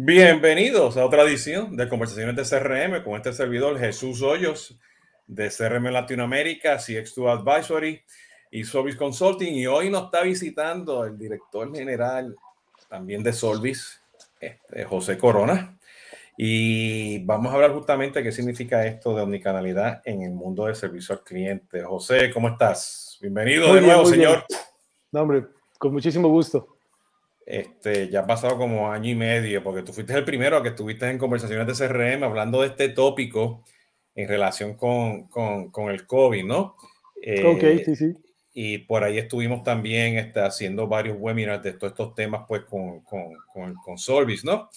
Bienvenidos 0.00 0.96
a 0.96 1.04
otra 1.04 1.24
edición 1.24 1.76
de 1.76 1.88
Conversaciones 1.88 2.36
de 2.36 2.44
CRM 2.44 3.02
con 3.02 3.16
este 3.16 3.32
servidor 3.32 3.76
Jesús 3.80 4.22
Hoyos 4.22 4.78
de 5.26 5.50
CRM 5.50 5.90
Latinoamérica, 5.90 6.76
CX2 6.76 7.40
Advisory 7.40 8.00
y 8.52 8.62
Solvis 8.62 8.94
Consulting. 8.94 9.52
Y 9.56 9.66
hoy 9.66 9.90
nos 9.90 10.04
está 10.04 10.22
visitando 10.22 11.04
el 11.04 11.18
director 11.18 11.74
general 11.74 12.36
también 12.88 13.24
de 13.24 13.32
Solvis, 13.32 14.00
este, 14.38 14.84
José 14.84 15.18
Corona. 15.18 15.76
Y 16.36 17.18
vamos 17.24 17.50
a 17.50 17.56
hablar 17.56 17.72
justamente 17.72 18.22
qué 18.22 18.30
significa 18.30 18.86
esto 18.86 19.16
de 19.16 19.22
omnicanalidad 19.22 20.00
en 20.04 20.22
el 20.22 20.30
mundo 20.30 20.66
del 20.66 20.76
servicio 20.76 21.16
al 21.16 21.24
cliente. 21.24 21.82
José, 21.82 22.30
¿cómo 22.32 22.50
estás? 22.50 23.18
Bienvenido 23.20 23.74
de 23.74 23.80
nuevo, 23.80 24.06
señor. 24.06 24.44
No, 25.10 25.22
hombre, 25.22 25.46
con 25.76 25.92
muchísimo 25.92 26.28
gusto. 26.28 26.77
Este, 27.50 28.10
ya 28.10 28.20
ha 28.20 28.26
pasado 28.26 28.58
como 28.58 28.92
año 28.92 29.10
y 29.10 29.14
medio, 29.14 29.64
porque 29.64 29.82
tú 29.82 29.94
fuiste 29.94 30.12
el 30.12 30.22
primero 30.22 30.62
que 30.62 30.68
estuviste 30.68 31.08
en 31.08 31.16
conversaciones 31.16 31.66
de 31.66 31.88
CRM 31.88 32.22
hablando 32.22 32.60
de 32.60 32.66
este 32.66 32.90
tópico 32.90 33.64
en 34.14 34.28
relación 34.28 34.74
con, 34.74 35.28
con, 35.28 35.70
con 35.70 35.88
el 35.88 36.06
COVID, 36.06 36.44
¿no? 36.44 36.60
ok, 36.66 37.62
eh, 37.62 37.82
sí, 37.86 37.96
sí. 37.96 38.14
Y 38.52 38.76
por 38.76 39.02
ahí 39.02 39.16
estuvimos 39.16 39.62
también 39.62 40.18
este, 40.18 40.40
haciendo 40.40 40.88
varios 40.88 41.16
webinars 41.18 41.62
de 41.62 41.72
todos 41.72 41.92
estos 41.94 42.14
temas, 42.14 42.42
pues, 42.46 42.64
con, 42.66 43.00
con, 43.00 43.34
con 43.82 43.96
Solvis, 43.96 44.44
¿no? 44.44 44.68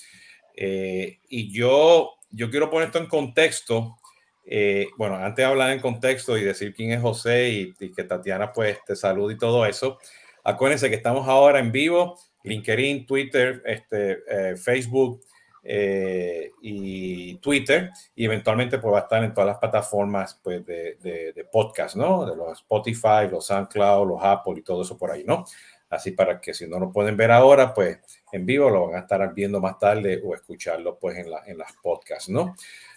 Eh, 0.56 1.20
y 1.28 1.52
yo, 1.52 2.12
yo 2.30 2.50
quiero 2.50 2.70
poner 2.70 2.88
esto 2.88 3.00
en 3.00 3.08
contexto. 3.08 3.98
Eh, 4.46 4.88
bueno, 4.98 5.16
antes 5.16 5.44
de 5.44 5.44
hablar 5.44 5.74
en 5.74 5.82
contexto 5.82 6.38
y 6.38 6.44
decir 6.46 6.74
quién 6.74 6.94
es 6.94 7.02
José 7.02 7.50
y, 7.50 7.74
y 7.82 7.92
que 7.92 8.06
Tatiana, 8.06 8.54
pues, 8.54 8.78
te 8.86 8.96
salude 8.96 9.34
y 9.34 9.38
todo 9.38 9.66
eso, 9.66 9.98
acuérdense 10.46 10.90
que 10.90 10.96
estamos 10.96 11.28
ahora 11.28 11.60
en 11.60 11.74
vivo 11.74 12.18
LinkedIn, 12.44 13.06
Twitter, 13.06 13.62
este, 13.66 14.24
eh, 14.28 14.56
Facebook 14.58 15.22
eh, 15.64 16.52
y 16.62 17.36
Twitter, 17.36 17.92
y 18.16 18.26
eventualmente 18.26 18.80
pues, 18.80 18.94
va 18.94 19.00
a 19.00 19.02
estar 19.02 19.24
en 19.24 19.34
todas 19.34 19.48
las 19.48 19.60
plataformas 19.60 20.40
pues, 20.44 20.66
de, 20.66 20.96
de, 21.02 21.46
podcast, 21.52 21.96
¿no? 21.96 22.26
De 22.26 22.36
los 22.36 22.60
Spotify, 22.60 23.28
los 23.30 23.46
SoundCloud, 23.46 24.08
los 24.08 24.24
Apple 24.24 24.56
y 24.58 24.64
todo 24.64 24.82
eso 24.82 24.98
por 24.98 25.12
ahí, 25.12 25.24
¿no? 25.24 25.46
Así 25.90 26.12
para 26.12 26.40
que 26.40 26.54
si 26.54 26.68
no 26.68 26.80
lo 26.80 26.92
pueden 26.92 27.18
ver 27.18 27.32
ahora, 27.32 27.74
pues 27.74 28.00
en 28.32 28.46
vivo 28.46 28.70
lo 28.70 28.88
van 28.88 28.96
a 28.96 29.00
estar 29.02 29.34
viendo 29.34 29.60
más 29.60 29.78
tarde 29.78 30.22
o 30.24 30.34
escucharlo 30.34 30.98
pues 30.98 31.18
en, 31.18 31.30
la, 31.30 31.44
en 31.46 31.58
las 31.58 31.74
podcasts, 31.84 32.30
¿no? 32.30 32.56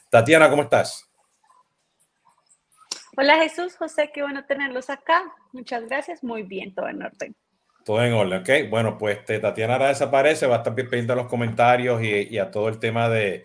Tatiana, 0.08 0.48
¿cómo 0.48 0.62
estás? 0.62 1.10
Hola 3.16 3.36
Jesús, 3.36 3.76
José, 3.76 4.10
qué 4.12 4.22
bueno 4.22 4.44
tenerlos 4.44 4.90
acá. 4.90 5.22
Muchas 5.52 5.84
gracias, 5.86 6.24
muy 6.24 6.42
bien, 6.42 6.74
todo 6.74 6.88
en 6.88 7.02
orden. 7.02 7.36
Todo 7.84 8.02
en 8.02 8.14
orden, 8.14 8.40
ok. 8.40 8.70
Bueno, 8.70 8.96
pues 8.96 9.18
este, 9.18 9.38
Tatiana 9.38 9.74
ahora 9.74 9.88
desaparece, 9.88 10.46
va 10.46 10.56
a 10.56 10.58
estar 10.58 10.74
pendiente 10.74 11.12
a 11.12 11.16
los 11.16 11.26
comentarios 11.26 12.02
y, 12.02 12.38
a 12.38 12.50
todo 12.50 12.68
el 12.68 12.78
tema 12.78 13.10
de, 13.10 13.44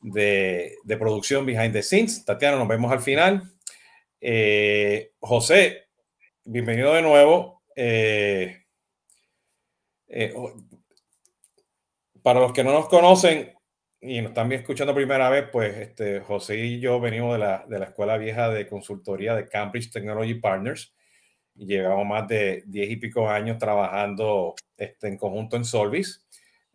de, 0.00 0.96
producción 0.98 1.44
behind 1.44 1.72
the 1.72 1.82
scenes. 1.82 2.24
Tatiana, 2.24 2.56
nos 2.56 2.66
vemos 2.66 2.90
al 2.90 3.00
final. 3.00 3.42
Eh, 4.20 5.12
José, 5.20 5.88
bienvenido 6.44 6.94
de 6.94 7.02
nuevo. 7.02 7.62
Eh, 7.76 8.64
eh, 10.08 10.34
para 12.22 12.40
los 12.40 12.52
que 12.54 12.64
no 12.64 12.72
nos 12.72 12.88
conocen 12.88 13.54
y 14.00 14.22
nos 14.22 14.30
están 14.30 14.50
escuchando 14.52 14.94
primera 14.94 15.28
vez, 15.28 15.44
pues 15.52 15.76
este, 15.76 16.20
José 16.20 16.56
y 16.56 16.80
yo 16.80 17.00
venimos 17.00 17.34
de 17.34 17.38
la, 17.38 17.66
de 17.68 17.78
la 17.78 17.84
Escuela 17.86 18.16
Vieja 18.16 18.48
de 18.48 18.66
Consultoría 18.66 19.34
de 19.34 19.46
Cambridge 19.46 19.92
Technology 19.92 20.34
Partners 20.34 20.94
llevamos 21.58 22.06
más 22.06 22.28
de 22.28 22.62
diez 22.66 22.90
y 22.90 22.96
pico 22.96 23.28
años 23.28 23.58
trabajando 23.58 24.54
este, 24.76 25.08
en 25.08 25.16
conjunto 25.16 25.56
en 25.56 25.64
Solvis, 25.64 26.24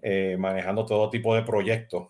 eh, 0.01 0.35
manejando 0.37 0.85
todo 0.85 1.09
tipo 1.09 1.35
de 1.35 1.43
proyectos. 1.43 2.09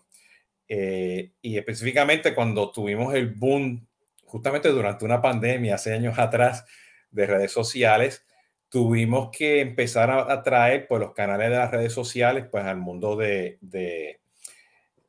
Eh, 0.68 1.32
y 1.40 1.56
específicamente 1.56 2.34
cuando 2.34 2.72
tuvimos 2.72 3.14
el 3.14 3.28
boom, 3.28 3.86
justamente 4.24 4.68
durante 4.70 5.04
una 5.04 5.22
pandemia, 5.22 5.76
hace 5.76 5.92
años 5.92 6.18
atrás, 6.18 6.64
de 7.10 7.26
redes 7.26 7.52
sociales, 7.52 8.26
tuvimos 8.68 9.30
que 9.30 9.60
empezar 9.60 10.10
a, 10.10 10.42
traer 10.42 10.88
pues, 10.88 11.00
los 11.00 11.12
canales 11.12 11.48
de 11.50 11.56
las 11.56 11.70
redes 11.70 11.92
sociales 11.92 12.46
pues, 12.50 12.64
al 12.64 12.78
mundo 12.78 13.14
de, 13.14 13.58
de, 13.60 14.20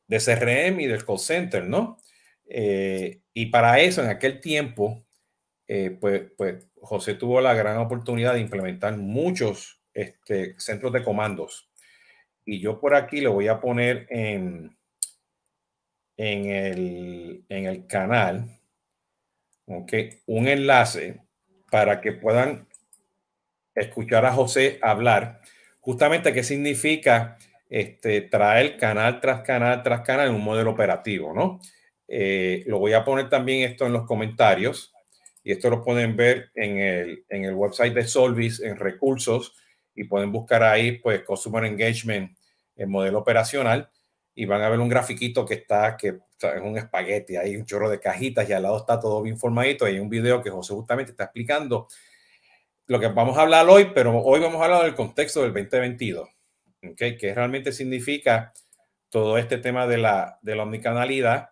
de 0.06 0.18
CRM 0.18 0.78
y 0.80 0.86
del 0.86 1.04
call 1.04 1.18
center, 1.18 1.64
¿no? 1.66 1.98
Eh, 2.48 3.22
y 3.34 3.46
para 3.46 3.80
eso, 3.80 4.04
en 4.04 4.10
aquel 4.10 4.40
tiempo, 4.40 5.04
pues, 6.00 6.30
pues 6.36 6.64
José 6.86 7.14
tuvo 7.14 7.40
la 7.40 7.52
gran 7.54 7.78
oportunidad 7.78 8.34
de 8.34 8.40
implementar 8.40 8.96
muchos 8.96 9.80
este, 9.92 10.54
centros 10.58 10.92
de 10.92 11.02
comandos. 11.02 11.68
Y 12.44 12.60
yo 12.60 12.80
por 12.80 12.94
aquí 12.94 13.20
le 13.20 13.28
voy 13.28 13.48
a 13.48 13.60
poner 13.60 14.06
en, 14.08 14.76
el 16.16 17.86
canal 17.88 18.48
un 19.66 20.48
enlace 20.48 21.20
para 21.70 22.00
que 22.00 22.12
puedan 22.12 22.68
escuchar 23.74 24.24
a 24.24 24.32
José 24.32 24.78
hablar 24.80 25.40
justamente 25.80 26.32
qué 26.32 26.44
significa 26.44 27.36
este, 27.68 28.22
traer 28.22 28.78
canal 28.78 29.20
tras 29.20 29.42
canal 29.42 29.82
tras 29.82 30.02
canal 30.02 30.28
en 30.28 30.34
un 30.36 30.44
modelo 30.44 30.70
operativo, 30.70 31.34
¿no? 31.34 31.60
Eh, 32.08 32.62
lo 32.68 32.78
voy 32.78 32.92
a 32.92 33.04
poner 33.04 33.28
también 33.28 33.68
esto 33.68 33.84
en 33.86 33.92
los 33.92 34.06
comentarios 34.06 34.95
y 35.46 35.52
esto 35.52 35.70
lo 35.70 35.80
pueden 35.80 36.16
ver 36.16 36.50
en 36.56 36.78
el, 36.78 37.24
en 37.28 37.44
el 37.44 37.54
website 37.54 37.94
de 37.94 38.04
Solvis, 38.04 38.58
en 38.58 38.74
recursos, 38.74 39.54
y 39.94 40.02
pueden 40.02 40.32
buscar 40.32 40.64
ahí, 40.64 40.98
pues, 40.98 41.22
Customer 41.22 41.64
Engagement, 41.64 42.36
el 42.74 42.88
modelo 42.88 43.20
operacional, 43.20 43.88
y 44.34 44.44
van 44.44 44.62
a 44.62 44.68
ver 44.68 44.80
un 44.80 44.88
grafiquito 44.88 45.46
que 45.46 45.54
está, 45.54 45.96
que 45.96 46.08
es 46.08 46.60
un 46.60 46.76
espagueti, 46.76 47.36
hay 47.36 47.54
un 47.54 47.64
chorro 47.64 47.88
de 47.88 48.00
cajitas 48.00 48.50
y 48.50 48.54
al 48.54 48.64
lado 48.64 48.78
está 48.78 48.98
todo 48.98 49.22
bien 49.22 49.38
formadito. 49.38 49.84
Hay 49.84 50.00
un 50.00 50.08
video 50.08 50.42
que 50.42 50.50
José 50.50 50.74
justamente 50.74 51.12
está 51.12 51.24
explicando 51.24 51.86
lo 52.88 52.98
que 52.98 53.06
vamos 53.06 53.38
a 53.38 53.42
hablar 53.42 53.68
hoy, 53.68 53.92
pero 53.94 54.18
hoy 54.18 54.40
vamos 54.40 54.60
a 54.60 54.64
hablar 54.64 54.82
del 54.82 54.96
contexto 54.96 55.42
del 55.42 55.52
2022, 55.52 56.28
¿okay? 56.90 57.16
que 57.16 57.32
realmente 57.32 57.70
significa 57.70 58.52
todo 59.10 59.38
este 59.38 59.58
tema 59.58 59.86
de 59.86 59.98
la, 59.98 60.40
de 60.42 60.56
la 60.56 60.64
omnicanalidad. 60.64 61.50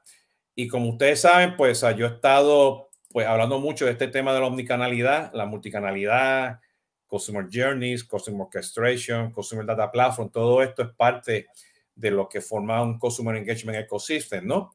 Y 0.57 0.67
como 0.67 0.89
ustedes 0.89 1.21
saben, 1.21 1.57
pues 1.57 1.81
yo 1.97 2.07
he 2.07 2.15
estado 2.15 2.91
pues 3.15 3.29
hablando 3.29 3.61
mucho 3.61 3.85
de 3.85 3.93
este 3.93 4.09
tema 4.09 4.35
de 4.35 4.41
la 4.41 4.47
omnicanalidad, 4.47 5.31
la 5.35 5.47
multicanalidad, 5.47 6.59
Customer 7.07 7.47
Journeys, 7.49 8.03
Customer 8.03 8.43
Orchestration, 8.43 9.31
Customer 9.31 9.65
Data 9.65 9.89
Platform, 9.93 10.31
todo 10.31 10.61
esto 10.65 10.83
es 10.83 10.89
parte 10.97 11.47
de 11.95 12.11
lo 12.11 12.29
que 12.29 12.41
forma 12.41 12.83
un 12.83 12.99
Customer 12.99 13.37
Engagement 13.37 13.79
Ecosystem, 13.79 14.45
¿no? 14.45 14.73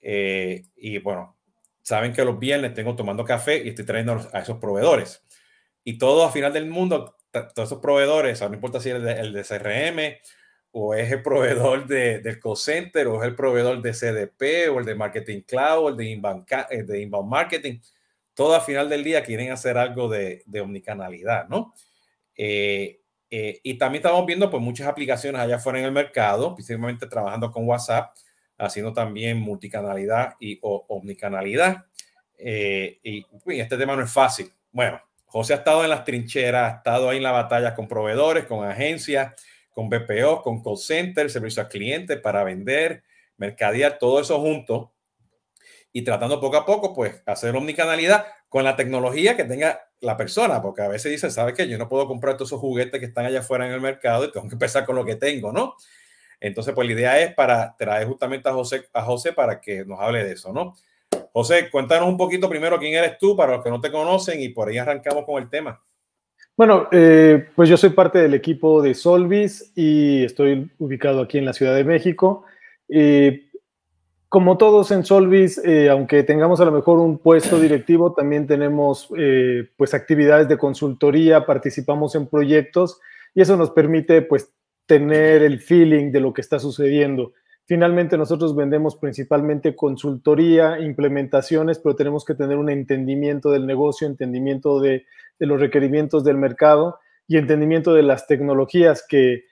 Eh, 0.00 0.66
y 0.76 0.98
bueno, 0.98 1.36
saben 1.82 2.12
que 2.12 2.24
los 2.24 2.38
viernes 2.38 2.74
tengo 2.74 2.94
tomando 2.94 3.24
café 3.24 3.60
y 3.60 3.70
estoy 3.70 3.84
trayendo 3.84 4.20
a 4.32 4.38
esos 4.38 4.58
proveedores. 4.58 5.24
Y 5.82 5.98
todo 5.98 6.24
a 6.24 6.30
final 6.30 6.52
del 6.52 6.66
mundo, 6.66 7.16
todos 7.32 7.70
esos 7.70 7.80
proveedores, 7.80 8.40
no 8.40 8.54
importa 8.54 8.78
si 8.78 8.90
es 8.90 8.94
el 8.94 9.32
de, 9.32 9.42
CRM 9.42 10.16
o 10.72 10.94
es 10.94 11.10
el 11.10 11.22
proveedor 11.22 11.86
de, 11.86 12.20
del 12.20 12.38
call 12.38 12.56
center, 12.56 13.08
o 13.08 13.20
es 13.22 13.28
el 13.28 13.34
proveedor 13.34 13.82
de 13.82 13.92
CDP, 13.92 14.70
o 14.70 14.78
el 14.78 14.84
de 14.84 14.94
Marketing 14.94 15.40
Cloud, 15.40 15.84
o 15.84 15.88
el 15.88 15.96
de 15.96 16.10
Inbound, 16.10 16.46
eh, 16.70 16.82
de 16.84 17.00
inbound 17.00 17.28
Marketing, 17.28 17.78
todo 18.34 18.54
a 18.54 18.60
final 18.60 18.88
del 18.88 19.02
día 19.02 19.24
quieren 19.24 19.50
hacer 19.50 19.76
algo 19.76 20.08
de, 20.08 20.42
de 20.46 20.60
omnicanalidad, 20.60 21.48
¿no? 21.48 21.74
Eh, 22.36 23.00
eh, 23.30 23.60
y 23.62 23.74
también 23.74 24.00
estamos 24.02 24.24
viendo 24.26 24.50
pues 24.50 24.62
muchas 24.62 24.86
aplicaciones 24.86 25.40
allá 25.40 25.56
afuera 25.56 25.78
en 25.78 25.84
el 25.84 25.92
mercado, 25.92 26.54
principalmente 26.54 27.06
trabajando 27.06 27.50
con 27.50 27.66
WhatsApp, 27.66 28.16
haciendo 28.56 28.92
también 28.92 29.38
multicanalidad 29.38 30.34
y 30.40 30.58
omnicanalidad. 30.62 31.86
y, 32.38 33.26
y 33.46 33.60
este 33.60 33.76
tema 33.76 33.96
no 33.96 34.02
es 34.02 34.12
fácil. 34.12 34.52
Bueno, 34.72 35.00
José 35.26 35.52
ha 35.52 35.56
estado 35.56 35.84
en 35.84 35.90
las 35.90 36.04
trincheras, 36.04 36.72
ha 36.72 36.76
estado 36.78 37.08
ahí 37.08 37.18
en 37.18 37.22
la 37.22 37.32
batalla 37.32 37.74
con 37.74 37.86
proveedores, 37.86 38.46
con 38.46 38.66
agencias, 38.66 39.34
con 39.80 39.88
BPO, 39.88 40.42
con 40.42 40.62
call 40.62 40.76
center, 40.76 41.30
servicio 41.30 41.62
al 41.62 41.68
cliente 41.70 42.18
para 42.18 42.44
vender, 42.44 43.02
mercadear, 43.38 43.96
todo 43.98 44.20
eso 44.20 44.38
junto 44.38 44.92
y 45.90 46.02
tratando 46.02 46.38
poco 46.38 46.58
a 46.58 46.66
poco, 46.66 46.92
pues, 46.92 47.22
hacer 47.24 47.56
omnicanalidad 47.56 48.26
con 48.50 48.62
la 48.62 48.76
tecnología 48.76 49.38
que 49.38 49.44
tenga 49.44 49.80
la 50.00 50.18
persona, 50.18 50.60
porque 50.60 50.82
a 50.82 50.88
veces 50.88 51.10
dice, 51.10 51.30
¿sabes 51.30 51.54
qué? 51.54 51.66
Yo 51.66 51.78
no 51.78 51.88
puedo 51.88 52.06
comprar 52.06 52.36
todos 52.36 52.50
esos 52.50 52.60
juguetes 52.60 53.00
que 53.00 53.06
están 53.06 53.24
allá 53.24 53.40
afuera 53.40 53.66
en 53.66 53.72
el 53.72 53.80
mercado 53.80 54.26
y 54.26 54.32
tengo 54.32 54.46
que 54.48 54.54
empezar 54.54 54.84
con 54.84 54.96
lo 54.96 55.04
que 55.06 55.16
tengo, 55.16 55.50
¿no? 55.50 55.76
Entonces, 56.40 56.74
pues 56.74 56.86
la 56.86 56.92
idea 56.92 57.18
es 57.18 57.32
para 57.32 57.74
traer 57.78 58.06
justamente 58.06 58.50
a 58.50 58.52
José, 58.52 58.86
a 58.92 59.02
José 59.02 59.32
para 59.32 59.62
que 59.62 59.86
nos 59.86 59.98
hable 59.98 60.24
de 60.24 60.32
eso, 60.32 60.52
¿no? 60.52 60.76
José, 61.32 61.70
cuéntanos 61.70 62.06
un 62.06 62.18
poquito 62.18 62.50
primero 62.50 62.78
quién 62.78 62.94
eres 62.94 63.16
tú 63.16 63.34
para 63.34 63.52
los 63.52 63.64
que 63.64 63.70
no 63.70 63.80
te 63.80 63.90
conocen 63.90 64.42
y 64.42 64.50
por 64.50 64.68
ahí 64.68 64.76
arrancamos 64.76 65.24
con 65.24 65.42
el 65.42 65.48
tema. 65.48 65.82
Bueno, 66.60 66.88
eh, 66.92 67.46
pues 67.56 67.70
yo 67.70 67.78
soy 67.78 67.88
parte 67.88 68.18
del 68.18 68.34
equipo 68.34 68.82
de 68.82 68.92
Solvis 68.92 69.72
y 69.74 70.22
estoy 70.24 70.70
ubicado 70.78 71.22
aquí 71.22 71.38
en 71.38 71.46
la 71.46 71.54
Ciudad 71.54 71.74
de 71.74 71.84
México. 71.84 72.44
Eh, 72.86 73.46
como 74.28 74.58
todos 74.58 74.90
en 74.90 75.02
Solvis, 75.02 75.56
eh, 75.64 75.88
aunque 75.88 76.22
tengamos 76.22 76.60
a 76.60 76.66
lo 76.66 76.72
mejor 76.72 76.98
un 76.98 77.16
puesto 77.16 77.58
directivo, 77.58 78.12
también 78.12 78.46
tenemos 78.46 79.08
pues 79.78 79.94
actividades 79.94 80.48
de 80.48 80.58
consultoría, 80.58 81.46
participamos 81.46 82.14
en 82.14 82.26
proyectos 82.26 83.00
y 83.34 83.40
eso 83.40 83.56
nos 83.56 83.70
permite 83.70 84.20
pues 84.20 84.52
tener 84.84 85.42
el 85.42 85.60
feeling 85.60 86.12
de 86.12 86.20
lo 86.20 86.34
que 86.34 86.42
está 86.42 86.58
sucediendo. 86.58 87.32
Finalmente, 87.64 88.18
nosotros 88.18 88.54
vendemos 88.54 88.96
principalmente 88.96 89.74
consultoría, 89.74 90.78
implementaciones, 90.80 91.78
pero 91.78 91.96
tenemos 91.96 92.26
que 92.26 92.34
tener 92.34 92.58
un 92.58 92.68
entendimiento 92.68 93.50
del 93.50 93.64
negocio, 93.64 94.06
entendimiento 94.06 94.78
de, 94.78 95.06
los 95.46 95.60
requerimientos 95.60 96.24
del 96.24 96.36
mercado 96.36 96.98
y 97.26 97.36
entendimiento 97.36 97.94
de 97.94 98.02
las 98.02 98.26
tecnologías 98.26 99.04
que, 99.08 99.44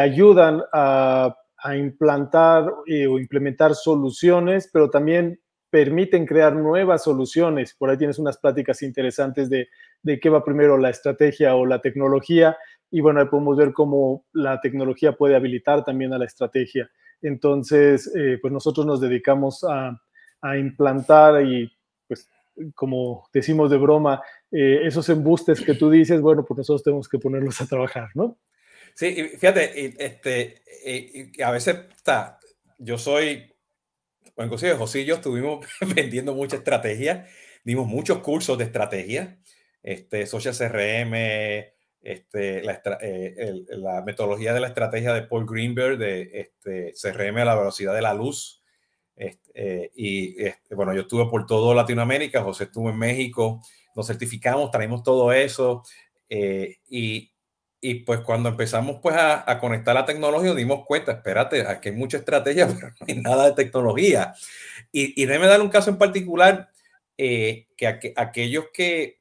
ayudan 0.00 0.62
a, 0.72 1.36
implantar 1.76 2.72
eh, 2.86 3.08
o 3.08 3.18
implementar 3.18 3.74
soluciones, 3.74 4.70
pero 4.72 4.88
también 4.88 5.40
permiten 5.68 6.24
crear 6.24 6.54
nuevas 6.54 7.02
soluciones. 7.02 7.74
Por 7.74 7.90
ahí 7.90 7.96
tienes 7.96 8.20
unas 8.20 8.38
pláticas 8.38 8.82
interesantes 8.82 9.50
de, 9.50 9.68
de 10.02 10.20
qué 10.20 10.30
va 10.30 10.44
primero, 10.44 10.78
la 10.78 10.90
estrategia 10.90 11.56
o 11.56 11.66
la 11.66 11.80
tecnología. 11.80 12.56
Y 12.90 13.00
bueno, 13.00 13.20
ahí 13.20 13.26
podemos 13.26 13.56
ver 13.56 13.72
cómo 13.72 14.24
la 14.32 14.60
tecnología 14.60 15.12
puede 15.12 15.34
habilitar 15.34 15.84
también 15.84 16.12
a 16.12 16.18
la 16.18 16.24
estrategia. 16.24 16.88
Entonces, 17.22 18.12
eh, 18.14 18.38
pues 18.40 18.52
nosotros 18.52 18.86
nos 18.86 19.00
dedicamos 19.00 19.64
a, 19.68 20.00
implantar 20.56 21.44
y, 21.44 21.68
como 22.74 23.28
decimos 23.32 23.70
de 23.70 23.76
broma, 23.76 24.22
eh, 24.50 24.80
esos 24.84 25.08
embustes 25.08 25.60
que 25.60 25.74
tú 25.74 25.90
dices, 25.90 26.20
bueno, 26.20 26.44
pues 26.44 26.58
nosotros 26.58 26.82
tenemos 26.82 27.08
que 27.08 27.18
ponerlos 27.18 27.60
a 27.60 27.66
trabajar, 27.66 28.08
¿no? 28.14 28.38
Sí, 28.94 29.14
fíjate, 29.38 29.94
este, 30.04 30.62
a 31.42 31.50
veces 31.50 31.76
está, 31.94 32.38
yo 32.78 32.96
soy, 32.96 33.54
bueno, 34.34 34.46
inclusive 34.46 34.74
José 34.74 35.00
y 35.00 35.04
yo 35.04 35.16
estuvimos 35.16 35.66
vendiendo 35.94 36.34
mucha 36.34 36.56
estrategia, 36.56 37.26
dimos 37.64 37.86
muchos 37.86 38.18
cursos 38.18 38.56
de 38.56 38.64
estrategia, 38.64 39.38
este, 39.82 40.26
Social 40.26 40.54
CRM, 40.56 41.14
este, 42.06 42.62
eh, 43.00 43.64
la, 43.68 44.02
metodología 44.02 44.54
de 44.54 44.60
la 44.60 44.68
estrategia 44.68 45.12
de 45.12 45.22
Paul 45.22 45.44
Greenberg 45.44 45.98
de 45.98 46.30
este, 46.32 46.92
CRM 46.92 47.38
a 47.38 47.44
la 47.44 47.56
velocidad 47.56 47.94
de 47.94 48.02
la 48.02 48.14
luz. 48.14 48.62
Eh, 49.16 49.90
y 49.94 50.36
bueno, 50.74 50.94
yo 50.94 51.02
estuve 51.02 51.26
por 51.30 51.46
todo 51.46 51.74
Latinoamérica, 51.74 52.42
José 52.42 52.64
estuvo 52.64 52.90
en 52.90 52.98
México, 52.98 53.62
nos 53.94 54.06
certificamos, 54.06 54.70
traemos 54.70 55.02
todo 55.02 55.32
eso. 55.32 55.82
Eh, 56.28 56.76
y, 56.88 57.32
y, 57.80 57.94
pues 58.00 58.20
cuando 58.20 58.48
empezamos 58.50 58.98
pues 59.02 59.16
a, 59.16 59.58
conectar 59.60 59.94
la 59.94 60.04
tecnología, 60.04 60.54
dimos 60.54 60.84
cuenta, 60.84 61.12
espérate, 61.12 61.66
aquí 61.66 61.88
hay 61.88 61.94
mucha 61.94 62.18
estrategia, 62.18 62.66
pero 62.74 62.88
no 62.88 63.06
hay 63.08 63.16
nada 63.16 63.46
de 63.46 63.52
tecnología. 63.52 64.34
Y, 64.92 65.20
y 65.20 65.26
déjeme 65.26 65.46
dar 65.46 65.60
un 65.60 65.70
caso 65.70 65.90
en 65.90 65.98
particular, 65.98 66.68
que 67.16 68.14
aquellos 68.16 68.66
que 68.74 69.16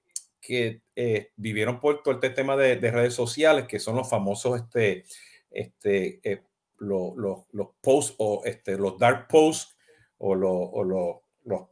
que 0.45 0.81
eh, 0.95 1.31
vivieron 1.35 1.79
por 1.79 2.03
todo 2.03 2.13
este 2.13 2.29
tema 2.29 2.55
de, 2.55 2.75
redes 2.75 3.13
sociales, 3.13 3.65
que 3.67 3.79
son 3.79 3.95
los 3.95 4.09
famosos, 4.09 4.61
este, 4.61 5.03
este, 5.49 6.19
eh, 6.23 6.43
los, 6.77 7.15
los 7.51 7.67
posts 7.81 8.15
o 8.19 8.43
este, 8.45 8.77
los 8.77 8.97
dark 8.99 9.27
posts 9.27 9.74
o, 10.17 10.35
los, 10.35 11.67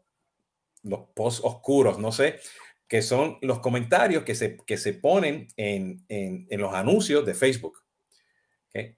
los 0.83 0.99
posts 1.13 1.41
oscuros, 1.43 1.99
no 1.99 2.11
sé, 2.11 2.39
que 2.87 3.01
son 3.01 3.37
los 3.41 3.59
comentarios 3.59 4.23
que 4.23 4.35
se, 4.35 4.57
que 4.57 4.77
se 4.77 4.93
ponen 4.93 5.47
en, 5.57 6.05
en, 6.09 6.47
en 6.49 6.61
los 6.61 6.73
anuncios 6.73 7.25
de 7.25 7.33
Facebook. 7.33 7.83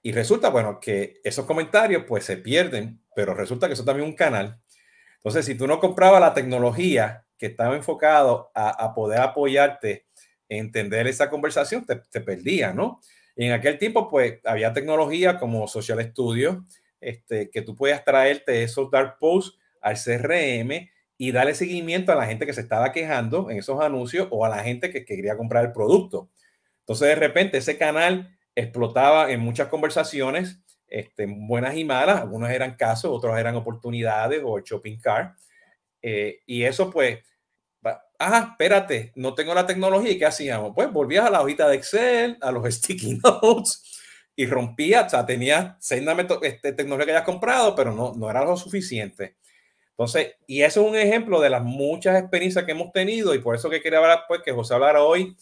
Y 0.02 0.14
resulta, 0.14 0.50
bueno, 0.50 0.80
que 0.80 1.20
esos 1.24 1.46
comentarios 1.46 2.06
pues 2.08 2.24
se 2.24 2.38
pierden, 2.38 3.02
pero 3.14 3.34
resulta 3.34 3.68
que 3.68 3.74
eso 3.74 3.84
también 3.84 4.08
un 4.08 4.16
canal. 4.16 4.62
Entonces, 5.18 5.46
si 5.46 5.56
tú 5.56 5.68
no 5.68 5.80
comprabas 5.80 6.22
la 6.22 6.34
tecnología 6.34 7.26
que 7.38 7.48
estaba 7.48 7.76
enfocado 7.76 8.52
a, 8.56 8.94
poder 8.94 9.20
apoyarte, 9.20 10.06
entender 10.48 11.08
esa 11.08 11.30
conversación, 11.30 11.86
te, 11.86 11.98
te 12.10 12.22
perdía, 12.22 12.74
¿no? 12.74 13.02
Y 13.36 13.48
en 13.48 13.52
aquel 13.52 13.78
tiempo, 13.78 14.08
pues, 14.10 14.40
había 14.46 14.72
tecnología 14.72 15.38
como 15.38 15.68
Social 15.68 16.02
Studio, 16.10 16.64
este, 17.06 17.52
que 17.52 17.62
tú 17.62 17.76
podías 17.76 18.04
traerte 18.04 18.64
esos 18.64 18.90
dark 18.90 19.18
posts 19.20 19.58
al 19.80 19.96
CRM 19.96 20.90
y 21.18 21.32
darle 21.32 21.54
seguimiento 21.54 22.12
a 22.12 22.16
la 22.16 22.26
gente 22.26 22.48
que 22.48 22.54
se 22.54 22.62
estaba 22.62 22.92
quejando 22.92 23.52
en 23.52 23.60
esos 23.60 23.80
anuncios 23.80 24.28
o 24.32 24.44
a 24.44 24.50
la 24.50 24.64
gente 24.64 24.90
que 24.90 25.06
quería 25.06 25.38
comprar 25.38 25.66
el 25.66 25.72
producto. 25.72 26.30
Entonces, 26.80 27.08
de 27.10 27.16
repente, 27.16 27.60
ese 27.60 27.78
canal 27.78 28.36
explotaba 28.56 29.32
en 29.32 29.40
muchas 29.40 29.68
conversaciones, 29.68 30.60
este, 30.88 31.28
buenas 31.28 31.76
y 31.76 31.86
malas. 31.86 32.22
Algunos 32.22 32.50
eran 32.50 32.76
casos, 32.76 33.12
otros 33.12 33.38
eran 33.38 33.56
oportunidades 33.56 34.42
o 34.44 34.58
el 34.58 34.64
shopping 34.64 34.98
cart. 34.98 35.38
Eh, 36.02 36.40
y 36.48 36.64
eso 36.64 36.90
pues, 36.90 37.20
ah, 38.20 38.50
espérate, 38.52 39.12
no 39.16 39.36
tengo 39.36 39.54
la 39.54 39.68
tecnología. 39.68 40.12
¿Y 40.12 40.18
qué 40.18 40.26
hacíamos? 40.26 40.72
Pues 40.74 40.92
volvías 40.92 41.26
a 41.26 41.30
la 41.30 41.42
hojita 41.42 41.68
de 41.70 41.76
Excel, 41.76 42.38
a 42.42 42.52
los 42.52 42.66
sticky 42.74 43.20
notes 43.24 43.95
y 44.36 44.46
rompía, 44.46 45.04
o 45.04 45.10
sea, 45.10 45.26
tenía 45.26 45.78
seis 45.80 46.04
este, 46.42 46.74
tecnología 46.74 47.06
que 47.06 47.12
hayas 47.12 47.24
comprado, 47.24 47.76
pero 47.76 47.94
no, 47.94 48.14
no 48.16 48.30
era 48.30 48.44
lo 48.44 48.58
suficiente. 48.58 49.36
Entonces, 49.92 50.36
y 50.46 50.62
eso 50.62 50.82
es 50.82 50.88
un 50.90 50.98
ejemplo 50.98 51.40
de 51.40 51.50
las 51.50 51.64
muchas 51.64 52.20
experiencias 52.20 52.66
que 52.66 52.72
hemos 52.74 52.92
tenido 52.92 53.34
y 53.34 53.40
por 53.40 53.56
eso 53.56 53.70
que 53.70 53.82
quería 53.82 54.00
hablar, 54.00 54.24
pues, 54.28 54.42
que 54.42 54.52
José 54.52 54.74
hablara 54.74 55.04
hoy, 55.04 55.38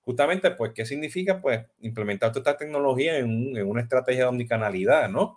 justamente, 0.00 0.50
pues, 0.52 0.72
qué 0.74 0.86
significa, 0.86 1.40
pues, 1.40 1.66
implementar 1.80 2.30
toda 2.32 2.40
esta 2.40 2.56
tecnología 2.56 3.18
en, 3.18 3.56
en 3.56 3.68
una 3.68 3.82
estrategia 3.82 4.22
de 4.22 4.28
omnicanalidad, 4.28 5.10
¿no? 5.10 5.36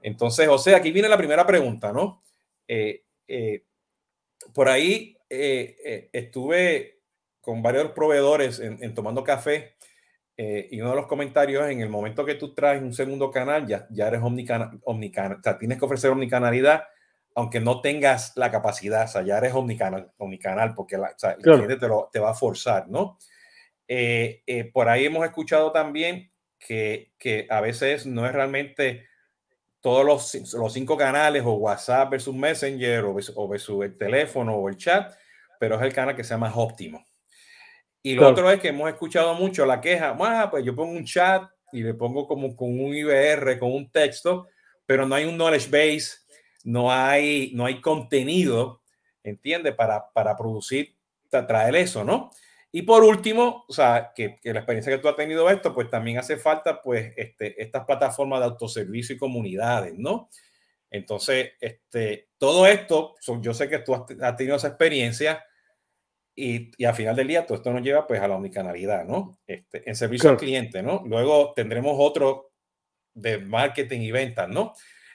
Entonces, 0.00 0.46
José, 0.48 0.74
aquí 0.74 0.92
viene 0.92 1.08
la 1.08 1.18
primera 1.18 1.44
pregunta, 1.44 1.92
¿no? 1.92 2.22
Eh, 2.68 3.02
eh, 3.26 3.64
por 4.54 4.68
ahí 4.68 5.16
eh, 5.28 5.76
eh, 5.84 6.10
estuve 6.12 7.00
con 7.40 7.62
varios 7.62 7.92
proveedores 7.92 8.60
en, 8.60 8.94
tomando 8.94 9.24
café 9.24 9.74
eh, 10.36 10.68
y 10.70 10.80
uno 10.80 10.90
de 10.90 10.96
los 10.96 11.06
comentarios 11.06 11.68
en 11.70 11.80
el 11.80 11.88
momento 11.88 12.24
que 12.24 12.34
tú 12.34 12.54
traes 12.54 12.82
un 12.82 12.94
segundo 12.94 13.30
canal 13.30 13.66
ya, 13.66 13.86
ya 13.90 14.08
eres 14.08 14.22
omnicanal, 14.22 14.80
omnicanal, 14.84 15.38
o 15.38 15.42
sea, 15.42 15.58
tienes 15.58 15.78
que 15.78 15.84
ofrecer 15.84 16.10
omnicanalidad 16.10 16.84
aunque 17.34 17.60
no 17.60 17.80
tengas 17.80 18.36
la 18.36 18.50
capacidad, 18.50 19.04
o 19.04 19.08
sea, 19.08 19.22
ya 19.22 19.38
eres 19.38 19.54
omnicanal, 19.54 20.12
omnicanal 20.18 20.74
porque 20.74 20.98
la, 20.98 21.14
el 21.34 21.42
cliente 21.42 21.76
te, 21.76 21.88
lo, 21.88 22.10
te, 22.12 22.18
va 22.18 22.30
a 22.30 22.34
forzar, 22.34 22.88
¿no? 22.88 23.18
por 24.72 24.88
ahí 24.88 25.06
hemos 25.06 25.24
escuchado 25.24 25.72
también 25.72 26.30
que, 26.58 27.12
que 27.18 27.46
a 27.50 27.60
veces 27.60 28.06
no 28.06 28.26
es 28.26 28.32
realmente 28.32 29.06
todos 29.82 30.06
los, 30.06 30.54
los, 30.54 30.72
cinco 30.72 30.96
canales 30.96 31.42
o 31.44 31.54
WhatsApp 31.54 32.10
versus 32.10 32.34
Messenger 32.34 33.04
o 33.04 33.48
versus, 33.48 33.84
el 33.84 33.98
teléfono 33.98 34.54
o 34.54 34.68
el 34.68 34.76
chat, 34.76 35.12
pero 35.58 35.74
es 35.74 35.82
el 35.82 35.92
canal 35.92 36.14
que 36.14 36.24
sea 36.24 36.38
más 36.38 36.52
óptimo. 36.56 37.04
Y 38.02 38.14
lo 38.14 38.28
otro 38.28 38.50
es 38.50 38.60
que 38.60 38.68
hemos 38.68 38.88
escuchado 38.88 39.34
mucho 39.34 39.64
la 39.64 39.80
queja, 39.80 40.16
ah, 40.18 40.48
pues 40.50 40.64
yo 40.64 40.74
pongo 40.74 40.92
un 40.92 41.04
chat 41.04 41.48
y 41.72 41.82
le 41.82 41.94
pongo 41.94 42.26
como 42.26 42.56
con 42.56 42.68
un 42.68 42.94
IBR, 42.94 43.58
con 43.58 43.72
un 43.72 43.90
texto, 43.90 44.48
pero 44.84 45.06
no 45.06 45.14
hay 45.14 45.24
un 45.24 45.36
knowledge 45.36 45.70
base, 45.70 46.18
no 46.64 46.92
hay, 46.92 47.52
no 47.54 47.64
hay 47.64 47.80
contenido, 47.80 48.82
¿entiende? 49.22 49.72
Para, 49.72 50.10
para 50.12 50.36
producir, 50.36 50.96
traer 51.30 51.76
eso, 51.76 52.04
¿no? 52.04 52.30
Y 52.74 52.82
por 52.82 53.04
último, 53.04 53.66
o 53.68 53.72
sea, 53.72 54.12
que, 54.14 54.38
la 54.44 54.60
experiencia 54.60 54.90
que 54.90 54.98
tú 54.98 55.06
has 55.06 55.16
tenido 55.16 55.48
esto, 55.50 55.74
pues 55.74 55.90
también 55.90 56.16
hace 56.16 56.38
falta, 56.38 56.80
pues, 56.80 57.12
este, 57.16 57.62
estas 57.62 57.84
plataformas 57.84 58.40
de 58.40 58.46
autoservicio 58.46 59.14
y 59.14 59.18
comunidades, 59.18 59.94
¿no? 59.98 60.30
Entonces, 60.90 61.52
este, 61.60 62.30
todo 62.38 62.66
esto, 62.66 63.14
yo 63.40 63.52
sé 63.52 63.68
que 63.68 63.78
tú 63.78 63.94
has, 63.94 64.36
tenido 64.36 64.56
esa 64.56 64.68
experiencia 64.68 65.44
y, 66.34 66.70
y, 66.76 66.84
al 66.84 66.94
final 66.94 67.14
del 67.14 67.28
día 67.28 67.46
todo 67.46 67.56
esto 67.56 67.72
nos 67.72 67.82
lleva, 67.82 68.06
pues, 68.06 68.20
a 68.20 68.28
la 68.28 68.36
omnicanalidad, 68.36 69.04
¿no? 69.04 69.38
Este, 69.46 69.88
en 69.88 69.94
servicio 69.94 70.30
al 70.30 70.36
cliente, 70.36 70.82
¿no? 70.82 71.02
Luego 71.06 71.52
tendremos 71.54 71.94
otro 71.98 72.52
de 73.14 73.38
marketing 73.38 74.00
y 74.00 74.10
ventas, 74.10 74.48
¿no? 74.48 74.72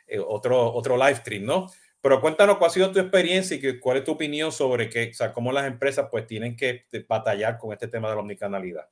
Eh, 0.07 0.19
otro, 0.19 0.73
otro 0.73 0.95
live 0.97 1.15
stream, 1.15 1.45
¿no? 1.45 1.67
Pero 2.01 2.21
cuéntanos 2.21 2.57
cuál 2.57 2.69
ha 2.69 2.73
sido 2.73 2.91
tu 2.91 2.99
experiencia 2.99 3.57
y 3.57 3.79
cuál 3.79 3.97
es 3.97 4.03
tu 4.03 4.11
opinión 4.11 4.51
sobre 4.51 4.89
que, 4.89 5.09
o 5.09 5.13
sea, 5.13 5.33
cómo 5.33 5.51
las 5.51 5.65
empresas 5.67 6.07
pues 6.09 6.27
tienen 6.27 6.55
que 6.55 6.85
batallar 7.07 7.57
con 7.57 7.73
este 7.73 7.87
tema 7.87 8.09
de 8.09 8.15
la 8.15 8.21
omnicanalidad. 8.21 8.87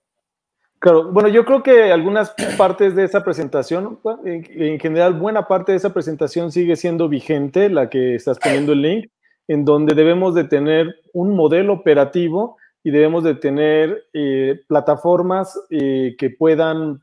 Claro, 0.80 1.12
bueno, 1.12 1.30
yo 1.30 1.46
creo 1.46 1.64
que 1.64 1.92
algunas 1.92 2.36
partes 2.58 2.96
de 2.96 3.06
esa 3.06 3.24
presentación, 3.24 4.00
en, 4.26 4.80
general, 4.80 5.14
buena 5.14 5.48
parte 5.48 5.72
de 5.72 5.78
esa 5.78 5.94
presentación 5.94 6.52
sigue 6.52 6.76
siendo 6.76 7.08
vigente, 7.08 7.70
la 7.70 7.90
que 7.90 8.16
estás 8.16 8.38
poniendo 8.38 8.74
el 8.74 8.82
link, 8.82 9.12
en 9.48 9.66
donde 9.66 9.96
debemos 9.96 10.36
de 10.36 10.46
tener 10.46 10.96
un 11.14 11.36
modelo 11.36 11.74
operativo 11.74 12.58
y 12.84 12.92
debemos 12.92 13.24
de 13.24 13.36
tener 13.36 14.06
eh, 14.14 14.62
plataformas 14.68 15.60
eh, 15.70 16.16
que 16.18 16.30
puedan 16.30 17.02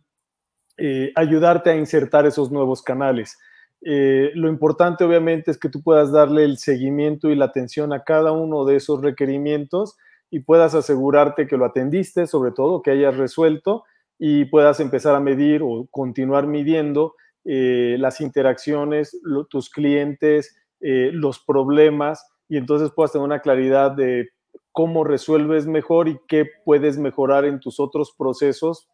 eh, 0.79 1.13
ayudarte 1.15 1.71
a 1.71 1.77
insertar 1.77 2.27
esos 2.27 2.51
nuevos 2.51 2.83
canales. 2.83 3.39
Eh, 3.85 4.31
lo 4.35 4.49
importante 4.49 5.03
obviamente 5.03 5.51
es 5.51 5.59
que 5.59 5.69
tú 5.69 5.83
puedas 5.83 6.13
darle 6.13 6.45
el 6.45 6.57
seguimiento 6.59 7.31
y 7.31 7.35
la 7.35 7.47
atención 7.47 7.93
a 7.93 8.05
cada 8.05 8.31
uno 8.31 8.65
de 8.65 8.77
esos 8.77 9.03
requerimientos 9.03 9.97
y 10.31 10.41
puedas 10.41 10.75
asegurarte 10.75 11.49
que 11.49 11.57
lo 11.57 11.65
atendiste, 11.65 12.27
sobre 12.29 12.53
todo 12.53 12.81
que 12.81 12.93
hayas 12.93 13.17
resuelto 13.17 13.85
y 14.19 14.45
puedas 14.45 14.79
empezar 14.79 15.17
a 15.17 15.21
medir 15.21 15.63
o 15.65 15.89
continuar 15.91 16.47
midiendo 16.47 17.17
eh, 17.45 17.97
las 17.99 18.21
interacciones, 18.21 19.21
tus 19.51 19.69
clientes, 19.69 20.57
eh, 20.81 21.11
los 21.13 21.41
problemas 21.41 22.25
y 22.49 22.57
entonces 22.57 22.91
puedas 22.95 23.13
tener 23.13 23.25
una 23.25 23.41
claridad 23.41 23.93
de 23.93 24.31
cómo 24.73 25.05
resuelves 25.05 25.67
mejor 25.67 26.09
y 26.09 26.19
qué 26.29 26.47
puedes 26.65 26.99
mejorar 26.99 27.45
en 27.45 27.61
tus 27.61 27.79
otros 27.79 28.15
procesos, 28.17 28.89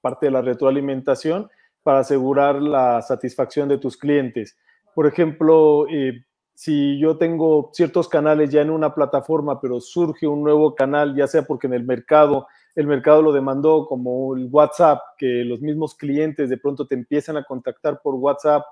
parte 0.00 0.26
de 0.26 0.32
la 0.32 0.42
retroalimentación 0.42 1.50
para 1.82 2.00
asegurar 2.00 2.60
la 2.60 3.02
satisfacción 3.02 3.68
de 3.68 3.78
tus 3.78 3.96
clientes. 3.96 4.56
Por 4.94 5.06
ejemplo, 5.06 5.86
eh, 5.88 6.24
si 6.54 6.98
yo 6.98 7.18
tengo 7.18 7.70
ciertos 7.72 8.08
canales 8.08 8.50
ya 8.50 8.62
en 8.62 8.70
una 8.70 8.94
plataforma, 8.94 9.60
pero 9.60 9.80
surge 9.80 10.26
un 10.26 10.42
nuevo 10.42 10.74
canal, 10.74 11.14
ya 11.14 11.26
sea 11.26 11.42
porque 11.42 11.66
en 11.66 11.74
el 11.74 11.84
mercado, 11.84 12.46
el 12.74 12.86
mercado 12.86 13.20
lo 13.20 13.32
demandó 13.32 13.86
como 13.86 14.34
el 14.34 14.48
WhatsApp, 14.50 15.00
que 15.18 15.44
los 15.44 15.60
mismos 15.60 15.94
clientes 15.94 16.48
de 16.48 16.56
pronto 16.56 16.86
te 16.86 16.94
empiezan 16.94 17.36
a 17.36 17.44
contactar 17.44 18.00
por 18.02 18.14
WhatsApp 18.14 18.64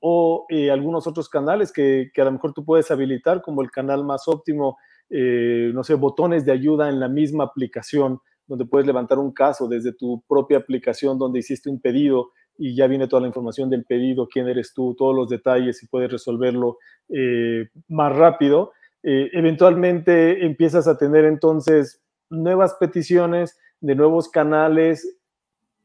o 0.00 0.46
eh, 0.48 0.70
algunos 0.70 1.06
otros 1.06 1.28
canales 1.28 1.72
que, 1.72 2.10
a 2.16 2.24
lo 2.24 2.32
mejor 2.32 2.54
tú 2.54 2.64
puedes 2.64 2.90
habilitar, 2.90 3.42
como 3.42 3.62
el 3.62 3.70
canal 3.70 4.04
más 4.04 4.26
óptimo, 4.26 4.78
eh, 5.10 5.70
no 5.74 5.84
sé, 5.84 5.94
botones 5.94 6.44
de 6.44 6.52
ayuda 6.52 6.88
en 6.88 6.98
la 6.98 7.08
misma 7.08 7.44
aplicación, 7.44 8.18
donde 8.46 8.64
puedes 8.64 8.86
levantar 8.86 9.18
un 9.18 9.32
caso 9.32 9.68
desde 9.68 9.92
tu 9.92 10.22
propia 10.26 10.58
aplicación 10.58 11.18
donde 11.18 11.38
hiciste 11.38 11.70
un 11.70 11.80
pedido 11.80 12.30
y 12.58 12.74
ya 12.74 12.86
viene 12.86 13.06
toda 13.06 13.22
la 13.22 13.28
información 13.28 13.70
del 13.70 13.84
pedido, 13.84 14.26
quién 14.26 14.48
eres 14.48 14.74
tú, 14.74 14.94
todos 14.98 15.14
los 15.14 15.28
detalles 15.28 15.82
y 15.82 15.86
puedes 15.86 16.10
resolverlo 16.10 16.78
eh, 17.08 17.68
más 17.88 18.14
rápido. 18.16 18.72
eventualmente 19.02 20.44
empiezas 20.44 20.86
a 20.86 20.98
tener 20.98 21.24
entonces 21.24 22.02
nuevas 22.28 22.74
peticiones 22.74 23.58
de 23.80 23.94
nuevos 23.94 24.28
canales 24.28 25.16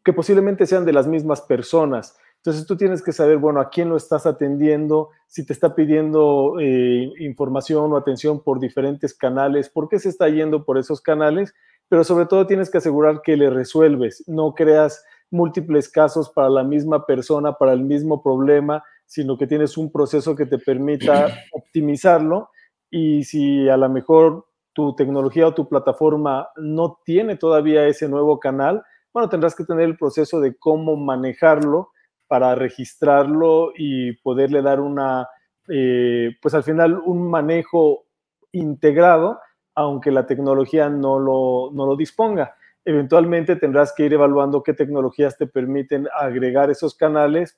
que 0.04 0.12
posiblemente 0.12 0.66
sean 0.66 0.86
de 0.86 0.94
las 0.94 1.08
mismas 1.08 1.42
personas 1.42 2.18
entonces 2.46 2.68
tú 2.68 2.78
tienes 2.78 3.02
que 3.02 3.12
saber, 3.12 3.40
bueno, 3.40 3.60
a 3.60 3.72
quién 3.72 3.90
lo 3.90 3.98
estás 3.98 4.28
atendiendo, 4.28 5.10
si 5.26 5.44
te 5.44 5.52
está 5.52 5.74
pidiendo 5.74 6.60
eh, 6.60 7.12
información 7.18 7.92
o 7.92 7.98
atención 7.98 8.44
por 8.44 8.60
diferentes 8.60 9.16
canales, 9.16 9.68
por 9.68 9.90
qué 9.90 9.98
se 9.98 10.10
está 10.10 10.30
yendo 10.30 10.64
por 10.64 10.78
esos 10.78 11.02
canales, 11.02 11.56
pero 11.90 12.04
sobre 12.04 12.28
todo 12.28 12.46
tienes 12.46 12.70
que 12.70 12.78
asegurar 12.78 13.24
que 13.24 13.36
le 13.36 13.50
resuelves, 13.50 14.24
no 14.28 14.54
creas 14.54 15.04
múltiples 15.32 15.90
casos 15.90 16.30
para 16.30 16.52
la 16.52 16.64
misma 16.64 17.08
persona, 17.08 17.54
para 17.54 17.74
el 17.74 17.82
mismo 17.82 18.22
problema, 18.22 18.84
sino 19.08 19.40
que 19.40 19.48
tienes 19.48 19.76
un 19.76 19.92
proceso 19.92 20.36
que 20.36 20.46
te 20.46 20.60
permita 20.60 21.28
optimizarlo. 21.52 22.52
Y 22.92 23.24
si 23.24 23.68
a 23.70 23.78
lo 23.78 23.90
mejor 23.90 24.46
tu 24.74 24.96
tecnología 24.96 25.48
o 25.48 25.56
tu 25.56 25.68
plataforma 25.68 26.50
no 26.58 27.00
tiene 27.04 27.38
todavía 27.38 27.88
ese 27.88 28.08
nuevo 28.08 28.40
canal, 28.40 28.84
bueno, 29.12 29.30
tendrás 29.30 29.56
que 29.56 29.64
tener 29.64 29.86
el 29.86 29.98
proceso 29.98 30.40
de 30.40 30.56
cómo 30.56 30.96
manejarlo 30.96 31.90
para 32.28 32.56
registrarlo 32.56 33.72
y 33.76 34.14
poderle 34.18 34.62
dar 34.62 34.80
una, 34.80 35.28
eh, 35.68 36.32
pues 36.42 36.54
al 36.54 36.64
final 36.64 37.00
un 37.06 37.30
manejo 37.30 38.06
integrado, 38.52 39.40
aunque 39.76 40.12
la 40.12 40.26
tecnología 40.26 40.90
no 40.90 41.20
lo, 41.20 41.72
no 41.74 41.86
lo 41.86 41.96
disponga. 41.96 42.56
Eventualmente 42.86 43.56
tendrás 43.56 43.94
que 43.94 44.06
ir 44.06 44.14
evaluando 44.14 44.64
qué 44.64 44.74
tecnologías 44.74 45.38
te 45.38 45.48
permiten 45.48 46.08
agregar 46.18 46.70
esos 46.70 46.96
canales, 46.96 47.58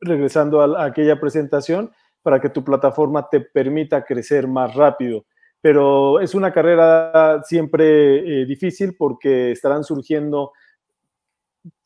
regresando 0.00 0.60
a, 0.60 0.84
aquella 0.84 1.18
presentación, 1.18 1.90
para 2.22 2.40
que 2.40 2.50
tu 2.50 2.64
plataforma 2.64 3.28
te 3.30 3.40
permita 3.40 4.04
crecer 4.04 4.46
más 4.46 4.74
rápido. 4.74 5.24
Pero 5.60 6.20
es 6.20 6.34
una 6.34 6.52
carrera 6.52 7.42
siempre 7.44 8.42
eh, 8.42 8.46
difícil 8.46 8.94
porque 8.96 9.52
estarán 9.52 9.84
surgiendo 9.84 10.52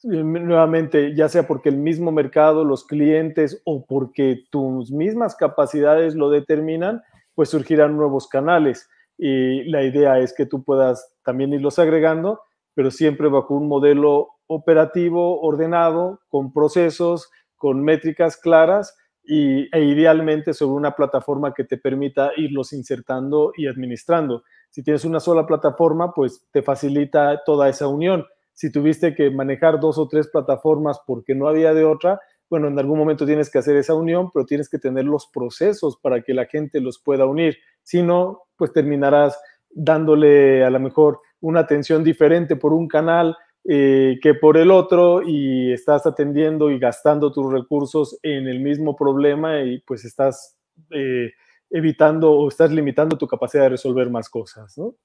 nuevamente, 0.02 1.14
ya 1.14 1.28
sea 1.28 1.46
porque 1.46 1.68
el 1.68 1.76
mismo 1.76 2.12
mercado, 2.12 2.64
los 2.64 2.84
clientes 2.84 3.60
o 3.64 3.84
porque 3.86 4.44
tus 4.50 4.90
mismas 4.90 5.36
capacidades 5.36 6.14
lo 6.14 6.30
determinan, 6.30 7.02
pues 7.34 7.50
surgirán 7.50 7.96
nuevos 7.96 8.28
canales. 8.28 8.88
Y 9.18 9.64
la 9.64 9.82
idea 9.82 10.18
es 10.18 10.32
que 10.34 10.46
tú 10.46 10.64
puedas 10.64 11.12
también 11.24 11.52
irlos 11.52 11.78
agregando, 11.78 12.40
pero 12.74 12.90
siempre 12.90 13.28
bajo 13.28 13.54
un 13.54 13.68
modelo 13.68 14.28
operativo 14.46 15.40
ordenado, 15.40 16.20
con 16.28 16.52
procesos, 16.52 17.30
con 17.56 17.82
métricas 17.84 18.36
claras 18.36 18.96
y, 19.22 19.68
e 19.76 19.84
idealmente 19.84 20.54
sobre 20.54 20.72
una 20.72 20.92
plataforma 20.92 21.52
que 21.52 21.64
te 21.64 21.76
permita 21.76 22.32
irlos 22.36 22.72
insertando 22.72 23.52
y 23.56 23.66
administrando. 23.66 24.44
Si 24.70 24.82
tienes 24.82 25.04
una 25.04 25.20
sola 25.20 25.46
plataforma, 25.46 26.12
pues 26.14 26.46
te 26.52 26.62
facilita 26.62 27.42
toda 27.44 27.68
esa 27.68 27.86
unión 27.86 28.24
si 28.52 28.70
tuviste 28.70 29.14
que 29.14 29.30
manejar 29.30 29.80
dos 29.80 29.98
o 29.98 30.08
tres 30.08 30.28
plataformas 30.28 31.00
porque 31.06 31.34
no 31.34 31.48
había 31.48 31.72
de 31.74 31.84
otra, 31.84 32.20
bueno, 32.50 32.66
en 32.66 32.78
algún 32.78 32.98
momento 32.98 33.24
tienes 33.24 33.48
que 33.48 33.58
hacer 33.58 33.76
esa 33.76 33.94
unión, 33.94 34.30
pero 34.32 34.44
tienes 34.44 34.68
que 34.68 34.78
tener 34.78 35.04
los 35.04 35.28
procesos 35.28 35.96
para 36.02 36.22
que 36.22 36.34
la 36.34 36.46
gente 36.46 36.80
los 36.80 36.98
pueda 36.98 37.24
unir. 37.24 37.56
Si 37.82 38.02
no, 38.02 38.42
pues 38.56 38.72
terminarás 38.72 39.40
dándole 39.70 40.64
a 40.64 40.70
lo 40.70 40.80
mejor 40.80 41.20
una 41.40 41.60
atención 41.60 42.02
diferente 42.02 42.56
por 42.56 42.72
un 42.72 42.88
canal 42.88 43.36
eh, 43.64 44.18
que 44.20 44.34
por 44.34 44.56
el 44.56 44.70
otro 44.70 45.22
y 45.24 45.72
estás 45.72 46.06
atendiendo 46.06 46.70
y 46.70 46.78
gastando 46.78 47.30
tus 47.30 47.52
recursos 47.52 48.18
en 48.22 48.48
el 48.48 48.58
mismo 48.58 48.96
problema 48.96 49.60
y 49.60 49.80
pues 49.80 50.04
estás 50.04 50.58
eh, 50.90 51.30
evitando 51.70 52.32
o 52.32 52.48
estás 52.48 52.72
limitando 52.72 53.16
tu 53.16 53.28
capacidad 53.28 53.64
de 53.64 53.68
resolver 53.70 54.10
más 54.10 54.28
cosas, 54.28 54.76
¿no? 54.76 54.96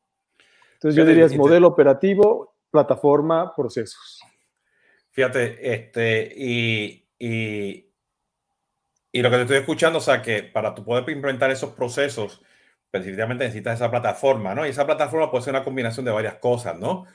Entonces 0.73 0.95
yo 0.95 1.05
diría 1.05 1.25
es 1.25 1.37
modelo 1.37 1.67
operativo 1.67 2.54
plataforma, 2.75 3.55
procesos. 3.55 4.21
Fíjate, 5.11 5.73
este, 5.73 6.33
y, 6.35 7.07
y, 7.17 7.89
y, 9.13 9.21
lo 9.21 9.29
que 9.29 9.37
te 9.37 9.41
estoy 9.43 9.57
escuchando, 9.57 9.99
o 9.99 10.01
sea, 10.01 10.21
que 10.21 10.43
para 10.43 10.75
tú 10.75 10.83
poder 10.83 11.09
implementar 11.09 11.49
esos 11.51 11.73
procesos, 11.73 12.41
específicamente 12.91 13.45
necesitas 13.45 13.75
esa 13.75 13.89
plataforma, 13.89 14.53
¿no? 14.53 14.65
Y 14.65 14.71
esa 14.71 14.85
plataforma 14.85 15.31
puede 15.31 15.45
ser 15.45 15.53
una 15.53 15.63
combinación 15.63 16.05
de 16.05 16.11
varias 16.11 16.35
cosas, 16.35 16.77
¿no? 16.77 17.05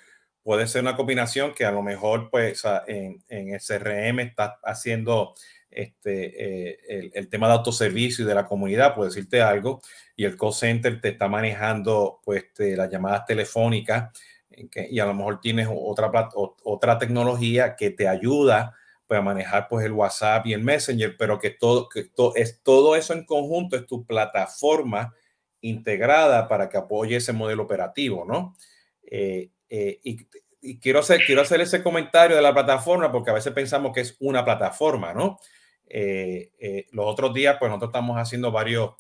Puede 0.43 0.67
ser 0.67 0.81
una 0.81 0.97
combinación 0.97 1.53
que 1.53 1.67
a 1.67 1.73
lo 1.73 1.83
mejor, 1.83 2.31
pues, 2.31 2.63
en, 2.87 3.23
en 3.29 3.53
el 3.53 3.61
CRM 3.61 4.21
está 4.21 4.59
haciendo 4.65 5.35
este, 5.71 6.71
eh, 6.71 6.79
el, 6.89 7.11
el, 7.15 7.29
tema 7.29 7.49
de 7.49 7.53
autoservicio 7.55 8.25
y 8.25 8.29
de 8.29 8.35
la 8.35 8.47
comunidad, 8.47 8.95
puedo 8.95 9.09
decirte 9.09 9.43
algo, 9.43 9.83
y 10.17 10.25
el 10.25 10.39
call 10.39 10.55
center 10.55 11.01
te 11.03 11.11
está 11.11 11.29
manejando, 11.29 12.21
pues, 12.25 12.45
este, 12.45 12.77
las 12.77 12.91
llamadas 12.91 13.27
telefónicas 13.27 14.11
y 14.51 14.99
a 14.99 15.07
lo 15.07 15.15
mejor 15.15 15.41
tienes 15.41 15.69
otra, 15.71 16.11
otra 16.35 16.99
tecnología 16.99 17.77
que 17.77 17.91
te 17.91 18.09
ayuda 18.09 18.75
pues, 19.07 19.19
a 19.19 19.23
manejar 19.23 19.69
pues, 19.69 19.87
el 19.87 19.93
WhatsApp 19.93 20.47
y 20.47 20.53
el 20.53 20.63
Messenger, 20.63 21.17
pero 21.17 21.39
que 21.39 21.51
todo, 21.51 21.89
es, 22.35 22.63
todo 22.63 22.97
eso 22.97 23.13
en 23.13 23.25
conjunto 23.25 23.77
es 23.77 23.87
tu 23.87 24.05
plataforma 24.05 25.15
integrada 25.63 26.49
para 26.49 26.69
que 26.69 26.79
apoye 26.79 27.17
ese 27.17 27.33
modelo 27.33 27.65
operativo, 27.65 28.25
¿no? 28.25 28.57
Eh, 29.03 29.51
eh, 29.69 30.01
y, 30.03 30.79
quiero, 30.79 31.01
hacer, 31.01 31.23
quiero 31.27 31.43
hacer 31.43 31.61
ese 31.61 31.83
comentario 31.83 32.37
de 32.37 32.43
la 32.43 32.55
plataforma 32.55 33.11
porque 33.11 33.31
a 33.31 33.35
veces 33.35 33.53
pensamos 33.53 33.93
que 33.93 34.01
es 34.01 34.17
una 34.21 34.45
plataforma, 34.45 35.13
¿no? 35.13 35.39
Eh, 35.87 36.87
los 36.93 37.07
otros 37.07 37.35
días, 37.35 37.57
pues 37.59 37.69
nosotros 37.69 37.89
estamos 37.89 38.17
haciendo 38.17 38.53
varios 38.53 38.93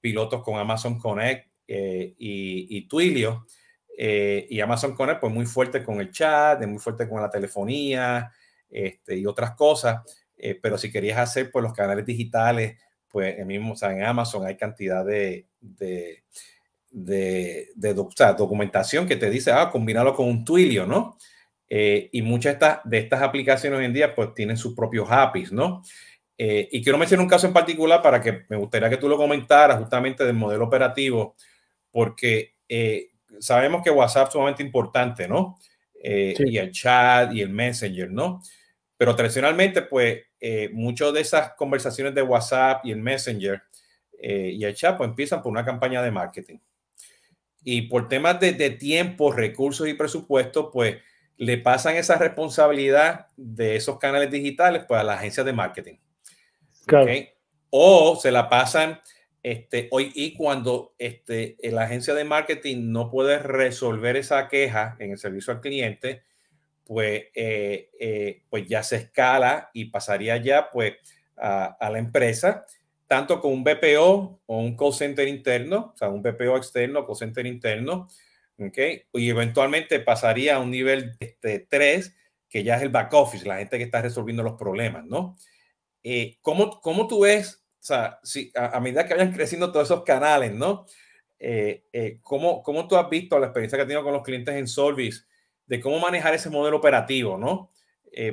pilotos 0.00 0.42
con 0.42 0.58
Amazon 0.58 0.98
Connect 0.98 1.46
y 1.66 2.88
Twilio 2.88 3.44
eh, 4.00 4.46
y 4.48 4.60
Amazon 4.60 4.94
Connect, 4.94 5.20
pues 5.20 5.34
muy 5.34 5.44
fuerte 5.44 5.82
con 5.82 6.00
el 6.00 6.12
chat, 6.12 6.64
muy 6.64 6.78
fuerte 6.78 7.08
con 7.08 7.20
la 7.20 7.28
telefonía 7.28 8.30
este, 8.70 9.16
y 9.16 9.26
otras 9.26 9.56
cosas. 9.56 10.02
Eh, 10.36 10.56
pero 10.62 10.78
si 10.78 10.92
querías 10.92 11.18
hacer 11.18 11.50
pues 11.50 11.64
los 11.64 11.72
canales 11.72 12.06
digitales, 12.06 12.80
pues 13.08 13.36
el 13.36 13.46
mismo, 13.46 13.72
o 13.72 13.76
sea, 13.76 13.90
en 13.90 14.04
Amazon 14.04 14.46
hay 14.46 14.56
cantidad 14.56 15.04
de, 15.04 15.48
de, 15.60 16.22
de, 16.92 17.70
de 17.74 17.94
documentación 17.94 19.08
que 19.08 19.16
te 19.16 19.30
dice, 19.30 19.50
ah, 19.50 19.68
combinarlo 19.68 20.14
con 20.14 20.28
un 20.28 20.44
Twilio, 20.44 20.86
¿no? 20.86 21.18
Eh, 21.68 22.08
y 22.12 22.22
muchas 22.22 22.56
de 22.84 22.98
estas, 22.98 23.20
aplicaciones 23.20 23.80
hoy 23.80 23.84
en 23.84 23.92
día 23.92 24.14
pues 24.14 24.32
tienen 24.32 24.56
sus 24.56 24.76
propios 24.76 25.08
APIs, 25.10 25.52
¿no? 25.52 25.82
y 26.40 26.84
quiero 26.84 26.98
mencionar 26.98 27.24
un 27.24 27.28
caso 27.28 27.48
en 27.48 27.52
particular 27.52 28.00
para 28.00 28.22
que 28.22 28.44
me 28.48 28.56
gustaría 28.56 28.88
que 28.88 28.96
tú 28.96 29.08
lo 29.08 29.16
comentaras 29.16 29.76
justamente 29.76 30.24
del 30.24 30.36
modelo 30.36 30.66
operativo, 30.66 31.34
porque 31.90 32.54
sabemos 33.40 33.82
que 33.82 33.90
WhatsApp 33.90 34.28
es 34.28 34.32
sumamente 34.32 34.62
importante, 34.62 35.28
¿no? 35.28 35.58
Eh, 36.02 36.34
y 36.38 36.58
el 36.58 36.70
chat 36.70 37.32
y 37.32 37.42
el 37.42 37.50
Messenger, 37.50 38.10
¿no? 38.10 38.42
Pero 38.96 39.14
tradicionalmente, 39.14 39.82
pues, 39.82 40.22
eh, 40.40 40.70
muchas 40.72 41.12
de 41.12 41.20
esas 41.20 41.54
conversaciones 41.54 42.14
de 42.14 42.22
WhatsApp 42.22 42.84
y 42.84 42.92
el 42.92 42.98
Messenger 42.98 43.62
eh, 44.20 44.50
y 44.54 44.64
el 44.64 44.74
chat, 44.74 44.96
pues, 44.96 45.08
empiezan 45.08 45.42
por 45.42 45.50
una 45.50 45.64
campaña 45.64 46.02
de 46.02 46.10
marketing. 46.10 46.58
Y 47.64 47.82
por 47.82 48.08
temas 48.08 48.40
de, 48.40 48.70
tiempo, 48.70 49.32
recursos 49.32 49.88
y 49.88 49.94
presupuesto, 49.94 50.70
pues, 50.70 50.96
le 51.36 51.58
pasan 51.58 51.96
esa 51.96 52.16
responsabilidad 52.16 53.26
de 53.36 53.76
esos 53.76 53.98
canales 53.98 54.30
digitales, 54.30 54.84
pues, 54.86 55.00
a 55.00 55.04
la 55.04 55.14
agencia 55.14 55.44
de 55.44 55.52
marketing. 55.52 55.94
Claro. 56.86 57.12
O 57.70 58.16
se 58.16 58.32
la 58.32 58.48
pasan 58.48 59.00
este, 59.42 59.88
hoy, 59.92 60.12
y 60.14 60.34
cuando 60.34 60.94
este, 60.98 61.56
la 61.62 61.84
agencia 61.84 62.14
de 62.14 62.24
marketing 62.24 62.90
no 62.92 63.10
puede 63.10 63.38
resolver 63.38 64.16
esa 64.16 64.48
queja 64.48 64.96
en 64.98 65.12
el 65.12 65.18
servicio 65.18 65.52
al 65.52 65.60
cliente, 65.60 66.22
pues, 66.84 67.24
eh, 67.34 67.90
eh, 68.00 68.42
pues 68.48 68.66
ya 68.66 68.82
se 68.82 68.96
escala 68.96 69.70
y 69.72 69.86
pasaría 69.86 70.36
ya 70.38 70.70
pues, 70.70 70.94
a, 71.36 71.76
la 71.90 71.98
empresa, 71.98 72.64
tanto 73.06 73.40
con 73.40 73.52
un 73.52 73.64
BPO 73.64 74.40
o 74.46 74.58
un 74.58 74.76
call 74.76 74.92
center 74.92 75.28
interno, 75.28 75.92
o 75.94 75.96
sea, 75.96 76.08
un 76.08 76.22
BPO 76.22 76.56
externo, 76.56 77.06
call 77.06 77.16
center 77.16 77.46
interno, 77.46 78.08
¿okay? 78.58 79.02
y 79.12 79.28
eventualmente 79.30 80.00
pasaría 80.00 80.56
a 80.56 80.60
un 80.60 80.70
nivel 80.70 81.12
este, 81.20 81.60
3, 81.60 82.14
que 82.48 82.64
ya 82.64 82.76
es 82.76 82.82
el 82.82 82.88
back 82.88 83.12
office, 83.12 83.46
la 83.46 83.58
gente 83.58 83.78
que 83.78 83.84
está 83.84 84.02
resolviendo 84.02 84.42
los 84.42 84.54
problemas, 84.54 85.04
¿no? 85.04 85.36
Eh, 86.02 86.38
¿cómo, 86.40 86.80
¿Cómo 86.80 87.06
tú 87.06 87.20
ves, 87.20 87.66
o 87.80 87.82
sea, 87.88 88.18
si, 88.22 88.50
a, 88.54 88.78
medida 88.80 89.06
que 89.06 89.14
vayan 89.14 89.32
creciendo 89.32 89.70
todos 89.70 89.88
esos 89.88 90.04
canales, 90.04 90.52
¿no? 90.52 90.86
Eh, 91.38 91.84
eh, 91.92 92.18
¿cómo, 92.22 92.62
¿Cómo 92.62 92.88
tú 92.88 92.96
has 92.96 93.08
visto 93.08 93.38
la 93.38 93.46
experiencia 93.46 93.76
que 93.76 93.82
has 93.82 93.88
tenido 93.88 94.04
con 94.04 94.12
los 94.12 94.22
clientes 94.22 94.54
en 94.54 94.66
Solvis 94.66 95.26
de 95.66 95.80
cómo 95.80 95.98
manejar 96.00 96.34
ese 96.34 96.50
modelo 96.50 96.76
operativo, 96.76 97.36
¿no? 97.38 97.70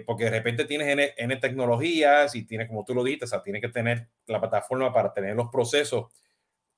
porque 0.08 0.24
de 0.24 0.32
repente 0.32 0.66
tienes 0.66 0.88
N, 0.88 1.14
N, 1.16 1.36
tecnologías 1.36 2.34
y 2.34 2.44
tienes, 2.46 2.68
como 2.68 2.84
tú 2.84 2.96
lo 2.96 3.04
dices, 3.04 3.24
o 3.24 3.28
sea, 3.28 3.44
tienes 3.44 3.62
que 3.62 3.70
tener 3.70 4.08
la 4.26 4.40
plataforma 4.40 4.92
para 4.92 5.14
tener 5.14 5.36
los 5.36 5.50
procesos. 5.50 6.12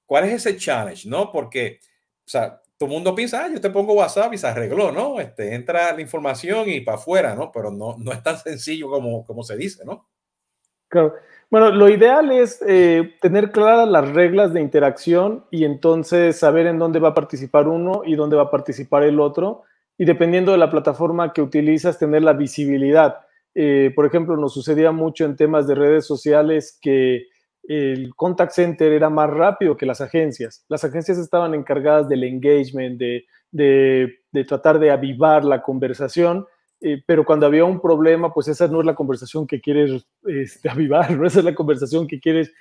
¿Cuál 0.05 0.25
es 0.25 0.45
ese 0.45 0.57
challenge, 0.57 1.07
no? 1.07 1.31
Porque, 1.31 1.79
o 2.25 2.29
sea, 2.29 2.61
todo 2.77 2.87
el 2.87 2.93
mundo 2.93 3.15
piensa, 3.15 3.43
ah, 3.43 3.49
yo 3.51 3.59
te 3.59 3.71
pongo 3.71 3.93
WhatsApp 3.93 4.33
y 4.33 4.37
se 4.37 4.47
arregló, 4.47 4.91
¿no? 4.91 5.19
Este, 5.19 5.55
entra 5.55 5.93
la 5.93 6.01
información 6.01 6.69
y 6.69 6.81
para 6.81 6.97
afuera, 6.97 7.35
¿no? 7.35 7.51
Pero 7.51 7.71
no, 7.71 7.95
no 7.97 8.13
es 8.13 8.21
tan 8.21 8.37
sencillo 8.37 8.89
como, 8.89 9.25
como 9.25 9.43
se 9.43 9.57
dice, 9.57 9.83
¿no? 9.83 10.07
Claro. 10.87 11.15
Bueno, 11.49 11.71
lo 11.71 11.87
ideal 11.87 12.31
es 12.31 12.61
eh, 12.67 13.15
tener 13.21 13.51
claras 13.51 13.87
las 13.87 14.09
reglas 14.11 14.53
de 14.53 14.59
interacción 14.59 15.45
y 15.49 15.63
entonces 15.63 16.37
saber 16.37 16.67
en 16.67 16.77
dónde 16.77 16.99
va 16.99 17.09
a 17.09 17.13
participar 17.13 17.69
uno 17.69 18.01
y 18.05 18.15
dónde 18.15 18.35
va 18.35 18.43
a 18.43 18.51
participar 18.51 19.03
el 19.03 19.19
otro. 19.19 19.63
Y 19.97 20.05
dependiendo 20.05 20.51
de 20.51 20.57
la 20.57 20.69
plataforma 20.69 21.31
que 21.31 21.41
utilizas, 21.41 21.97
tener 21.97 22.21
la 22.23 22.33
visibilidad. 22.33 23.19
Eh, 23.55 23.91
por 23.95 24.05
ejemplo, 24.05 24.35
nos 24.35 24.53
sucedía 24.53 24.91
mucho 24.91 25.25
en 25.25 25.37
temas 25.37 25.67
de 25.67 25.75
redes 25.75 26.05
sociales 26.05 26.77
que 26.81 27.27
el 27.63 28.13
contact 28.15 28.51
center 28.51 28.91
era 28.91 29.09
más 29.09 29.29
rápido 29.29 29.75
que 29.77 29.85
las 29.85 30.01
agencias. 30.01 30.65
Las 30.69 30.83
agencias 30.83 31.17
estaban 31.17 31.53
encargadas 31.53 32.07
del 32.07 32.23
engagement, 32.23 32.99
de, 32.99 33.25
de, 33.51 34.43
tratar 34.45 34.79
de 34.79 34.91
avivar 34.91 35.43
la 35.43 35.61
conversación, 35.61 36.45
eh, 36.79 37.01
pero 37.05 37.25
cuando 37.25 37.47
había 37.47 37.65
un 37.65 37.81
problema, 37.81 38.31
pues 38.33 38.47
esa 38.47 38.67
no 38.67 38.81
es 38.81 38.85
la 38.85 38.93
conversación 38.93 39.47
que 39.47 39.59
quieres 39.59 40.05
este, 40.25 40.69
avivar, 40.69 41.11
¿no? 41.11 41.25
esa 41.25 41.39
es 41.39 41.45
la 41.45 41.55
conversación 41.55 42.07
que 42.07 42.19
quieres 42.19 42.51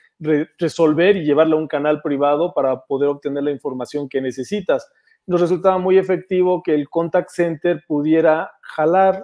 resolver 0.59 1.17
y 1.17 1.25
llevarla 1.25 1.57
a 1.57 1.59
un 1.59 1.69
canal 1.69 2.01
privado 2.01 2.55
para 2.55 2.81
poder 2.85 3.11
obtener 3.11 3.43
la 3.43 3.51
información 3.51 4.09
que 4.09 4.23
necesitas. 4.23 4.91
Nos 5.27 5.41
resultaba 5.41 5.77
muy 5.77 5.99
efectivo 5.99 6.63
que 6.63 6.75
el 6.75 6.89
contact 6.89 7.31
center 7.31 7.85
pudiera 7.87 8.51
jalar, 8.63 9.23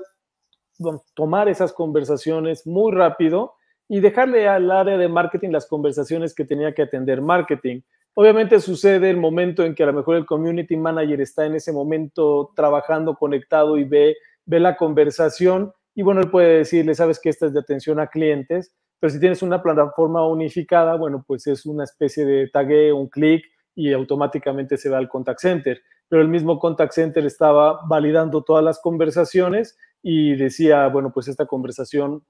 tomar 1.14 1.48
esas 1.48 1.72
conversaciones 1.72 2.66
muy 2.66 2.92
rápido 2.92 3.54
y 3.88 4.00
dejarle 4.00 4.48
al 4.48 4.70
área 4.70 4.98
de 4.98 5.08
marketing 5.08 5.50
las 5.50 5.66
conversaciones 5.66 6.34
que 6.34 6.44
tenía 6.44 6.74
que 6.74 6.82
atender 6.82 7.22
marketing. 7.22 7.80
Obviamente 8.14 8.60
sucede 8.60 9.08
el 9.08 9.16
momento 9.16 9.64
en 9.64 9.74
que 9.74 9.84
a 9.84 9.86
lo 9.86 9.92
mejor 9.94 10.16
el 10.16 10.26
community 10.26 10.76
manager 10.76 11.20
está 11.20 11.46
en 11.46 11.54
ese 11.54 11.72
momento 11.72 12.52
trabajando, 12.54 13.14
conectado 13.14 13.78
y 13.78 13.84
ve, 13.84 14.16
ve 14.46 14.60
la 14.60 14.76
conversación 14.76 15.72
y 15.94 16.02
bueno, 16.02 16.20
él 16.20 16.30
puede 16.30 16.58
decirle, 16.58 16.94
sabes 16.94 17.20
que 17.20 17.28
esta 17.28 17.46
es 17.46 17.52
de 17.52 17.60
atención 17.60 18.00
a 18.00 18.06
clientes, 18.06 18.74
pero 18.98 19.12
si 19.12 19.20
tienes 19.20 19.42
una 19.42 19.62
plataforma 19.62 20.26
unificada, 20.26 20.96
bueno, 20.96 21.24
pues 21.26 21.46
es 21.46 21.66
una 21.66 21.84
especie 21.84 22.24
de 22.24 22.48
tagueo, 22.48 22.96
un 22.96 23.08
clic 23.08 23.44
y 23.74 23.92
automáticamente 23.92 24.76
se 24.76 24.88
va 24.88 24.98
al 24.98 25.08
contact 25.08 25.40
center. 25.40 25.82
Pero 26.08 26.22
el 26.22 26.28
mismo 26.28 26.58
contact 26.58 26.92
center 26.92 27.24
estaba 27.26 27.80
validando 27.86 28.42
todas 28.44 28.64
las 28.64 28.80
conversaciones 28.80 29.76
y 30.02 30.36
decía, 30.36 30.88
bueno, 30.88 31.10
pues 31.12 31.28
esta 31.28 31.46
conversación 31.46 32.24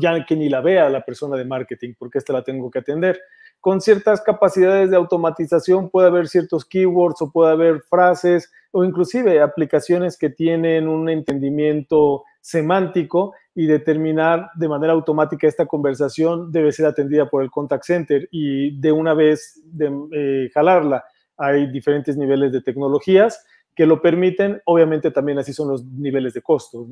ya 0.00 0.24
que 0.24 0.36
ni 0.36 0.48
la 0.48 0.60
vea 0.60 0.88
la 0.88 1.04
persona 1.04 1.36
de 1.36 1.44
marketing, 1.44 1.94
porque 1.98 2.18
esta 2.18 2.32
la 2.32 2.42
tengo 2.42 2.70
que 2.70 2.78
atender. 2.78 3.20
Con 3.60 3.80
ciertas 3.80 4.20
capacidades 4.20 4.90
de 4.90 4.96
automatización 4.96 5.90
puede 5.90 6.08
haber 6.08 6.28
ciertos 6.28 6.64
keywords 6.64 7.20
o 7.22 7.30
puede 7.30 7.52
haber 7.52 7.82
frases 7.82 8.50
o 8.70 8.84
inclusive 8.84 9.40
aplicaciones 9.40 10.16
que 10.16 10.30
tienen 10.30 10.88
un 10.88 11.08
entendimiento 11.08 12.24
semántico 12.40 13.34
y 13.54 13.66
determinar 13.66 14.50
de 14.54 14.68
manera 14.68 14.92
automática 14.92 15.48
esta 15.48 15.66
conversación 15.66 16.52
debe 16.52 16.70
ser 16.70 16.86
atendida 16.86 17.28
por 17.28 17.42
el 17.42 17.50
contact 17.50 17.84
center 17.84 18.28
y 18.30 18.78
de 18.80 18.92
una 18.92 19.14
vez 19.14 19.60
de, 19.64 19.90
eh, 20.12 20.50
jalarla. 20.54 21.04
Hay 21.36 21.70
diferentes 21.70 22.16
niveles 22.16 22.52
de 22.52 22.62
tecnologías 22.62 23.44
que 23.74 23.86
lo 23.86 24.00
permiten, 24.00 24.60
obviamente 24.64 25.10
también 25.10 25.38
así 25.38 25.52
son 25.52 25.68
los 25.68 25.84
niveles 25.84 26.34
de 26.34 26.42
costos. 26.42 26.88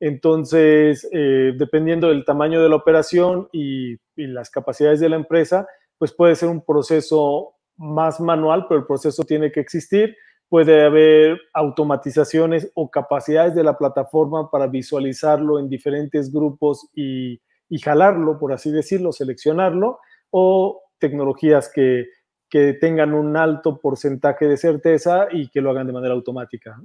Entonces, 0.00 1.08
eh, 1.12 1.54
dependiendo 1.56 2.08
del 2.08 2.24
tamaño 2.24 2.62
de 2.62 2.68
la 2.68 2.76
operación 2.76 3.48
y, 3.52 3.96
las 4.16 4.50
capacidades 4.50 5.00
de 5.00 5.10
la 5.10 5.16
empresa, 5.16 5.66
pues 5.98 6.12
puede 6.12 6.34
ser 6.34 6.48
un 6.48 6.64
proceso 6.64 7.54
más 7.76 8.20
manual, 8.20 8.66
pero 8.68 8.80
el 8.80 8.86
proceso 8.86 9.24
tiene 9.24 9.52
que 9.52 9.60
existir. 9.60 10.16
Puede 10.48 10.84
haber 10.84 11.40
automatizaciones 11.52 12.70
o 12.74 12.90
capacidades 12.90 13.54
de 13.54 13.64
la 13.64 13.76
plataforma 13.76 14.50
para 14.50 14.66
visualizarlo 14.66 15.58
en 15.58 15.68
diferentes 15.68 16.32
grupos 16.32 16.88
y, 16.94 17.40
jalarlo, 17.82 18.38
por 18.38 18.52
así 18.52 18.70
decirlo, 18.70 19.12
seleccionarlo, 19.12 19.98
o 20.30 20.82
tecnologías 20.98 21.70
que, 21.74 22.06
que 22.48 22.74
tengan 22.74 23.12
un 23.12 23.36
alto 23.36 23.80
porcentaje 23.80 24.46
de 24.46 24.56
certeza 24.56 25.28
y 25.30 25.48
que 25.48 25.60
lo 25.60 25.70
hagan 25.70 25.86
de 25.86 25.92
manera 25.92 26.14
automática. 26.14 26.80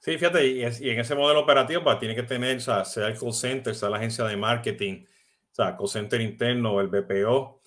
Sí, 0.00 0.16
fíjate, 0.16 0.46
y, 0.46 0.62
en 0.62 1.00
ese 1.00 1.14
modelo 1.14 1.40
operativo 1.40 1.82
pues, 1.82 1.98
tiene 1.98 2.14
que 2.14 2.22
tener, 2.22 2.56
o 2.58 2.60
sea, 2.60 2.84
sea 2.84 3.08
el 3.08 3.18
call 3.18 3.32
center, 3.32 3.74
sea 3.74 3.90
la 3.90 3.96
agencia 3.96 4.24
de 4.24 4.36
marketing, 4.36 5.04
o 5.04 5.54
sea, 5.54 5.76
call 5.76 5.88
center 5.88 6.20
interno 6.20 6.80
el 6.80 6.88
BPO, 6.88 7.57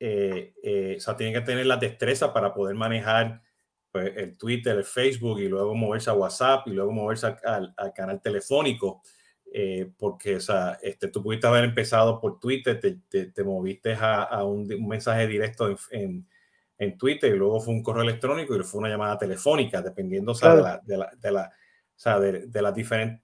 eh, 0.00 0.54
eh, 0.62 0.94
o 0.96 1.00
sea, 1.00 1.16
tiene 1.16 1.32
que 1.32 1.40
tener 1.40 1.66
la 1.66 1.76
destreza 1.76 2.32
para 2.32 2.54
poder 2.54 2.76
manejar 2.76 3.42
pues, 3.90 4.12
el 4.16 4.38
Twitter, 4.38 4.76
el 4.76 4.84
Facebook 4.84 5.40
y 5.40 5.48
luego 5.48 5.74
moverse 5.74 6.10
a 6.10 6.14
WhatsApp 6.14 6.66
y 6.68 6.70
luego 6.70 6.92
moverse 6.92 7.34
al, 7.44 7.74
canal 7.94 8.20
telefónico. 8.20 9.02
Eh, 9.50 9.90
porque 9.96 10.36
o 10.36 10.40
sea, 10.40 10.78
este, 10.82 11.08
tú 11.08 11.22
pudiste 11.22 11.46
haber 11.46 11.64
empezado 11.64 12.20
por 12.20 12.38
Twitter, 12.38 12.78
te, 12.78 12.98
te, 13.30 13.44
moviste 13.44 13.96
a, 13.98 14.44
un, 14.44 14.68
mensaje 14.86 15.26
directo 15.26 15.74
en, 15.90 16.28
en, 16.76 16.98
Twitter 16.98 17.34
y 17.34 17.38
luego 17.38 17.58
fue 17.58 17.72
un 17.72 17.82
correo 17.82 18.02
electrónico 18.02 18.54
y 18.54 18.62
fue 18.62 18.80
una 18.80 18.90
llamada 18.90 19.16
telefónica, 19.16 19.80
dependiendo 19.80 20.32
o 20.32 20.34
sea, 20.34 20.54
de, 20.54 20.62
la, 20.62 20.80
de, 20.84 20.98
la, 20.98 21.10
de, 21.18 21.32
la, 21.32 21.44
o 21.44 21.98
sea, 21.98 22.20
de, 22.20 22.46
de 22.46 22.62
las 22.62 22.74
diferentes, 22.74 23.22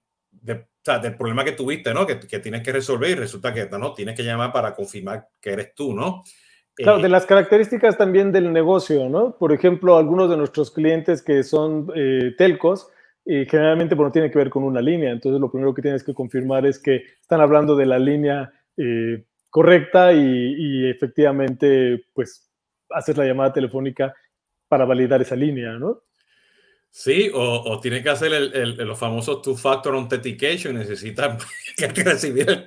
o 0.49 0.65
sea, 0.83 0.97
del 0.97 1.15
problema 1.15 1.43
que 1.43 1.51
tuviste, 1.51 1.93
¿no? 1.93 2.07
Que, 2.07 2.19
que, 2.19 2.39
tienes 2.39 2.63
que 2.63 2.71
resolver 2.71 3.11
y 3.11 3.15
resulta 3.15 3.53
que 3.53 3.69
no, 3.69 3.93
tienes 3.93 4.15
que 4.15 4.23
llamar 4.23 4.51
para 4.51 4.73
confirmar 4.73 5.29
que 5.39 5.51
eres 5.51 5.75
tú, 5.75 5.93
¿no? 5.93 6.23
Claro, 6.75 6.99
de 6.99 7.07
eh, 7.07 7.09
las 7.09 7.25
características 7.25 7.97
también 7.97 8.31
del 8.31 8.51
negocio, 8.51 9.07
¿no? 9.09 9.37
Por 9.37 9.53
ejemplo, 9.53 9.97
algunos 9.97 10.29
de 10.29 10.37
nuestros 10.37 10.71
clientes 10.71 11.21
que 11.21 11.43
son 11.43 11.89
eh, 11.95 12.33
telcos, 12.37 12.89
eh, 13.25 13.47
generalmente 13.49 13.95
bueno, 13.95 14.11
tiene 14.11 14.29
que 14.29 14.37
ver 14.37 14.49
con 14.49 14.63
una 14.63 14.81
línea, 14.81 15.11
entonces 15.11 15.39
lo 15.39 15.49
primero 15.49 15.73
que 15.73 15.81
tienes 15.81 16.03
que 16.03 16.13
confirmar 16.13 16.65
es 16.65 16.77
que 16.79 17.03
están 17.21 17.41
hablando 17.41 17.75
de 17.75 17.85
la 17.85 17.99
línea 17.99 18.51
correcta 19.49 20.11
y, 20.11 20.19
y, 20.19 20.89
efectivamente, 20.89 22.07
pues, 22.13 22.51
hacer 22.89 23.17
la 23.17 23.23
llamada 23.23 23.53
telefónica 23.53 24.13
para 24.67 24.83
validar 24.83 25.21
esa 25.21 25.37
línea, 25.37 25.71
¿no? 25.79 26.01
Sí, 26.89 27.31
o, 27.33 27.61
o 27.61 27.79
tiene 27.79 28.03
que 28.03 28.09
hacer 28.09 28.33
el, 28.33 28.53
el, 28.53 28.75
los 28.85 28.99
famosos 28.99 29.41
two-factor 29.41 29.95
authentication, 29.95 30.75
necesitan 30.75 31.37
que 31.77 32.03
recibir 32.03 32.49
el, 32.49 32.65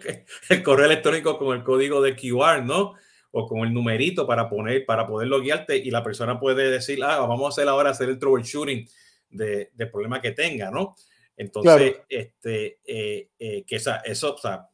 el, 0.48 0.62
correo 0.62 0.86
electrónico 0.86 1.38
con 1.38 1.54
el 1.54 1.62
código 1.62 2.00
de 2.00 2.16
QR, 2.16 2.64
¿no? 2.64 2.94
O 3.30 3.46
con 3.46 3.60
el 3.60 3.72
numerito 3.72 4.26
para 4.26 4.48
poner, 4.48 4.84
para 4.86 5.06
poder 5.06 5.28
loguearte 5.28 5.76
y 5.76 5.90
la 5.90 6.02
persona 6.02 6.40
puede 6.40 6.70
decir, 6.70 6.98
ah, 7.02 7.20
vamos 7.20 7.44
a 7.44 7.48
hacer 7.48 7.68
ahora 7.68 7.90
hacer 7.90 8.08
el 8.08 8.18
troubleshooting 8.18 8.88
de, 9.30 9.70
de 9.74 9.86
problema 9.86 10.20
que 10.20 10.32
tenga, 10.32 10.70
¿no? 10.70 10.96
Entonces, 11.36 12.00
este, 12.08 12.80
eh, 12.84 13.28
eh, 13.38 13.64
que 13.64 13.76
esa, 13.76 13.98
eso, 13.98 14.34
o 14.34 14.38
sea, 14.38 14.68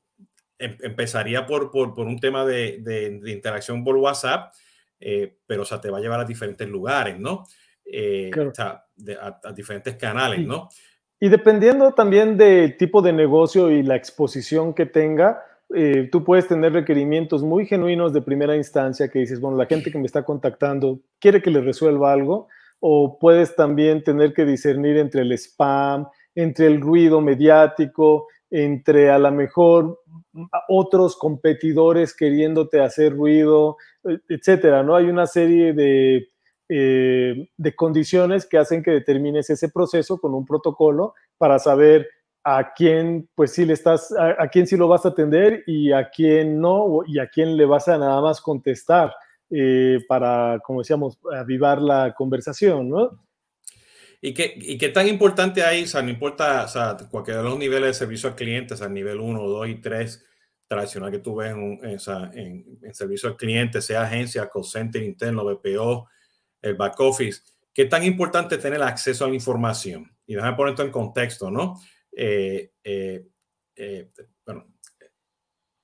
em, 0.59 0.77
empezaría 0.83 1.45
por, 1.47 1.71
por, 1.71 1.95
por, 1.95 2.07
un 2.07 2.19
tema 2.19 2.47
de, 2.47 2.79
de, 2.81 3.19
de 3.21 3.33
interacción 3.33 3.85
por 3.85 3.97
WhatsApp, 3.97 4.55
eh, 5.01 5.37
pero, 5.47 5.63
o 5.63 5.65
sea, 5.67 5.81
te 5.81 5.91
va 5.91 5.99
a 5.99 6.01
llevar 6.01 6.21
a 6.21 6.25
diferentes 6.25 6.67
lugares, 6.67 7.19
¿no? 7.19 7.45
Eh, 7.85 8.31
a, 8.59 9.53
diferentes 9.55 9.97
canales, 9.97 10.41
¿no? 10.41 10.71
Y 11.21 11.29
dependiendo 11.29 11.93
también 11.93 12.39
del 12.39 12.77
tipo 12.79 13.03
de 13.03 13.13
negocio 13.13 13.71
y 13.71 13.83
la 13.83 13.97
exposición 13.97 14.73
que 14.73 14.87
tenga, 14.87 15.43
eh, 15.75 16.09
tú 16.11 16.25
puedes 16.25 16.49
tener 16.49 16.73
requerimientos 16.73 17.43
muy 17.43 17.67
genuinos 17.67 18.13
de 18.13 18.23
primera 18.23 18.57
instancia 18.57 19.09
que 19.09 19.21
dices, 19.21 19.41
bueno, 19.41 19.57
la 19.57 19.67
gente 19.67 19.91
que 19.91 19.99
me 19.99 20.07
está 20.07 20.25
contactando 20.25 21.01
quiere 21.21 21.43
que 21.43 21.51
le 21.51 21.61
resuelva 21.61 22.13
algo, 22.13 22.49
o 22.81 23.19
puedes 23.19 23.57
también 23.57 24.03
tener 24.03 24.33
que 24.33 24.45
discernir 24.45 24.97
entre 24.99 25.23
el 25.23 25.33
spam, 25.33 26.07
entre 26.35 26.67
el 26.67 26.81
ruido 26.81 27.21
mediático, 27.21 28.27
entre 28.51 29.11
a 29.11 29.19
lo 29.19 29.33
mejor 29.33 30.01
otros 30.69 31.17
competidores 31.17 32.15
queriéndote 32.15 32.81
hacer 32.81 33.17
ruido, 33.17 33.77
e, 34.05 34.19
etcétera, 34.29 34.83
¿no? 34.83 34.97
Hay 34.97 35.07
una 35.07 35.27
serie 35.27 35.73
de 35.73 36.29
eh, 36.71 37.51
de 37.59 37.77
condiciones 37.77 38.47
que 38.47 38.57
hacen 38.57 38.83
que 38.83 38.91
determines 38.91 39.51
ese 39.51 39.69
proceso 39.69 40.19
con 40.19 40.33
un 40.33 40.47
protocolo 40.47 41.13
para 41.37 41.59
saber 41.59 42.09
a 42.45 42.75
quién, 42.75 43.29
pues 43.35 43.53
sí 43.53 43.65
le 43.65 43.73
estás, 43.73 44.13
a, 44.13 44.47
quién 44.49 44.67
sí 44.67 44.77
lo 44.77 44.87
vas 44.87 45.07
a 45.07 45.09
atender 45.09 45.65
y 45.67 45.93
a 45.93 46.11
quién 46.11 46.61
no, 46.61 47.01
y 47.07 47.19
a 47.19 47.29
quién 47.29 47.57
le 47.57 47.65
vas 47.65 47.89
a 47.89 47.97
nada 47.97 48.21
más 48.21 48.43
contestar 48.43 49.15
eh, 49.51 49.99
para, 50.07 50.61
como 50.63 50.81
decíamos, 50.81 51.19
avivar 51.33 51.81
la 51.81 52.15
conversación, 52.15 52.91
¿no? 52.91 53.25
¿Y 54.21 54.35
qué, 54.35 54.55
¿Y 54.57 54.79
qué 54.79 54.91
tan 54.91 55.09
importante 55.09 55.63
ahí? 55.63 55.85
O 55.85 55.87
sea, 55.87 56.03
no 56.03 56.11
importa, 56.11 56.65
o 56.65 56.69
sea, 56.69 56.97
cualquiera 57.11 57.43
de 57.43 57.49
los 57.49 57.59
niveles 57.59 57.89
de 57.89 57.95
servicio 57.95 58.29
al 58.29 58.37
cliente, 58.37 58.75
o 58.75 58.77
sea, 58.77 58.89
nivel 58.89 59.21
1, 59.21 59.43
2 59.43 59.69
y 59.69 59.75
3, 59.77 60.27
tradicional 60.67 61.11
que 61.11 61.19
tú 61.19 61.37
ves 61.37 61.53
en, 61.53 61.79
en, 61.83 62.95
servicio 62.95 63.29
al 63.29 63.37
cliente, 63.37 63.81
sea 63.81 64.03
agencia, 64.03 64.49
call 64.53 64.65
center 64.65 65.03
interno, 65.03 65.45
BPO, 65.45 66.09
el 66.63 66.75
back 66.75 67.01
office. 67.01 67.43
¿Qué 67.73 67.87
tan 67.87 68.05
importante 68.05 68.59
tener 68.59 68.83
acceso 68.83 69.25
a 69.25 69.29
la 69.29 69.35
información? 69.35 70.11
Y 70.27 70.35
déjame 70.35 70.57
poner 70.57 70.73
esto 70.73 70.85
en 70.85 70.91
contexto, 70.91 71.51
¿no? 71.51 71.79
Eh, 72.17 72.73
eh, 72.83 73.27
eh, 73.77 74.11
bueno, 74.47 74.67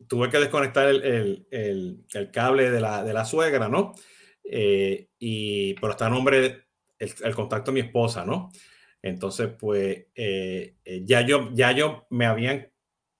tuve 0.06 0.30
que 0.30 0.38
desconectar 0.38 0.88
el, 0.88 2.04
cable 2.32 2.70
de 2.70 2.80
la, 2.80 3.24
suegra, 3.24 3.68
¿no? 3.68 3.94
y, 4.44 5.74
pero 5.74 5.92
está 5.92 6.06
a 6.06 6.10
nombre 6.10 6.66
el, 6.98 7.34
contacto 7.34 7.70
de 7.70 7.74
mi 7.74 7.86
esposa, 7.86 8.24
¿no? 8.24 8.50
Entonces, 9.02 9.48
pues 9.58 10.06
ya, 10.14 11.20
yo, 11.22 11.50
ya 11.52 11.72
yo 11.72 12.06
me 12.10 12.26
habían 12.26 12.70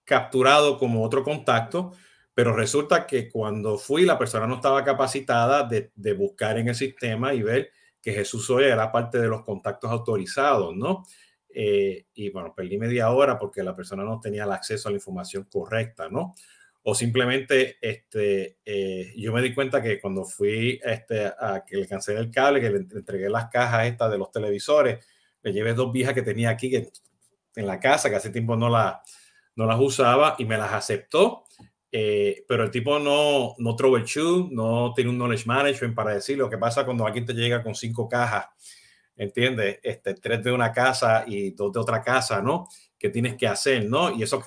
capturado 0.05 0.79
como 0.79 1.05
otro 1.05 1.23
contacto, 1.23 1.93
pero 2.35 2.55
resulta 2.55 3.07
que 3.07 3.29
cuando 3.29 3.79
fui, 3.79 4.05
la 4.05 4.19
persona 4.19 4.47
no 4.47 4.57
estaba 4.57 4.85
capacitada 4.85 5.69
de, 5.69 6.13
buscar 6.15 6.59
en 6.59 6.69
el 6.69 6.75
sistema 6.75 7.35
y 7.35 7.43
ver 7.43 7.71
que 8.03 8.13
Jesús 8.13 8.49
hoy 8.51 8.65
era 8.65 8.91
parte 8.91 9.19
de 9.19 9.29
los 9.29 9.43
contactos 9.43 9.91
autorizados, 9.91 10.75
¿no? 10.75 11.05
Eh, 11.53 12.07
y 12.15 12.31
bueno, 12.31 12.55
perdí 12.55 12.79
media 12.79 13.11
hora 13.11 13.39
porque 13.39 13.63
la 13.63 13.75
persona 13.75 14.05
no 14.05 14.21
tenía 14.21 14.45
el 14.45 14.53
acceso 14.53 14.89
a 14.89 14.93
la 14.93 14.99
información 14.99 15.49
correcta, 15.51 16.09
¿no? 16.09 16.35
o 16.83 16.95
simplemente 16.95 17.77
este, 17.81 18.59
eh, 18.65 19.13
yo 19.17 19.33
me 19.33 19.43
di 19.43 19.55
cuenta 19.55 19.83
que 19.83 20.01
cuando 20.01 20.25
fui 20.25 20.81
este, 20.83 21.27
a 21.27 21.63
que 21.67 21.77
le 21.77 21.87
cancelé 21.87 22.21
el 22.21 22.31
cable, 22.31 22.61
que 22.61 22.71
le 22.71 22.79
entregué 22.79 23.29
las 23.29 23.49
cajas 23.51 23.87
estas 23.87 24.11
de 24.11 24.19
los 24.19 24.31
televisores, 24.31 25.05
le 25.43 25.53
llevé 25.53 25.75
dos 25.75 25.93
viejas 25.93 26.15
que 26.15 26.23
tenía 26.23 26.51
aquí 26.51 26.75
en 26.77 27.67
la 27.67 27.79
casa, 27.79 28.09
que 28.09 28.17
hace 28.17 28.31
tiempo 28.31 28.57
no, 28.57 28.71
la, 28.71 29.03
no 29.57 29.67
las 29.67 29.79
usaba 29.79 30.37
y 30.39 30.45
me 30.45 30.57
las 30.57 30.73
aceptó. 30.73 31.45
Eh, 31.93 32.45
pero 32.47 32.63
el 32.63 32.71
tipo 32.71 32.99
no, 33.01 33.57
no 33.59 33.77
troubleshoot, 33.77 34.51
no 34.53 34.93
tiene 34.95 35.11
un 35.11 35.17
knowledge 35.19 35.45
management 35.45 35.95
para 35.95 36.15
decir 36.15 36.39
lo 36.39 36.49
que 36.49 36.57
pasa 36.57 36.85
cuando 36.85 37.05
alguien 37.05 37.27
te 37.27 37.35
llega 37.35 37.65
con 37.65 37.75
cinco 37.75 38.09
cajas, 38.09 38.47
¿entiendes? 39.21 39.79
Este, 39.83 40.15
tres 40.15 40.43
de 40.43 40.51
una 40.51 40.73
casa 40.73 41.25
y 41.27 41.51
dos 41.51 41.71
de 41.73 41.79
otra 41.79 42.03
casa, 42.03 42.41
¿no? 42.41 42.67
Que 42.99 43.11
tienes 43.11 43.37
que 43.37 43.47
hacer, 43.47 43.85
¿no? 43.85 44.11
Y 44.11 44.23
eso 44.23 44.43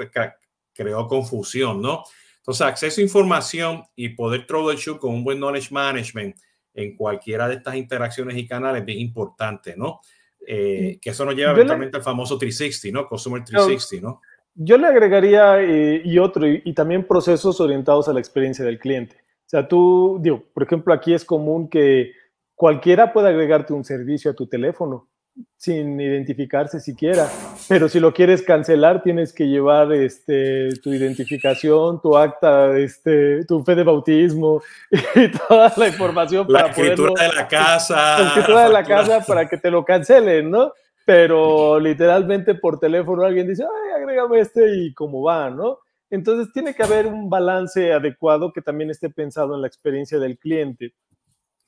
creó 0.73 1.07
confusión, 1.07 1.79
¿no? 1.79 2.03
Entonces, 2.37 2.65
acceso 2.65 2.99
a 2.99 3.03
información 3.03 3.83
y 3.95 4.09
poder 4.09 4.47
troubleshoot 4.47 4.97
con 4.97 5.13
un 5.13 5.23
buen 5.23 5.37
knowledge 5.37 5.71
management 5.71 6.35
en 6.73 6.95
cualquiera 6.95 7.47
de 7.47 7.55
estas 7.55 7.75
interacciones 7.75 8.35
y 8.35 8.47
canales 8.47 8.83
es 8.87 8.95
importante, 8.95 9.75
¿no? 9.77 10.01
Eh, 10.45 10.97
que 10.99 11.11
eso 11.11 11.23
nos 11.23 11.35
lleva 11.35 11.51
eventualmente 11.51 11.97
al 11.97 12.03
famoso 12.03 12.39
360, 12.39 12.99
¿no? 12.99 13.07
Consumer 13.07 13.43
360, 13.43 14.05
¿no? 14.05 14.21
Yo 14.55 14.77
le 14.79 14.87
agregaría 14.87 15.61
eh, 15.61 16.01
y 16.03 16.17
otro, 16.17 16.47
y, 16.47 16.73
también 16.73 17.07
procesos 17.07 17.61
orientados 17.61 18.07
a 18.07 18.13
la 18.13 18.19
experiencia 18.19 18.65
del 18.65 18.79
cliente. 18.79 19.17
O 19.17 19.49
sea, 19.53 19.67
tú, 19.67 20.17
digo, 20.19 20.43
por 20.51 20.63
ejemplo, 20.63 20.93
aquí 20.93 21.13
es 21.13 21.23
común 21.23 21.69
que 21.69 22.13
cualquiera 22.55 23.13
pueda 23.13 23.29
agregarte 23.29 23.73
un 23.73 23.83
servicio 23.83 24.31
a 24.31 24.33
tu 24.33 24.47
teléfono 24.47 25.09
sin 25.57 25.99
identificarse 25.99 26.79
siquiera. 26.79 27.27
Pero 27.67 27.89
si 27.89 27.99
lo 27.99 28.13
quieres 28.13 28.41
cancelar, 28.41 29.01
tienes 29.01 29.33
que 29.33 29.47
llevar 29.47 29.91
este, 29.93 30.69
tu 30.81 30.93
identificación, 30.93 32.01
tu 32.01 32.17
acta, 32.17 32.77
este, 32.77 33.45
tu 33.45 33.63
fe 33.63 33.75
de 33.75 33.83
bautismo 33.83 34.61
y 35.15 35.31
toda 35.31 35.73
la 35.77 35.87
información 35.87 36.45
la 36.49 36.67
escritura 36.67 37.27
de 37.27 37.33
la 37.33 37.47
casa. 37.47 38.19
La 38.19 38.27
escritura 38.27 38.63
de 38.65 38.73
la 38.73 38.83
casa 38.83 39.25
para 39.25 39.47
que 39.47 39.57
te 39.57 39.71
lo 39.71 39.83
cancelen, 39.83 40.51
¿no? 40.51 40.73
Pero 41.05 41.79
literalmente 41.79 42.55
por 42.55 42.79
teléfono 42.79 43.23
alguien 43.23 43.47
dice, 43.47 43.63
ay, 43.63 44.01
agrégame 44.01 44.39
este 44.39 44.77
y 44.77 44.93
cómo 44.93 45.23
va, 45.23 45.49
¿no? 45.49 45.79
Entonces 46.09 46.53
tiene 46.53 46.75
que 46.75 46.83
haber 46.83 47.07
un 47.07 47.29
balance 47.29 47.91
adecuado 47.91 48.53
que 48.53 48.61
también 48.61 48.91
esté 48.91 49.09
pensado 49.09 49.55
en 49.55 49.61
la 49.61 49.67
experiencia 49.67 50.19
del 50.19 50.37
cliente. 50.37 50.93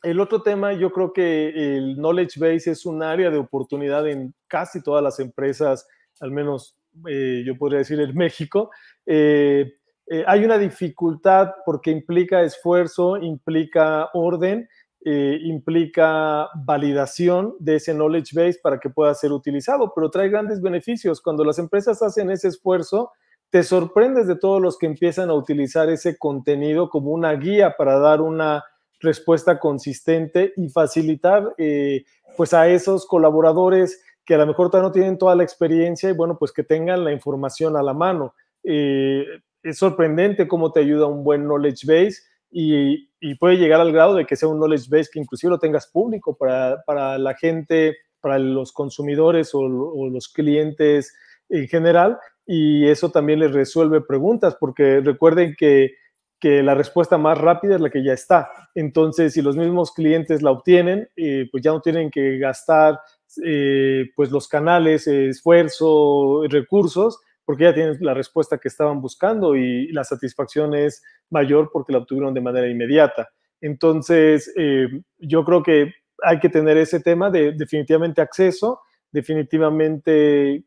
El 0.06 0.20
otro 0.20 0.44
tema, 0.44 0.72
yo 0.74 0.92
creo 0.92 1.12
que 1.12 1.50
el 1.50 1.96
knowledge 1.96 2.40
base 2.40 2.70
es 2.70 2.86
un 2.86 3.02
área 3.02 3.32
de 3.32 3.40
oportunidad 3.40 4.08
en 4.08 4.36
casi 4.48 4.84
todas 4.84 5.04
las 5.04 5.20
empresas, 5.20 5.88
al 6.20 6.30
menos 6.30 6.78
eh, 7.10 7.42
yo 7.44 7.58
podría 7.58 7.80
decir 7.80 8.00
en 8.00 8.14
México. 8.16 8.70
Eh, 9.04 9.74
eh, 10.06 10.24
hay 10.28 10.46
una 10.46 10.60
dificultad 10.60 11.54
porque 11.66 11.90
implica 11.90 12.44
esfuerzo, 12.44 13.18
implica 13.18 14.10
orden, 14.14 14.70
implica 15.08 16.50
validación 16.66 17.56
de 17.60 17.76
ese 17.76 17.94
knowledge 17.94 18.36
base 18.36 18.60
para 18.62 18.80
que 18.80 18.90
pueda 18.90 19.14
ser 19.14 19.32
utilizado, 19.32 19.92
pero 19.94 20.10
trae 20.10 20.30
grandes 20.30 20.62
beneficios. 20.62 21.22
Cuando 21.22 21.44
las 21.44 21.60
empresas 21.60 22.02
hacen 22.02 22.32
ese 22.32 22.48
esfuerzo, 22.48 23.12
te 23.52 23.62
sorprendes 23.62 24.26
de 24.26 24.36
todos 24.36 24.60
los 24.60 24.80
que 24.80 24.88
empiezan 24.88 25.30
a 25.30 25.36
utilizar 25.36 25.90
ese 25.90 26.18
contenido 26.18 26.90
como 26.90 27.12
una 27.12 27.34
guía 27.34 27.76
para 27.78 28.00
dar 28.00 28.20
una 28.20 28.64
respuesta 29.06 29.60
consistente 29.60 30.54
y 30.58 30.70
facilitar 30.70 31.54
eh, 31.58 32.04
pues 32.36 32.54
a 32.54 32.68
esos 32.68 33.06
colaboradores 33.06 34.04
que 34.26 34.36
a 34.36 34.40
lo 34.40 34.48
mejor 34.48 34.70
todavía 34.70 34.90
no 34.90 34.92
tienen 34.92 35.18
toda 35.18 35.36
la 35.36 35.44
experiencia 35.44 36.10
y 36.10 36.14
bueno, 36.14 36.38
pues 36.38 36.52
que 36.52 36.64
tengan 36.64 37.04
la 37.04 37.12
información 37.12 37.78
a 37.78 37.84
la 37.84 37.94
mano. 37.94 38.34
Eh, 38.64 39.24
es 39.64 39.78
sorprendente 39.78 40.48
cómo 40.48 40.72
te 40.72 40.80
ayuda 40.82 41.06
un 41.06 41.24
buen 41.24 41.44
knowledge 41.44 41.86
base 41.86 42.24
y, 42.52 43.08
puede 43.40 43.58
llegar 43.58 43.82
al 43.82 43.92
grado 43.92 44.14
de 44.14 44.26
que 44.26 44.36
sea 44.36 44.50
un 44.50 44.60
knowledge 44.60 44.88
base 44.88 45.10
que 45.12 45.20
inclusive 45.20 45.50
lo 45.50 45.60
tengas 45.60 45.88
público 45.88 46.38
para, 46.38 47.18
la 47.18 47.34
gente, 47.34 47.98
para 48.22 48.38
los 48.38 48.72
consumidores 48.72 49.54
o, 49.56 49.62
o 49.62 50.10
los 50.10 50.28
clientes 50.28 51.14
en 51.50 51.68
general 51.68 52.20
y 52.46 52.88
eso 52.88 53.10
también 53.10 53.40
les 53.40 53.52
resuelve 53.52 54.02
preguntas 54.02 54.56
porque 54.60 55.02
recuerden 55.02 55.56
que 55.58 55.96
que 56.40 56.62
la 56.64 56.76
respuesta 56.76 57.18
más 57.18 57.38
rápida 57.38 57.76
es 57.76 57.82
la 57.82 57.90
que 57.90 58.04
ya 58.04 58.14
está. 58.14 58.50
Entonces, 58.74 59.34
si 59.34 59.42
los 59.42 59.56
mismos 59.56 59.92
clientes 59.94 60.42
la 60.42 60.52
obtienen, 60.52 61.10
eh, 61.16 61.48
pues 61.52 61.64
ya 61.64 61.72
no 61.72 61.82
tienen 61.82 62.12
que 62.12 62.38
gastar 62.38 63.00
eh, 63.44 64.06
pues 64.16 64.32
los 64.32 64.48
canales, 64.48 65.08
esfuerzo, 65.08 66.44
recursos, 66.50 67.20
porque 67.46 67.66
ya 67.66 67.74
tienen 67.74 67.98
la 68.02 68.14
respuesta 68.14 68.58
que 68.58 68.68
estaban 68.68 69.02
buscando 69.02 69.56
y 69.56 69.92
la 69.92 70.04
satisfacción 70.04 70.74
es 70.74 71.04
mayor 71.30 71.70
porque 71.72 71.94
la 71.94 72.00
obtuvieron 72.00 72.34
de 72.34 72.42
manera 72.42 72.68
inmediata. 72.68 73.30
Entonces, 73.62 74.52
eh, 74.58 74.88
yo 75.18 75.44
creo 75.46 75.64
que 75.64 75.94
hay 76.24 76.40
que 76.40 76.50
tener 76.50 76.78
ese 76.78 77.00
tema 77.00 77.30
de 77.30 77.54
definitivamente 77.54 78.22
acceso, 78.22 78.82
definitivamente 79.12 80.64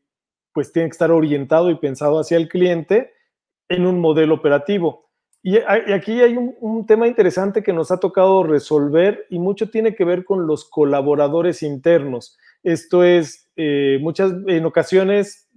pues 0.53 0.73
tiene 0.73 0.89
que 0.89 0.93
estar 0.93 1.11
orientado 1.11 1.71
y 1.71 1.77
pensado 1.77 2.19
hacia 2.19 2.37
el 2.37 2.49
cliente 2.49 3.13
en 3.69 3.87
un 3.87 4.01
modelo 4.01 4.35
operativo 4.35 5.08
y, 5.43 5.57
aquí 5.59 6.21
hay 6.21 6.37
un, 6.37 6.85
tema 6.87 7.07
interesante 7.07 7.63
que 7.63 7.73
nos 7.73 7.91
ha 7.91 8.01
tocado 8.01 8.43
resolver 8.43 9.27
y 9.31 9.39
mucho 9.39 9.71
tiene 9.71 9.95
que 9.95 10.05
ver 10.05 10.25
con 10.25 10.47
los 10.47 10.69
colaboradores 10.69 11.63
internos. 11.63 12.37
Esto 12.65 13.05
es, 13.05 13.49
eh, 13.57 13.99
muchas, 14.01 14.33
en 14.49 14.67
ocasiones, 14.67 15.49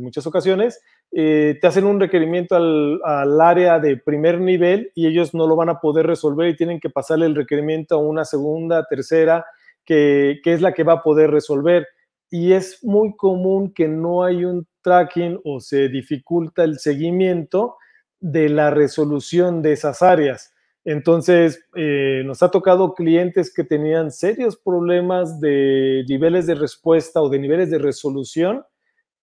muchas 0.00 0.26
ocasiones, 0.26 0.82
eh, 1.12 1.58
te 1.60 1.66
hacen 1.66 1.86
un 1.86 1.98
requerimiento 1.98 2.54
al, 2.54 3.40
área 3.40 3.78
de 3.78 3.96
primer 3.96 4.40
nivel 4.40 4.92
y 4.94 5.06
ellos 5.06 5.32
no 5.34 5.46
lo 5.46 5.56
van 5.56 5.70
a 5.70 5.80
poder 5.80 6.06
resolver 6.06 6.48
y 6.48 6.56
tienen 6.56 6.78
que 6.78 6.90
pasarle 6.90 7.26
el 7.26 7.34
requerimiento 7.34 7.94
a 7.94 7.98
una 7.98 8.26
segunda, 8.26 8.86
tercera, 8.88 9.46
que, 9.86 10.40
que 10.44 10.52
es 10.52 10.60
la 10.60 10.72
que 10.74 10.84
va 10.84 10.94
a 10.94 11.02
poder 11.02 11.30
resolver. 11.30 11.88
Y 12.30 12.52
es 12.52 12.84
muy 12.84 13.16
común 13.16 13.72
que 13.72 13.88
no 13.88 14.22
hay 14.22 14.44
un 14.44 14.68
tracking 14.82 15.40
o 15.44 15.60
se 15.60 15.88
dificulta 15.88 16.62
el 16.62 16.78
seguimiento 16.78 17.76
de 18.20 18.48
la 18.48 18.70
resolución 18.70 19.62
de 19.62 19.72
esas 19.72 20.02
áreas. 20.02 20.52
Entonces, 20.84 21.62
eh, 21.74 22.22
nos 22.24 22.42
ha 22.42 22.50
tocado 22.50 22.94
clientes 22.94 23.52
que 23.52 23.64
tenían 23.64 24.10
serios 24.10 24.56
problemas 24.56 25.40
de 25.40 26.04
niveles 26.08 26.46
de 26.46 26.54
respuesta 26.54 27.20
o 27.20 27.28
de 27.28 27.38
niveles 27.38 27.70
de 27.70 27.78
resolución 27.78 28.64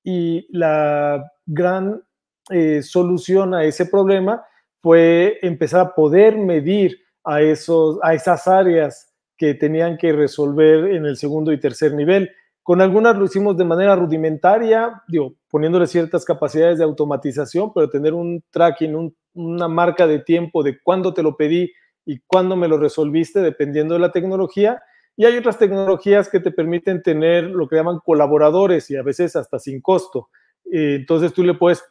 y 0.04 0.48
la 0.56 1.32
gran 1.46 2.04
eh, 2.50 2.82
solución 2.84 3.54
a 3.54 3.64
ese 3.64 3.86
problema 3.88 4.44
fue 4.82 5.40
empezar 5.42 5.82
a 5.82 5.96
poder 5.96 6.38
medir 6.38 6.98
a, 7.24 7.42
esos, 7.42 8.00
a 8.04 8.14
esas 8.14 8.48
áreas 8.48 9.14
que 9.36 9.54
tenían 9.54 9.98
que 9.98 10.14
resolver 10.14 10.92
en 10.92 11.06
el 11.06 11.18
segundo 11.18 11.52
y 11.52 11.60
tercer 11.60 11.94
nivel. 11.94 12.32
Con 12.68 12.82
algunas 12.82 13.16
lo 13.16 13.24
hicimos 13.24 13.56
de 13.56 13.64
manera 13.64 13.96
rudimentaria, 13.96 15.02
digo, 15.08 15.36
poniéndole 15.50 15.88
ciertas 15.88 16.26
capacidades 16.26 16.80
de 16.80 16.84
automatización, 16.84 17.72
pero 17.74 17.90
tener 17.90 18.14
un 18.14 18.44
tracking, 18.50 19.16
una 19.36 19.70
marca 19.70 20.06
de 20.06 20.20
tiempo 20.20 20.64
de 20.64 20.78
cuándo 20.84 21.14
te 21.14 21.24
lo 21.24 21.38
pedí 21.38 21.72
y 22.06 22.20
cuándo 22.28 22.58
me 22.58 22.68
lo 22.68 22.78
resolviste, 22.78 23.40
dependiendo 23.40 23.94
de 23.94 24.02
la 24.02 24.12
tecnología. 24.12 24.84
Y 25.16 25.24
hay 25.24 25.38
otras 25.38 25.58
tecnologías 25.58 26.28
que 26.28 26.42
te 26.42 26.52
permiten 26.52 27.02
tener 27.02 27.46
lo 27.46 27.70
que 27.70 27.78
llaman 27.78 28.00
colaboradores 28.04 28.92
y 28.92 28.98
a 28.98 29.02
veces 29.02 29.38
hasta 29.38 29.60
sin 29.60 29.80
costo. 29.80 30.28
Eh, 30.66 30.96
entonces 31.00 31.32
tú 31.32 31.44
le 31.44 31.54
puedes 31.54 31.82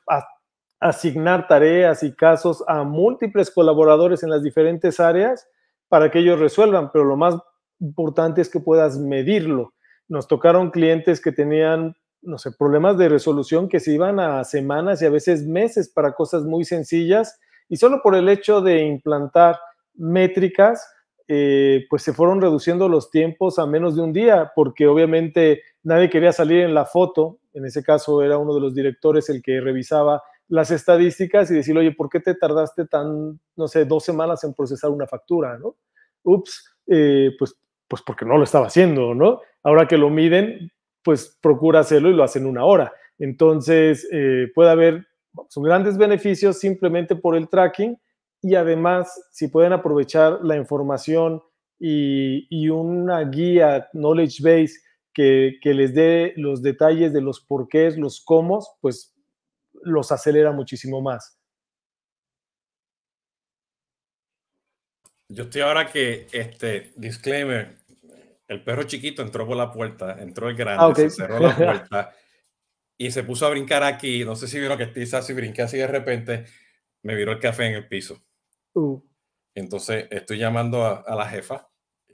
asignar 0.79 1.49
tareas 1.49 2.03
y 2.03 2.15
casos 2.15 2.63
a 2.69 2.83
múltiples 2.83 3.51
colaboradores 3.51 4.23
en 4.23 4.29
las 4.29 4.43
diferentes 4.43 5.01
áreas 5.01 5.49
para 5.89 6.11
que 6.11 6.19
ellos 6.19 6.39
resuelvan, 6.39 6.91
pero 6.93 7.07
lo 7.07 7.17
más 7.17 7.35
importante 7.81 8.43
es 8.43 8.51
que 8.51 8.61
puedas 8.61 8.99
medirlo 8.99 9.73
nos 10.09 10.29
tocaron 10.29 10.71
clientes 10.71 11.21
que 11.21 11.33
tenían, 11.33 11.97
no 12.23 12.39
sé, 12.39 12.51
problemas 12.53 12.99
de 12.99 13.09
resolución 13.09 13.69
que 13.69 13.81
se 13.81 13.93
iban 13.93 14.21
a 14.21 14.45
semanas 14.45 15.03
y 15.03 15.07
a 15.07 15.11
veces 15.11 15.47
meses 15.47 15.89
para 15.89 16.13
cosas 16.13 16.45
muy 16.45 16.65
sencillas 16.65 17.39
y 17.69 17.77
solo 17.77 18.01
por 18.03 18.15
el 18.15 18.29
hecho 18.29 18.61
de 18.61 18.83
implantar 18.85 19.59
métricas, 19.95 20.87
eh, 21.29 21.87
pues 21.91 22.03
se 22.03 22.13
fueron 22.13 22.41
reduciendo 22.41 22.89
los 22.89 23.11
tiempos 23.11 23.59
a 23.59 23.67
menos 23.67 23.97
de 23.97 24.03
un 24.03 24.13
día, 24.13 24.53
porque 24.55 24.87
obviamente 24.87 25.63
nadie 25.83 26.09
quería 26.09 26.33
salir 26.33 26.61
en 26.61 26.75
la 26.75 26.85
foto, 26.85 27.39
en 27.53 27.65
ese 27.65 27.83
caso 27.83 28.23
era 28.23 28.39
uno 28.39 28.55
de 28.55 28.61
los 28.61 28.75
directores 28.75 29.29
el 29.29 29.43
que 29.43 29.61
revisaba 29.61 30.23
las 30.49 30.71
estadísticas 30.71 31.51
y 31.51 31.55
decir, 31.55 31.77
oye, 31.77 31.93
¿por 31.93 32.09
qué 32.09 32.21
te 32.21 32.35
tardaste 32.35 32.87
tan, 32.87 33.41
no 33.57 33.67
sé, 33.67 33.85
dos 33.85 34.05
semanas 34.05 34.45
en 34.45 34.55
procesar 34.55 34.91
una 34.91 35.07
factura, 35.07 35.59
¿no? 35.59 35.75
Ups, 36.23 36.77
eh, 36.87 37.33
pues, 37.37 37.57
pues 37.89 38.03
porque 38.03 38.25
no 38.25 38.37
lo 38.37 38.45
estaba 38.45 38.67
haciendo, 38.67 39.15
¿no? 39.15 39.41
Ahora 39.67 39.89
que 39.89 39.99
lo 39.99 40.11
miden, 40.11 40.71
pues 41.03 41.37
procura 41.43 41.81
hacerlo 41.81 42.09
y 42.09 42.15
lo 42.15 42.23
hacen 42.23 42.47
una 42.47 42.65
hora. 42.65 42.93
Entonces, 43.19 44.07
eh, 44.13 44.47
puede 44.55 44.71
haber 44.71 45.07
son 45.49 45.65
grandes 45.65 45.99
beneficios 45.99 46.61
simplemente 46.61 47.17
por 47.17 47.37
el 47.37 47.49
tracking 47.49 48.01
y 48.41 48.55
además 48.55 49.29
si 49.33 49.49
pueden 49.49 49.73
aprovechar 49.73 50.39
la 50.45 50.57
información 50.57 51.43
y, 51.79 52.69
una 52.69 53.21
guía 53.25 53.89
knowledge 53.93 54.41
base 54.41 54.75
que, 55.13 55.59
que, 55.61 55.75
les 55.75 55.95
dé 55.95 56.33
los 56.37 56.63
detalles 56.63 57.13
de 57.13 57.21
los 57.21 57.41
porqués, 57.41 57.99
los 57.99 58.23
cómo, 58.25 58.65
pues 58.81 59.15
los 59.83 60.13
acelera 60.13 60.53
muchísimo 60.53 61.03
más. 61.03 61.39
Yo 65.29 65.43
estoy 65.45 65.63
ahora 65.63 65.91
que, 65.91 66.29
este, 66.33 66.93
disclaimer, 66.97 67.77
el 68.49 68.63
perro 68.63 68.85
chiquito 68.85 69.23
entró 69.23 69.47
por 69.47 69.57
la 69.57 69.71
puerta, 69.71 70.17
entró 70.21 70.49
el 70.49 70.57
grande, 70.57 70.85
ah, 70.85 70.95
se 70.95 71.11
cerró 71.11 71.39
la 71.41 71.57
puerta 71.57 72.15
y 72.99 73.11
se 73.11 73.23
puso 73.25 73.47
a 73.47 73.51
brincar 73.51 73.83
aquí. 73.83 74.25
No 74.25 74.37
sé 74.37 74.49
si 74.49 74.59
vieron 74.59 74.79
que 74.79 74.85
estoy 74.85 75.09
así, 75.19 75.33
brinqué 75.33 75.63
así 75.63 75.79
de 75.79 75.87
repente, 75.87 76.45
me 77.03 77.15
viró 77.15 77.33
el 77.33 77.41
café 77.41 77.67
en 77.67 77.75
el 77.75 77.89
piso. 77.89 78.23
Uh. 78.75 79.01
Entonces 79.55 80.07
estoy 80.11 80.39
llamando 80.39 80.85
a, 80.85 81.15
la 81.15 81.27
jefa 81.29 81.69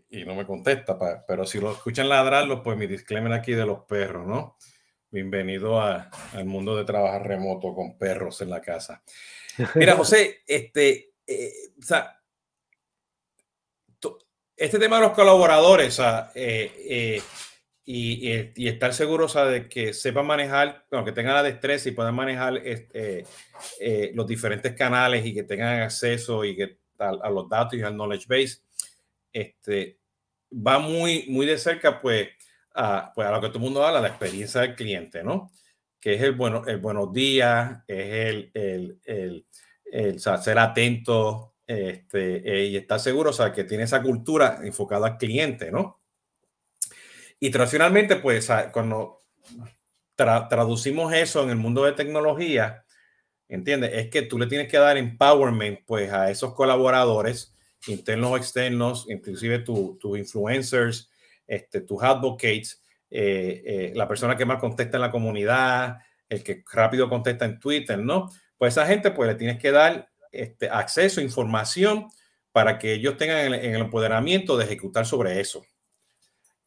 y 0.08 0.24
no 0.24 0.34
me 0.34 0.46
contesta, 0.46 0.96
pero 1.26 1.44
si 1.44 1.60
lo 1.60 1.72
escuchan 1.72 2.08
ladrarlo, 2.08 2.62
pues 2.62 2.78
mi 2.78 2.86
disclaimer 2.86 3.32
aquí 3.32 3.52
de 3.52 3.66
los 3.66 3.80
perros, 3.84 4.26
¿no? 4.26 4.56
Bienvenido 5.10 5.80
al 5.80 6.44
mundo 6.44 6.76
de 6.76 6.84
trabajar 6.84 7.26
remoto 7.26 7.74
con 7.74 7.98
perros 7.98 8.40
en 8.42 8.50
la 8.50 8.60
casa. 8.60 9.02
Mira, 9.74 9.94
José, 9.96 10.42
este, 10.46 11.14
eh, 11.26 11.52
o 11.78 11.82
sea, 11.82 12.21
este 14.62 14.78
tema 14.78 14.96
de 14.96 15.02
los 15.02 15.12
colaboradores, 15.12 15.98
eh, 16.36 16.72
eh, 16.88 17.22
y, 17.84 18.68
estar 18.68 18.94
seguro 18.94 19.26
de 19.26 19.68
que 19.68 19.92
sepan 19.92 20.24
manejar, 20.24 20.86
bueno, 20.88 21.04
que 21.04 21.10
tengan 21.10 21.34
la 21.34 21.42
destreza 21.42 21.88
y 21.88 21.92
puedan 21.92 22.14
manejar 22.14 22.58
este, 22.58 23.26
eh, 23.80 24.12
los 24.14 24.24
diferentes 24.24 24.72
canales 24.74 25.26
y 25.26 25.34
que 25.34 25.42
tengan 25.42 25.80
acceso 25.80 26.44
y 26.44 26.54
que, 26.54 26.78
a, 27.00 27.28
los 27.28 27.48
datos 27.48 27.74
y 27.74 27.82
al 27.82 27.94
knowledge 27.94 28.26
base, 28.28 28.62
este, 29.32 29.98
va 30.52 30.78
muy, 30.78 31.26
muy 31.28 31.44
de 31.44 31.58
cerca 31.58 32.00
pues 32.00 32.28
a, 32.72 33.10
pues 33.12 33.26
a 33.26 33.32
lo 33.32 33.40
que 33.40 33.48
todo 33.48 33.58
el 33.58 33.64
mundo 33.64 33.84
habla, 33.84 34.00
la 34.00 34.08
experiencia 34.08 34.60
del 34.60 34.76
cliente, 34.76 35.24
¿no? 35.24 35.50
Que 36.00 36.14
es 36.14 36.22
el, 36.22 36.32
bueno, 36.32 36.62
el 36.68 36.78
buenos 36.78 37.12
días, 37.12 37.82
es 37.88 38.28
el, 38.28 38.50
el, 38.54 39.00
el, 39.06 39.46
el 39.90 40.20
ser 40.20 40.56
atento 40.60 41.51
este, 41.72 42.36
eh, 42.48 42.66
y 42.66 42.76
estar 42.76 43.00
seguro, 43.00 43.30
o 43.30 43.32
sea, 43.32 43.52
que 43.52 43.64
tiene 43.64 43.84
esa 43.84 44.02
cultura 44.02 44.60
enfocada 44.62 45.06
al 45.06 45.18
cliente, 45.18 45.70
¿no? 45.70 46.00
Y 47.40 47.50
tradicionalmente, 47.50 48.16
pues 48.16 48.48
cuando 48.72 49.20
traducimos 50.14 51.12
eso 51.12 51.42
en 51.42 51.50
el 51.50 51.56
mundo 51.56 51.84
de 51.84 51.92
tecnología, 51.92 52.84
¿entiendes? 53.48 53.90
Es 53.94 54.10
que 54.10 54.22
tú 54.22 54.38
le 54.38 54.46
tienes 54.46 54.68
que 54.68 54.78
dar 54.78 54.96
empowerment 54.96 55.80
pues 55.84 56.12
a 56.12 56.30
esos 56.30 56.54
colaboradores 56.54 57.56
internos 57.88 58.30
o 58.30 58.36
externos, 58.36 59.06
inclusive 59.08 59.58
tus 59.58 59.98
tu 59.98 60.16
influencers, 60.16 61.10
este, 61.46 61.80
tus 61.80 62.02
advocates, 62.02 62.82
eh, 63.10 63.62
eh, 63.66 63.92
la 63.94 64.06
persona 64.06 64.36
que 64.36 64.44
más 64.44 64.58
contesta 64.58 64.96
en 64.96 65.02
la 65.02 65.10
comunidad, 65.10 65.98
el 66.28 66.42
que 66.42 66.64
rápido 66.72 67.08
contesta 67.08 67.44
en 67.44 67.58
Twitter, 67.58 67.98
¿no? 67.98 68.30
Pues 68.56 68.74
esa 68.74 68.86
gente 68.86 69.10
pues 69.10 69.28
le 69.28 69.34
tienes 69.34 69.58
que 69.58 69.72
dar 69.72 70.11
este, 70.32 70.68
acceso 70.68 71.20
información 71.20 72.08
para 72.50 72.78
que 72.78 72.94
ellos 72.94 73.16
tengan 73.16 73.38
el, 73.38 73.54
el 73.54 73.80
empoderamiento 73.80 74.56
de 74.56 74.64
ejecutar 74.64 75.06
sobre 75.06 75.40
eso. 75.40 75.64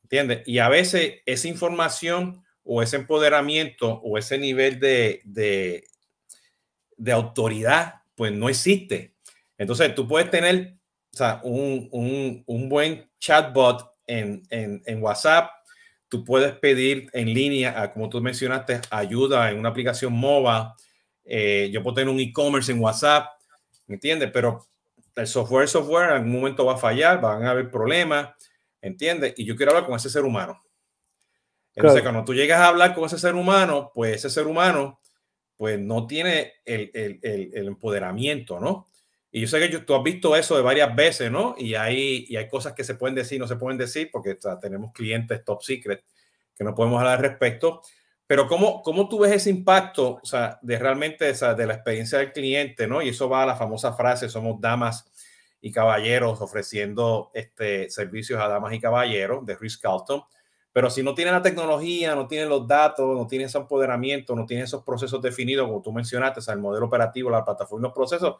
¿Entiendes? 0.04 0.43
Y 0.45 0.60
a 0.60 0.69
veces 0.69 1.15
esa 1.25 1.47
información 1.47 2.45
o 2.65 2.82
ese 2.82 2.97
empoderamiento 2.97 4.01
o 4.04 4.17
ese 4.17 4.38
nivel 4.38 4.80
de, 4.80 5.21
de, 5.23 7.12
autoridad, 7.12 8.01
pues 8.15 8.32
no 8.34 8.49
existe. 8.49 9.13
Entonces, 9.58 9.93
tú 9.93 10.08
puedes 10.08 10.30
tener 10.32 10.75
un, 11.43 11.88
un, 11.91 12.43
un, 12.45 12.67
buen 12.67 13.10
chatbot 13.19 13.88
en, 14.08 14.41
en, 14.49 14.82
en, 14.86 15.01
WhatsApp, 15.01 15.51
tú 16.10 16.25
puedes 16.25 16.54
pedir 16.54 17.08
en 17.13 17.34
línea, 17.34 17.93
como 17.93 18.10
tú 18.10 18.19
mencionaste, 18.19 18.82
ayuda 18.89 19.51
en 19.51 19.60
una 19.60 19.69
aplicación 19.69 20.12
móvil. 20.12 20.67
Eh, 21.23 21.69
yo 21.71 21.84
puedo 21.84 21.95
tener 21.95 22.13
un 22.13 22.19
e-commerce 22.19 22.71
en 22.71 22.80
WhatsApp, 22.80 23.28
¿me 23.28 23.35
entiendes? 23.93 24.32
Pero 24.34 24.65
el 25.15 25.28
software, 25.28 25.67
software 25.67 26.10
en 26.10 26.15
algún 26.15 26.32
momento 26.32 26.65
va 26.65 26.74
a 26.74 26.78
fallar, 26.78 27.21
van 27.21 27.45
a 27.45 27.52
haber 27.52 27.69
problemas. 27.69 28.30
¿entiendes? 28.86 29.34
Y 29.38 29.45
yo 29.45 29.56
quiero 29.56 29.71
hablar 29.71 29.88
con 29.88 29.95
ese 29.95 30.10
ser 30.10 30.24
humano. 30.24 30.62
Entonces, 31.74 32.04
cuando 32.04 32.24
tú 32.24 32.34
llegas 32.34 32.60
a 32.60 32.67
hablar 32.67 32.93
con 32.93 33.06
ese 33.06 33.17
ser 33.17 33.36
humano, 33.36 33.91
pues 33.93 34.17
ese 34.17 34.30
ser 34.30 34.48
humano, 34.48 35.02
pues 35.58 35.80
no 35.80 36.08
tiene 36.08 36.54
el, 36.63 36.91
el, 36.93 37.19
el, 37.54 37.67
empoderamiento, 37.67 38.60
¿no? 38.60 38.88
Y 39.32 39.41
yo 39.41 39.48
sé 39.48 39.60
que 39.69 39.80
tú 39.80 39.93
has 39.93 40.04
visto 40.04 40.36
eso 40.36 40.56
de 40.56 40.62
varias 40.62 40.95
veces, 40.95 41.30
¿no? 41.30 41.56
Y 41.58 41.76
hay, 41.76 42.26
y 42.30 42.38
hay 42.38 42.48
cosas 42.48 42.74
que 42.74 42.86
se 42.86 42.95
pueden 42.95 43.15
decir, 43.15 43.39
no 43.39 43.48
se 43.48 43.58
pueden 43.58 43.78
decir, 43.78 44.10
porque 44.12 44.38
tenemos 44.62 44.93
clientes 44.93 45.43
top 45.43 45.62
secret 45.63 46.06
que 46.56 46.63
no 46.63 46.74
podemos 46.74 47.00
hablar 47.00 47.17
al 47.17 47.24
respecto. 47.24 47.82
Pero 48.27 48.47
¿cómo, 48.47 48.81
cómo 48.81 49.07
tú 49.07 49.19
ves 49.19 49.33
ese 49.33 49.51
impacto, 49.51 50.19
o 50.21 50.25
sea, 50.25 50.57
de 50.61 50.79
realmente 50.79 51.31
de 51.31 51.67
la 51.67 51.73
experiencia 51.73 52.17
del 52.17 52.31
cliente, 52.31 52.88
¿no? 52.88 53.01
Y 53.01 53.09
eso 53.09 53.29
va 53.29 53.43
a 53.43 53.45
la 53.45 53.55
famosa 53.55 53.93
frase, 53.93 54.29
somos 54.29 54.59
damas 54.59 55.11
y 55.61 55.71
caballeros 55.71 56.41
ofreciendo 56.41 57.31
este, 57.33 57.89
servicios 57.89 58.41
a 58.41 58.47
damas 58.47 58.73
y 58.73 58.79
caballeros 58.79 59.45
de 59.45 59.55
Risk 59.55 59.81
Carlton. 59.81 60.23
Pero 60.71 60.89
si 60.89 61.03
no 61.03 61.15
tiene 61.15 61.31
la 61.31 61.41
tecnología, 61.41 62.15
no 62.15 62.27
tiene 62.27 62.47
los 62.47 62.67
datos, 62.67 63.15
no 63.15 63.27
tiene 63.27 63.45
ese 63.45 63.57
empoderamiento, 63.57 64.35
no 64.35 64.45
tiene 64.45 64.63
esos 64.63 64.83
procesos 64.83 65.21
definidos, 65.21 65.67
como 65.67 65.81
tú 65.81 65.93
mencionaste, 65.93 66.39
o 66.39 66.43
sea, 66.43 66.53
el 66.53 66.59
modelo 66.59 66.88
operativo, 66.88 67.29
la 67.29 67.45
plataforma, 67.45 67.88
los 67.88 67.93
procesos, 67.93 68.35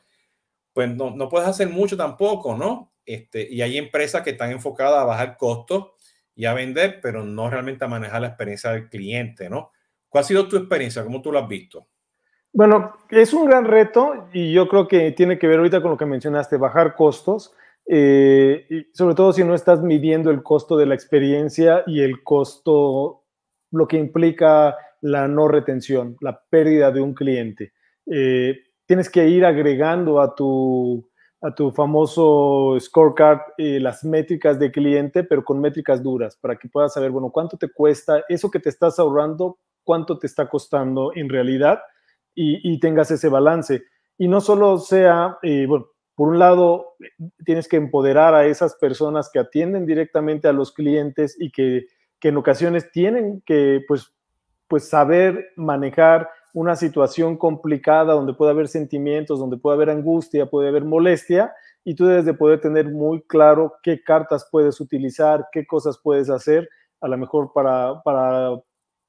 pues 0.74 0.94
no, 0.94 1.12
no 1.12 1.30
puedes 1.30 1.48
hacer 1.48 1.70
mucho 1.70 1.96
tampoco, 1.96 2.56
¿no? 2.58 2.92
Este, 3.06 3.48
y 3.50 3.62
hay 3.62 3.78
empresas 3.78 4.24
que 4.24 4.32
están 4.32 4.52
enfocadas 4.52 5.00
a 5.00 5.06
bajar 5.06 5.38
costos 5.38 5.92
y 6.36 6.46
a 6.46 6.54
vender, 6.54 7.00
pero 7.02 7.24
no 7.24 7.50
realmente 7.50 7.86
a 7.86 7.88
manejar 7.88 8.22
la 8.22 8.28
experiencia 8.28 8.72
del 8.72 8.90
cliente, 8.90 9.50
¿no? 9.50 9.72
¿Cuál 10.16 10.24
ha 10.24 10.28
sido 10.28 10.48
tu 10.48 10.56
experiencia? 10.56 11.04
¿Cómo 11.04 11.22
tú 11.22 11.30
lo 11.30 11.40
has 11.40 11.48
visto? 11.50 11.88
Bueno, 12.54 12.94
es 13.10 13.34
un 13.34 13.48
gran 13.48 13.66
reto 13.66 14.30
y 14.32 14.54
yo 14.54 14.70
creo 14.70 14.88
que 14.88 15.12
tiene 15.12 15.38
que 15.38 15.46
ver 15.46 15.58
ahorita 15.58 15.82
con 15.82 15.92
lo 15.92 15.98
que 15.98 16.06
mencionaste, 16.06 16.56
bajar 16.56 16.96
costos, 16.96 17.54
eh, 17.86 18.66
y 18.70 18.96
sobre 18.96 19.14
todo 19.14 19.34
si 19.34 19.44
no 19.44 19.54
estás 19.54 19.82
midiendo 19.82 20.32
el 20.32 20.42
costo 20.42 20.78
de 20.78 20.86
la 20.86 20.96
experiencia 20.96 21.84
y 21.86 22.00
el 22.00 22.24
costo, 22.24 23.26
lo 23.72 23.88
que 23.90 23.98
implica 23.98 24.78
la 25.02 25.28
no 25.28 25.50
retención, 25.50 26.16
la 26.22 26.42
pérdida 26.50 26.92
de 26.92 27.02
un 27.02 27.14
cliente. 27.14 27.74
Eh, 28.06 28.58
tienes 28.86 29.10
que 29.10 29.28
ir 29.28 29.44
agregando 29.44 30.22
a 30.22 30.34
tu, 30.34 31.10
a 31.42 31.54
tu 31.54 31.74
famoso 31.74 32.78
scorecard 32.80 33.42
eh, 33.58 33.82
las 33.82 34.06
métricas 34.06 34.58
de 34.60 34.72
cliente, 34.72 35.26
pero 35.26 35.44
con 35.44 35.60
métricas 35.60 36.02
duras, 36.02 36.38
para 36.38 36.56
que 36.56 36.70
puedas 36.70 36.94
saber, 36.94 37.12
bueno, 37.12 37.32
cuánto 37.32 37.58
te 37.58 37.68
cuesta, 37.68 38.24
eso 38.30 38.50
que 38.50 38.62
te 38.62 38.70
estás 38.70 38.98
ahorrando, 38.98 39.58
cuánto 39.86 40.20
te 40.20 40.28
está 40.28 40.50
costando 40.50 41.12
en 41.16 41.30
realidad 41.30 41.80
y, 42.34 42.78
tengas 42.82 43.12
ese 43.12 43.30
balance. 43.30 43.84
Y 44.18 44.28
no 44.28 44.42
solo 44.42 44.78
sea, 44.78 45.38
eh, 45.42 45.66
bueno, 45.68 45.88
por 46.16 46.30
un 46.30 46.40
lado, 46.40 46.96
tienes 47.46 47.68
que 47.68 47.78
empoderar 47.78 48.34
a 48.34 48.46
esas 48.46 48.76
personas 48.76 49.30
que 49.32 49.40
atienden 49.40 49.86
directamente 49.86 50.48
a 50.48 50.54
los 50.54 50.74
clientes 50.74 51.38
y 51.40 51.52
que, 51.52 51.86
que 52.20 52.30
en 52.30 52.38
ocasiones 52.38 52.92
tienen 52.92 53.42
que, 53.46 53.82
pues, 53.88 54.14
pues, 54.68 54.90
saber 54.90 55.52
manejar 55.56 56.30
una 56.54 56.76
situación 56.76 57.38
complicada 57.38 58.14
donde 58.14 58.34
puede 58.34 58.52
haber 58.52 58.68
sentimientos, 58.70 59.40
donde 59.40 59.58
puede 59.58 59.76
haber 59.76 59.90
angustia, 59.90 60.46
puede 60.46 60.70
haber 60.70 60.86
molestia, 60.86 61.54
y 61.84 61.96
tú 61.96 62.06
debes 62.06 62.26
de 62.26 62.34
poder 62.34 62.62
tener 62.62 62.90
muy 62.90 63.22
claro 63.24 63.76
qué 63.84 64.02
cartas 64.02 64.48
puedes 64.50 64.80
utilizar, 64.80 65.48
qué 65.52 65.68
cosas 65.68 66.00
puedes 66.02 66.30
hacer, 66.30 66.68
a 67.02 67.08
lo 67.10 67.18
mejor 67.18 67.52
para, 67.54 68.02
para 68.04 68.58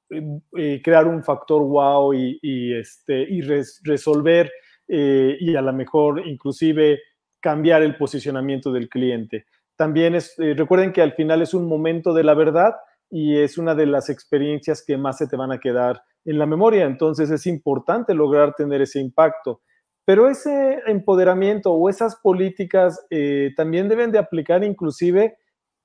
eh, 0.09 0.81
crear 0.83 1.07
un 1.07 1.23
factor 1.23 1.61
wow 1.61 2.13
y, 2.13 2.73
este, 2.73 3.21
y 3.21 3.41
resolver 3.41 4.51
eh, 4.87 5.35
y 5.39 5.55
a 5.55 5.61
lo 5.61 5.73
mejor 5.73 6.25
inclusive 6.25 6.99
cambiar 7.39 7.83
el 7.83 7.97
posicionamiento 7.97 8.71
del 8.71 8.89
cliente. 8.89 9.45
También 9.75 10.15
es, 10.15 10.37
eh, 10.39 10.53
recuerden 10.55 10.91
que 10.91 11.01
al 11.01 11.13
final 11.13 11.41
es 11.41 11.53
un 11.53 11.67
momento 11.67 12.13
de 12.13 12.23
la 12.23 12.33
verdad 12.33 12.73
y 13.09 13.37
es 13.37 13.57
una 13.57 13.75
de 13.75 13.85
las 13.85 14.09
experiencias 14.09 14.83
que 14.85 14.97
más 14.97 15.17
se 15.17 15.27
te 15.27 15.37
van 15.37 15.51
a 15.51 15.59
quedar 15.59 16.01
en 16.25 16.39
la 16.39 16.45
memoria. 16.45 16.85
Entonces 16.85 17.29
es 17.29 17.45
importante 17.45 18.13
lograr 18.13 18.53
tener 18.55 18.81
ese 18.81 18.99
impacto. 18.99 19.61
Pero 20.05 20.29
ese 20.29 20.79
empoderamiento 20.87 21.73
o 21.73 21.89
esas 21.89 22.15
políticas 22.15 23.05
eh, 23.09 23.51
también 23.55 23.89
deben 23.89 24.11
de 24.11 24.19
aplicar 24.19 24.63
inclusive 24.63 25.37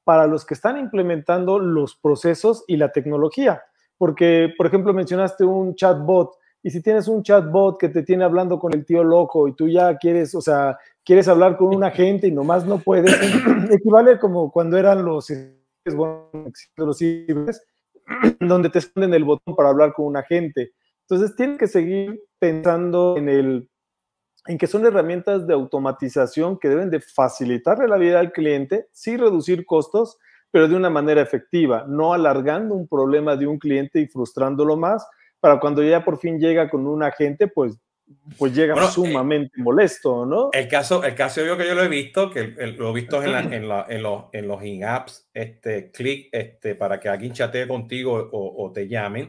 para 0.04 0.26
los 0.26 0.44
que 0.44 0.54
están 0.54 0.78
implementando 0.78 1.58
los 1.58 1.96
procesos 1.96 2.64
y 2.66 2.76
la 2.76 2.92
tecnología. 2.92 3.62
Porque, 4.03 4.53
por 4.57 4.67
ejemplo, 4.67 4.93
mencionaste 4.93 5.45
un 5.45 5.77
chatbot 5.77 6.37
y 6.61 6.71
si 6.71 6.83
tienes 6.83 7.07
un 7.07 7.23
chatbot 7.23 7.79
que 7.79 7.88
te 7.88 8.03
tiene 8.03 8.25
hablando 8.25 8.59
con 8.59 8.75
el 8.75 8.85
tío 8.85 9.05
loco 9.05 9.47
y 9.47 9.55
tú 9.55 9.69
ya 9.69 9.97
quieres, 9.97 10.35
o 10.35 10.41
sea, 10.41 10.77
quieres 11.05 11.29
hablar 11.29 11.57
con 11.57 11.73
un 11.73 11.85
agente 11.85 12.27
y 12.27 12.33
nomás 12.33 12.67
no 12.67 12.79
puedes, 12.79 13.17
equivale 13.71 14.19
como 14.19 14.51
cuando 14.51 14.77
eran 14.77 15.05
los, 15.05 15.33
los 15.85 16.99
ciberes, 16.99 17.65
donde 18.41 18.71
te 18.71 18.81
esconden 18.81 19.15
el 19.15 19.23
botón 19.23 19.55
para 19.55 19.69
hablar 19.69 19.93
con 19.93 20.07
un 20.07 20.17
agente. 20.17 20.73
Entonces, 21.03 21.37
tienes 21.37 21.59
que 21.59 21.69
seguir 21.69 22.25
pensando 22.41 23.17
en 23.17 23.29
el 23.29 23.71
en 24.49 24.59
que 24.59 24.67
son 24.67 24.85
herramientas 24.85 25.47
de 25.47 25.55
automatización 25.55 26.59
que 26.59 26.69
deben 26.69 26.91
de 26.91 27.01
facilitarle 27.01 27.87
la 27.87 27.99
vida 27.99 28.19
al 28.19 28.33
cliente, 28.33 28.88
sí 28.91 29.17
reducir 29.17 29.65
costos, 29.65 30.19
pero 30.53 30.69
de 30.69 30.77
una 30.77 30.91
manera 30.91 31.21
efectiva, 31.21 31.85
no 31.88 32.12
alargando 32.12 32.77
un 32.77 32.87
problema 32.87 33.35
de 33.35 33.49
un 33.49 33.59
cliente 33.59 34.01
y 34.01 34.07
frustrándolo 34.07 34.77
más, 34.77 35.05
para 35.41 35.59
cuando 35.59 35.83
ya 35.83 36.05
por 36.05 36.19
fin 36.19 36.38
llega 36.38 36.71
con 36.71 36.87
un 36.87 37.03
agente, 37.03 37.49
pues 37.49 37.81
pues 38.38 38.55
llega 38.55 38.75
eh, 38.75 38.88
sumamente 38.91 39.61
molesto, 39.61 40.27
¿no? 40.27 40.51
El 40.53 40.69
caso, 40.69 41.03
el 41.05 41.15
caso 41.15 41.45
yo 41.45 41.57
que 41.57 41.67
yo 41.67 41.75
lo 41.75 41.83
he 41.83 41.88
visto, 41.88 42.31
que 42.31 42.49
lo 42.49 42.91
he 42.91 42.93
visto 42.93 43.23
en, 43.23 43.53
en, 43.53 43.69
los, 43.69 44.25
en 44.33 44.49
los 44.49 44.62
in-apps, 44.65 45.29
este, 45.33 45.91
clic 45.91 46.29
este, 46.33 46.75
para 46.75 46.99
que 47.01 47.09
alguien 47.09 47.33
chatee 47.33 47.67
contigo 47.67 48.29
o, 48.33 48.71
te 48.73 48.88
llamen, 48.88 49.29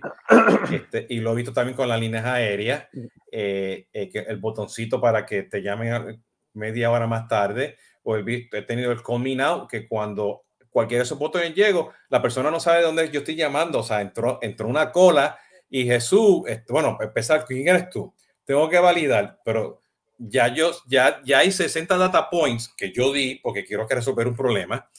este, 0.71 1.05
y 1.09 1.19
lo 1.19 1.31
he 1.31 1.35
visto 1.35 1.53
también 1.53 1.75
con 1.75 1.87
las 1.87 1.99
líneas 1.99 2.25
aéreas, 2.25 2.87
eh, 3.31 3.87
eh, 3.93 4.09
que 4.09 4.19
el 4.19 4.37
botoncito 4.37 4.99
para 4.99 5.25
que 5.25 5.43
te 5.43 5.61
llamen 5.61 6.21
media 6.53 6.91
hora 6.91 7.07
más 7.07 7.27
tarde, 7.27 7.77
o 8.03 8.17
he, 8.17 8.49
he 8.51 8.61
tenido 8.63 8.91
el 8.91 8.99
now, 9.37 9.67
que 9.67 9.87
cuando 9.87 10.43
cualquiera 10.73 10.99
de 10.99 11.05
esos 11.05 11.19
botones 11.19 11.55
llego, 11.55 11.93
la 12.09 12.21
persona 12.21 12.51
no 12.51 12.59
sabe 12.59 12.79
de 12.79 12.83
dónde 12.83 13.09
yo 13.11 13.19
estoy 13.19 13.35
llamando, 13.35 13.79
o 13.79 13.83
sea, 13.83 14.01
entró, 14.01 14.39
entró 14.41 14.67
una 14.67 14.91
cola 14.91 15.39
y 15.69 15.85
Jesús, 15.85 16.41
este, 16.47 16.73
bueno, 16.73 16.97
empezar, 16.99 17.45
¿quién 17.45 17.69
eres 17.69 17.89
tú? 17.89 18.13
tengo 18.45 18.69
que 18.69 18.79
validar, 18.79 19.39
pero 19.43 19.81
ya 20.17 20.47
yo, 20.47 20.71
ya, 20.87 21.21
ya 21.25 21.39
hay 21.39 21.51
60 21.51 21.97
data 21.97 22.29
points 22.29 22.73
que 22.75 22.91
yo 22.91 23.11
di 23.11 23.39
porque 23.41 23.65
quiero 23.65 23.87
resolver 23.87 24.27
un 24.27 24.35
problema, 24.35 24.89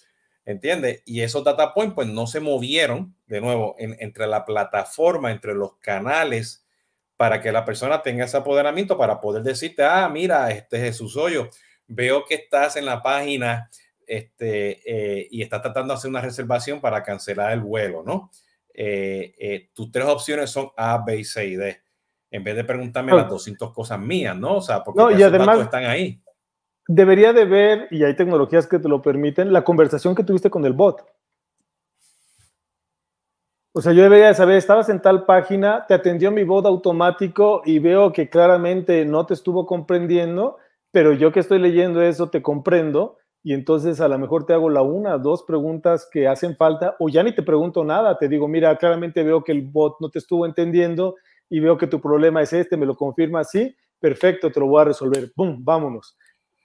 ¿entiendes? 0.44 1.02
Y 1.04 1.20
esos 1.20 1.44
data 1.44 1.72
points 1.72 1.94
pues 1.94 2.08
no 2.08 2.26
se 2.26 2.40
movieron 2.40 3.14
de 3.26 3.40
nuevo 3.40 3.76
entre 3.78 4.26
la 4.26 4.44
plataforma, 4.44 5.30
entre 5.30 5.54
los 5.54 5.76
canales, 5.76 6.66
para 7.16 7.40
que 7.40 7.52
la 7.52 7.64
persona 7.64 8.02
tenga 8.02 8.24
ese 8.24 8.36
apoderamiento 8.36 8.98
para 8.98 9.20
poder 9.20 9.42
decirte, 9.42 9.84
ah, 9.84 10.08
mira, 10.08 10.50
este 10.50 10.80
Jesús 10.80 11.16
Hoyo, 11.16 11.48
veo 11.86 12.24
que 12.24 12.34
estás 12.34 12.76
en 12.76 12.86
la 12.86 13.02
página 13.02 13.70
este, 14.06 14.80
eh, 15.20 15.28
y 15.30 15.42
estás 15.42 15.62
tratando 15.62 15.92
de 15.92 15.98
hacer 15.98 16.10
una 16.10 16.20
reservación 16.20 16.80
para 16.80 17.02
cancelar 17.02 17.52
el 17.52 17.60
vuelo, 17.60 18.02
¿no? 18.02 18.30
Eh, 18.72 19.34
eh, 19.38 19.70
tus 19.72 19.90
tres 19.92 20.06
opciones 20.06 20.50
son 20.50 20.70
A, 20.76 21.02
B, 21.04 21.22
C 21.24 21.46
y 21.46 21.56
D 21.56 21.84
en 22.34 22.42
vez 22.42 22.56
de 22.56 22.64
preguntarme 22.64 23.12
las 23.12 23.28
200 23.28 23.72
cosas 23.72 24.00
mías, 24.00 24.36
¿no? 24.36 24.56
O 24.56 24.60
sea, 24.60 24.82
porque 24.82 25.00
no, 25.00 25.08
y 25.12 25.22
además, 25.22 25.60
están 25.60 25.84
ahí. 25.84 26.20
Debería 26.88 27.32
de 27.32 27.44
ver, 27.44 27.86
y 27.92 28.02
hay 28.02 28.16
tecnologías 28.16 28.66
que 28.66 28.80
te 28.80 28.88
lo 28.88 29.00
permiten, 29.00 29.52
la 29.52 29.62
conversación 29.62 30.16
que 30.16 30.24
tuviste 30.24 30.50
con 30.50 30.64
el 30.64 30.72
bot. 30.72 31.06
O 33.72 33.80
sea, 33.80 33.92
yo 33.92 34.02
debería 34.02 34.26
de 34.26 34.34
saber, 34.34 34.56
estabas 34.56 34.88
en 34.88 35.00
tal 35.00 35.24
página, 35.26 35.86
te 35.86 35.94
atendió 35.94 36.32
mi 36.32 36.42
bot 36.42 36.66
automático 36.66 37.62
y 37.64 37.78
veo 37.78 38.12
que 38.12 38.28
claramente 38.28 39.04
no 39.04 39.26
te 39.26 39.34
estuvo 39.34 39.64
comprendiendo, 39.64 40.58
pero 40.90 41.12
yo 41.12 41.30
que 41.30 41.38
estoy 41.38 41.60
leyendo 41.60 42.02
eso 42.02 42.30
te 42.30 42.42
comprendo 42.42 43.16
y 43.46 43.52
entonces 43.52 44.00
a 44.00 44.08
lo 44.08 44.18
mejor 44.18 44.46
te 44.46 44.54
hago 44.54 44.70
la 44.70 44.80
una, 44.80 45.18
dos 45.18 45.42
preguntas 45.42 46.08
que 46.10 46.26
hacen 46.26 46.56
falta 46.56 46.96
o 46.98 47.10
ya 47.10 47.22
ni 47.22 47.34
te 47.34 47.42
pregunto 47.42 47.84
nada, 47.84 48.16
te 48.16 48.26
digo, 48.26 48.48
mira, 48.48 48.74
claramente 48.78 49.22
veo 49.22 49.44
que 49.44 49.52
el 49.52 49.60
bot 49.60 49.96
no 50.00 50.08
te 50.08 50.18
estuvo 50.18 50.46
entendiendo 50.46 51.16
y 51.50 51.60
veo 51.60 51.76
que 51.76 51.86
tu 51.86 52.00
problema 52.00 52.40
es 52.40 52.54
este, 52.54 52.78
me 52.78 52.86
lo 52.86 52.96
confirma 52.96 53.40
así, 53.40 53.76
perfecto, 54.00 54.50
te 54.50 54.58
lo 54.58 54.66
voy 54.66 54.80
a 54.80 54.86
resolver, 54.86 55.30
¡pum! 55.36 55.62
Vámonos. 55.62 56.16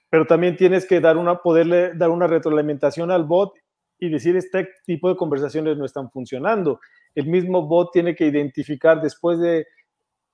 Pero 0.08 0.26
también 0.26 0.56
tienes 0.56 0.86
que 0.86 1.00
dar 1.00 1.18
una, 1.18 1.42
poderle 1.42 1.92
dar 1.94 2.08
una 2.08 2.26
retroalimentación 2.26 3.10
al 3.10 3.24
bot 3.24 3.52
y 3.98 4.08
decir 4.08 4.34
este 4.36 4.66
tipo 4.86 5.10
de 5.10 5.16
conversaciones 5.16 5.76
no 5.76 5.84
están 5.84 6.10
funcionando. 6.10 6.80
El 7.14 7.26
mismo 7.26 7.66
bot 7.66 7.92
tiene 7.92 8.16
que 8.16 8.24
identificar 8.24 9.02
después 9.02 9.38
de, 9.38 9.66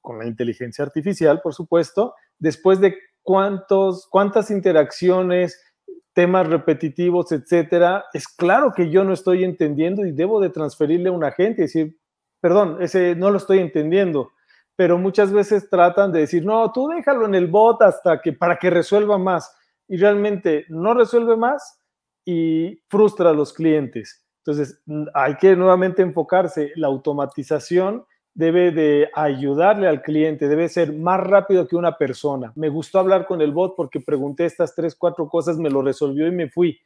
con 0.00 0.20
la 0.20 0.26
inteligencia 0.26 0.85
artificial, 0.85 1.40
por 1.42 1.54
supuesto, 1.54 2.14
después 2.38 2.80
de 2.80 2.96
cuántos, 3.22 4.06
cuántas 4.09 4.52
interacciones, 4.52 5.61
temas 6.16 6.48
repetitivos, 6.48 7.31
etcétera, 7.31 8.07
es 8.12 8.26
claro 8.26 8.72
que 8.74 8.90
yo 8.90 9.05
no 9.05 9.12
estoy 9.12 9.44
entendiendo 9.44 10.05
y 10.05 10.11
debo 10.11 10.40
de 10.40 10.50
transferirle 10.50 11.11
a 11.11 11.12
un 11.12 11.22
agente 11.22 11.62
y 11.62 11.66
decir, 11.66 11.96
perdón, 12.40 12.79
ese 12.81 13.14
no 13.14 13.31
lo 13.31 13.37
estoy 13.37 13.61
entendiendo 13.61 14.33
pero 14.76 14.98
muchas 14.98 15.33
veces 15.33 15.68
tratan 15.70 16.12
de 16.12 16.20
decir, 16.20 16.44
no, 16.44 16.70
tú 16.70 16.88
déjalo 16.88 17.24
en 17.24 17.35
el 17.35 17.46
bot 17.46 17.81
hasta 17.81 18.20
que, 18.20 18.35
para 18.35 18.59
que 18.59 18.68
resuelva 18.68 19.16
más. 19.16 19.57
Y 19.88 19.96
realmente 19.96 20.66
no 20.68 20.92
resuelve 20.92 21.37
más 21.37 21.81
y 22.24 22.83
frustra 22.88 23.31
a 23.31 23.33
los 23.33 23.55
clientes. 23.55 24.22
Entonces, 24.44 24.83
hay 25.14 25.37
que 25.37 25.57
nuevamente 25.57 26.02
enfocarse. 26.02 26.72
La 26.76 26.88
automatización 26.88 28.05
debe 28.37 28.70
de 28.70 29.09
ayudarle 29.14 29.88
al 29.88 30.03
cliente, 30.03 30.46
debe 30.46 30.68
ser 30.68 30.92
más 30.92 31.18
rápido 31.20 31.66
que 31.66 31.75
una 31.75 31.96
persona. 31.96 32.53
Me 32.55 32.68
gustó 32.68 32.99
hablar 32.99 33.27
con 33.27 33.40
el 33.40 33.51
bot 33.51 33.75
porque 33.75 33.99
pregunté 33.99 34.44
estas 34.44 34.75
tres, 34.75 34.94
cuatro 34.94 35.27
cosas, 35.27 35.57
me 35.57 35.70
lo 35.70 35.81
resolvió 35.81 36.27
y 36.27 36.33
me 36.33 36.51
fui. 36.51 36.79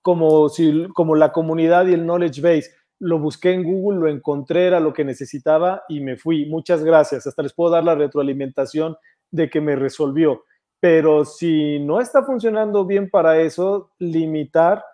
Como, 0.00 0.48
si, 0.48 0.86
como 0.94 1.16
la 1.16 1.32
comunidad 1.32 1.88
y 1.88 1.94
el 1.94 2.04
knowledge 2.04 2.40
base 2.40 2.70
lo 3.00 3.18
busqué 3.18 3.52
en 3.52 3.64
Google, 3.64 3.98
lo 3.98 4.08
encontré, 4.08 4.68
era 4.68 4.78
lo 4.78 4.92
que 4.92 5.04
necesitaba 5.04 5.82
y 5.88 6.00
me 6.00 6.16
fui. 6.16 6.46
Muchas 6.46 6.84
gracias. 6.84 7.26
Hasta 7.26 7.42
les 7.42 7.52
puedo 7.52 7.70
dar 7.70 7.82
la 7.82 7.96
retroalimentación 7.96 8.96
de 9.32 9.50
que 9.50 9.60
me 9.60 9.74
resolvió. 9.74 10.44
Pero 10.78 11.24
si 11.24 11.80
no 11.80 12.00
está 12.00 12.22
funcionando 12.22 12.86
bien 12.86 13.10
para 13.10 13.40
eso, 13.40 13.90
limitar 13.98 14.84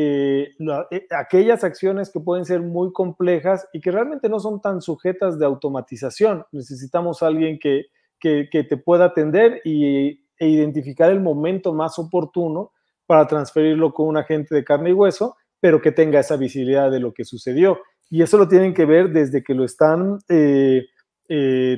eh, 0.00 0.54
eh, 0.90 1.06
aquellas 1.10 1.64
acciones 1.64 2.10
que 2.10 2.20
pueden 2.20 2.44
ser 2.44 2.60
muy 2.60 2.92
complejas 2.92 3.66
y 3.72 3.80
que 3.80 3.90
realmente 3.90 4.28
no 4.28 4.38
son 4.38 4.60
tan 4.60 4.80
sujetas 4.80 5.38
de 5.38 5.46
automatización. 5.46 6.44
Necesitamos 6.52 7.22
alguien 7.22 7.58
que, 7.58 7.86
que, 8.20 8.48
te 8.50 8.76
pueda 8.76 9.06
atender 9.06 9.60
y, 9.64 10.24
e 10.38 10.48
identificar 10.48 11.10
el 11.10 11.20
momento 11.20 11.72
más 11.72 11.98
oportuno 11.98 12.72
para 13.06 13.26
transferirlo 13.26 13.92
con 13.92 14.06
un 14.08 14.16
agente 14.16 14.54
de 14.54 14.64
carne 14.64 14.90
y 14.90 14.92
hueso 14.92 15.36
pero 15.60 15.80
que 15.80 15.92
tenga 15.92 16.20
esa 16.20 16.36
visibilidad 16.36 16.90
de 16.90 17.00
lo 17.00 17.12
que 17.12 17.24
sucedió. 17.24 17.80
Y 18.10 18.22
eso 18.22 18.38
lo 18.38 18.46
tienen 18.46 18.74
que 18.74 18.84
ver 18.84 19.10
desde 19.10 19.42
que 19.42 19.54
lo 19.54 19.64
están 19.64 20.18
eh, 20.28 20.86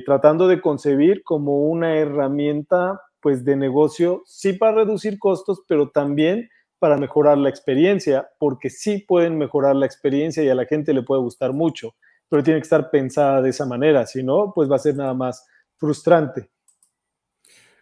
tratando 0.05 0.47
de 0.47 0.61
concebir 0.61 1.23
como 1.23 1.63
una 1.63 1.97
herramienta 1.97 3.01
pues 3.21 3.43
de 3.43 3.55
negocio, 3.55 4.23
sí 4.25 4.53
para 4.53 4.77
reducir 4.77 5.19
costos, 5.19 5.63
pero 5.67 5.89
también 5.89 6.49
para 6.81 6.97
mejorar 6.97 7.37
la 7.37 7.47
experiencia, 7.47 8.27
porque 8.39 8.71
sí 8.71 9.05
pueden 9.07 9.37
mejorar 9.37 9.75
la 9.75 9.85
experiencia 9.85 10.41
y 10.41 10.49
a 10.49 10.55
la 10.55 10.65
gente 10.65 10.95
le 10.95 11.03
puede 11.03 11.21
gustar 11.21 11.53
mucho, 11.53 11.93
pero 12.27 12.41
tiene 12.41 12.59
que 12.59 12.63
estar 12.63 12.89
pensada 12.89 13.39
de 13.39 13.51
esa 13.51 13.67
manera, 13.67 14.07
si 14.07 14.23
no, 14.23 14.51
pues 14.51 14.67
va 14.69 14.77
a 14.77 14.79
ser 14.79 14.95
nada 14.95 15.13
más 15.13 15.45
frustrante. 15.77 16.49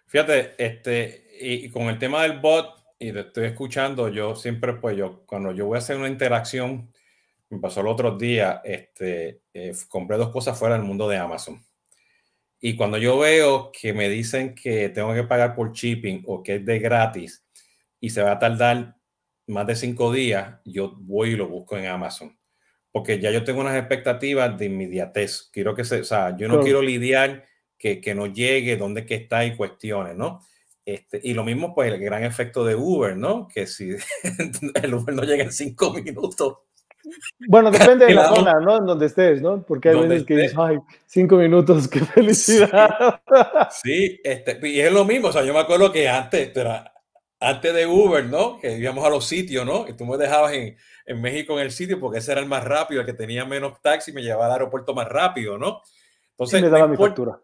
Fíjate, 0.05 0.53
este, 0.57 1.29
y 1.39 1.69
con 1.69 1.83
el 1.83 1.97
tema 1.97 2.23
del 2.23 2.41
bot, 2.41 2.75
y 2.99 3.13
te 3.13 3.21
estoy 3.21 3.45
escuchando, 3.45 4.09
yo 4.09 4.35
siempre, 4.35 4.73
pues 4.73 4.97
yo, 4.97 5.23
cuando 5.25 5.53
yo 5.53 5.67
voy 5.67 5.77
a 5.77 5.79
hacer 5.79 5.95
una 5.95 6.09
interacción, 6.09 6.91
me 7.49 7.57
pasó 7.57 7.79
el 7.79 7.87
otro 7.87 8.17
día, 8.17 8.59
este, 8.65 9.43
eh, 9.53 9.71
compré 9.87 10.17
dos 10.17 10.27
cosas 10.29 10.59
fuera 10.59 10.75
del 10.75 10.83
mundo 10.83 11.07
de 11.07 11.15
Amazon. 11.15 11.63
Y 12.59 12.75
cuando 12.75 12.97
yo 12.97 13.17
veo 13.17 13.71
que 13.71 13.93
me 13.93 14.09
dicen 14.09 14.53
que 14.55 14.89
tengo 14.89 15.13
que 15.13 15.23
pagar 15.23 15.55
por 15.55 15.71
shipping 15.71 16.23
o 16.27 16.43
que 16.43 16.55
es 16.55 16.65
de 16.65 16.79
gratis 16.79 17.45
y 17.99 18.09
se 18.11 18.21
va 18.21 18.33
a 18.33 18.39
tardar 18.39 18.95
más 19.47 19.67
de 19.67 19.75
cinco 19.75 20.11
días, 20.13 20.59
yo 20.65 20.95
voy 20.99 21.31
y 21.31 21.35
lo 21.35 21.47
busco 21.47 21.77
en 21.77 21.87
Amazon. 21.87 22.37
Porque 22.91 23.19
ya 23.19 23.31
yo 23.31 23.43
tengo 23.43 23.61
unas 23.61 23.77
expectativas 23.77 24.57
de 24.57 24.65
inmediatez. 24.65 25.49
Quiero 25.51 25.75
que 25.75 25.83
se, 25.83 26.01
o 26.01 26.03
sea, 26.03 26.35
yo 26.35 26.47
no 26.47 26.59
quiero 26.61 26.81
lidiar 26.81 27.45
que, 27.77 28.01
que 28.01 28.15
no 28.15 28.27
llegue, 28.27 28.77
dónde 28.77 29.05
que 29.05 29.15
está 29.15 29.45
y 29.45 29.55
cuestiones, 29.55 30.15
¿no? 30.15 30.41
Este, 30.85 31.19
y 31.23 31.33
lo 31.35 31.43
mismo, 31.43 31.75
pues, 31.75 31.93
el 31.93 31.99
gran 31.99 32.23
efecto 32.23 32.65
de 32.65 32.75
Uber, 32.75 33.15
¿no? 33.15 33.47
Que 33.47 33.67
si 33.67 33.91
el 34.81 34.93
Uber 34.93 35.13
no 35.13 35.23
llega 35.23 35.43
en 35.43 35.51
cinco 35.51 35.93
minutos. 35.93 36.57
Bueno, 37.47 37.71
depende 37.71 38.07
de 38.07 38.13
la 38.13 38.27
zona, 38.27 38.59
¿no? 38.59 38.77
En 38.77 38.85
donde 38.85 39.05
estés, 39.05 39.41
¿no? 39.41 39.63
Porque 39.63 39.89
hay 39.89 39.99
veces 39.99 40.25
que 40.25 40.35
dices, 40.35 40.55
ay, 40.57 40.79
cinco 41.05 41.37
minutos, 41.37 41.87
qué 41.87 41.99
felicidad. 41.99 43.21
Sí, 43.71 44.19
este, 44.23 44.59
y 44.67 44.79
es 44.79 44.91
lo 44.91 45.05
mismo, 45.05 45.27
o 45.27 45.31
sea, 45.31 45.43
yo 45.43 45.53
me 45.53 45.59
acuerdo 45.59 45.91
que 45.91 46.09
antes, 46.09 46.49
pero 46.53 46.73
antes 47.39 47.73
de 47.73 47.87
Uber, 47.87 48.25
¿no? 48.25 48.59
Que 48.59 48.77
íbamos 48.77 49.05
a 49.05 49.09
los 49.09 49.27
sitios, 49.27 49.65
¿no? 49.65 49.87
Y 49.87 49.93
tú 49.93 50.05
me 50.05 50.17
dejabas 50.17 50.53
en, 50.53 50.77
en, 51.05 51.21
México 51.21 51.57
en 51.57 51.65
el 51.65 51.71
sitio 51.71 51.99
porque 51.99 52.19
ese 52.19 52.31
era 52.33 52.41
el 52.41 52.47
más 52.47 52.63
rápido, 52.63 53.01
el 53.01 53.05
que 53.05 53.13
tenía 53.13 53.45
menos 53.45 53.81
taxi, 53.81 54.11
me 54.11 54.21
llevaba 54.21 54.47
al 54.47 54.51
aeropuerto 54.53 54.93
más 54.93 55.07
rápido, 55.07 55.57
¿no? 55.57 55.81
Entonces, 56.31 56.61
me 56.61 56.69
daba 56.69 56.87
mi 56.87 56.97
factura. 56.97 57.41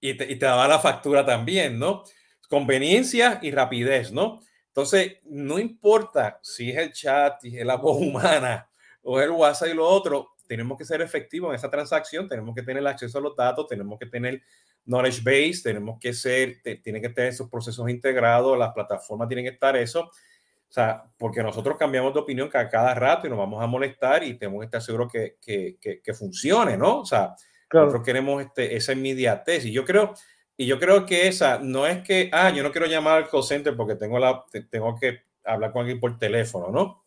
Y 0.00 0.14
te, 0.14 0.30
y 0.30 0.36
te, 0.36 0.46
daba 0.46 0.68
la 0.68 0.78
factura 0.78 1.24
también, 1.24 1.78
¿no? 1.78 2.04
Conveniencia 2.48 3.40
y 3.42 3.50
rapidez, 3.50 4.12
¿no? 4.12 4.40
Entonces, 4.68 5.16
no 5.24 5.58
importa 5.58 6.38
si 6.42 6.70
es 6.70 6.76
el 6.78 6.92
chat, 6.92 7.40
si 7.40 7.58
es 7.58 7.66
la 7.66 7.76
voz 7.76 7.96
humana 8.00 8.70
o 9.02 9.20
el 9.20 9.30
WhatsApp 9.30 9.68
y 9.68 9.74
lo 9.74 9.86
otro, 9.86 10.30
tenemos 10.46 10.78
que 10.78 10.84
ser 10.84 11.00
efectivos 11.00 11.50
en 11.50 11.56
esa 11.56 11.70
transacción, 11.70 12.28
tenemos 12.28 12.54
que 12.54 12.62
tener 12.62 12.86
acceso 12.86 13.18
a 13.18 13.20
los 13.20 13.36
datos, 13.36 13.66
tenemos 13.66 13.98
que 13.98 14.06
tener 14.06 14.42
knowledge 14.88 15.20
base, 15.22 15.60
tenemos 15.62 15.98
que 16.00 16.12
ser, 16.12 16.60
tienen 16.82 17.02
que 17.02 17.10
tener 17.10 17.30
esos 17.30 17.48
procesos 17.48 17.88
integrados, 17.90 18.58
las 18.58 18.72
plataformas 18.72 19.28
tienen 19.28 19.44
que 19.44 19.52
estar 19.52 19.76
eso. 19.76 20.00
O 20.00 20.72
sea, 20.72 21.04
porque 21.16 21.42
nosotros 21.42 21.76
cambiamos 21.78 22.12
de 22.12 22.20
opinión 22.20 22.48
cada, 22.48 22.68
cada 22.68 22.94
rato 22.94 23.26
y 23.26 23.30
nos 23.30 23.38
vamos 23.38 23.62
a 23.62 23.66
molestar 23.66 24.24
y 24.24 24.34
tenemos 24.34 24.60
que 24.60 24.64
estar 24.66 24.82
seguros 24.82 25.12
que, 25.12 25.36
que, 25.40 25.78
que, 26.02 26.14
funcione, 26.14 26.76
¿no? 26.76 27.00
O 27.00 27.06
sea, 27.06 27.34
nosotros 27.72 28.02
queremos 28.02 28.42
este, 28.42 28.76
esa 28.76 28.92
inmediatez. 28.92 29.66
Y 29.66 29.72
yo 29.72 29.84
creo, 29.84 30.14
y 30.56 30.66
yo 30.66 30.78
creo 30.78 31.06
que 31.06 31.28
esa 31.28 31.58
no 31.58 31.86
es 31.86 32.02
que, 32.02 32.30
ah, 32.32 32.50
yo 32.50 32.62
no 32.62 32.72
quiero 32.72 32.86
llamar 32.86 33.18
al 33.18 33.28
call 33.28 33.44
center 33.44 33.76
porque 33.76 33.94
tengo, 33.94 34.18
la, 34.18 34.44
tengo 34.70 34.94
que 34.98 35.22
hablar 35.44 35.72
con 35.72 35.80
alguien 35.80 36.00
por 36.00 36.18
teléfono, 36.18 36.70
¿no? 36.70 37.04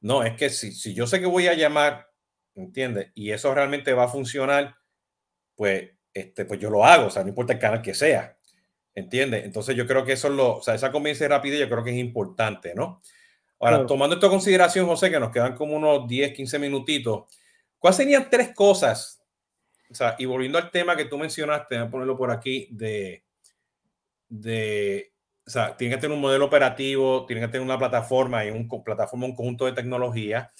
No, 0.00 0.24
es 0.24 0.34
que 0.36 0.50
si, 0.50 0.72
si 0.72 0.94
yo 0.94 1.06
sé 1.06 1.20
que 1.20 1.26
voy 1.26 1.48
a 1.48 1.54
llamar, 1.54 2.10
¿entiendes? 2.54 3.12
Y 3.14 3.30
eso 3.30 3.54
realmente 3.54 3.94
va 3.94 4.04
a 4.04 4.08
funcionar, 4.08 4.76
pues 5.54 5.90
este, 6.12 6.44
pues 6.44 6.60
yo 6.60 6.70
lo 6.70 6.84
hago, 6.84 7.06
o 7.06 7.10
sea, 7.10 7.22
no 7.22 7.30
importa 7.30 7.54
el 7.54 7.58
canal 7.58 7.82
que 7.82 7.94
sea, 7.94 8.36
¿entiendes? 8.94 9.44
Entonces 9.44 9.74
yo 9.76 9.86
creo 9.86 10.04
que 10.04 10.12
eso 10.12 10.28
es 10.28 10.34
lo, 10.34 10.56
o 10.56 10.62
sea, 10.62 10.74
esa 10.74 10.92
conveniencia 10.92 11.28
rápida 11.28 11.56
yo 11.56 11.68
creo 11.68 11.84
que 11.84 11.90
es 11.90 11.96
importante, 11.96 12.74
¿no? 12.74 13.02
Ahora, 13.58 13.86
tomando 13.86 14.16
esto 14.16 14.26
en 14.26 14.32
consideración, 14.32 14.86
José, 14.86 15.08
que 15.08 15.20
nos 15.20 15.30
quedan 15.30 15.54
como 15.54 15.76
unos 15.76 16.08
10, 16.08 16.32
15 16.32 16.58
minutitos, 16.58 17.32
¿cuáles 17.78 17.96
serían 17.96 18.28
tres 18.28 18.52
cosas? 18.52 19.22
O 19.88 19.94
sea, 19.94 20.16
y 20.18 20.24
volviendo 20.24 20.58
al 20.58 20.70
tema 20.72 20.96
que 20.96 21.04
tú 21.04 21.16
mencionaste, 21.16 21.78
voy 21.78 21.86
a 21.86 21.90
ponerlo 21.90 22.16
por 22.16 22.32
aquí, 22.32 22.66
de, 22.72 23.24
de, 24.28 25.12
o 25.46 25.50
sea, 25.50 25.76
tiene 25.76 25.94
que 25.94 26.00
tener 26.00 26.14
un 26.14 26.20
modelo 26.20 26.46
operativo, 26.46 27.24
tiene 27.24 27.42
que 27.42 27.48
tener 27.48 27.64
una 27.64 27.78
plataforma 27.78 28.44
y 28.44 28.50
un 28.50 28.68
plataforma, 28.82 29.26
un 29.26 29.36
conjunto 29.36 29.66
de 29.66 29.72
tecnología, 29.72 30.50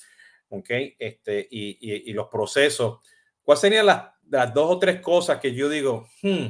¿ok? 0.51 0.71
Este, 0.97 1.49
y, 1.51 1.79
y, 1.81 2.11
y 2.11 2.13
los 2.13 2.29
procesos. 2.29 3.01
¿Cuáles 3.43 3.63
serían 3.63 3.87
las 3.87 4.12
las 4.29 4.53
dos 4.53 4.70
o 4.70 4.79
tres 4.79 5.01
cosas 5.01 5.41
que 5.41 5.55
yo 5.55 5.68
digo, 5.68 6.09
hmm, 6.23 6.47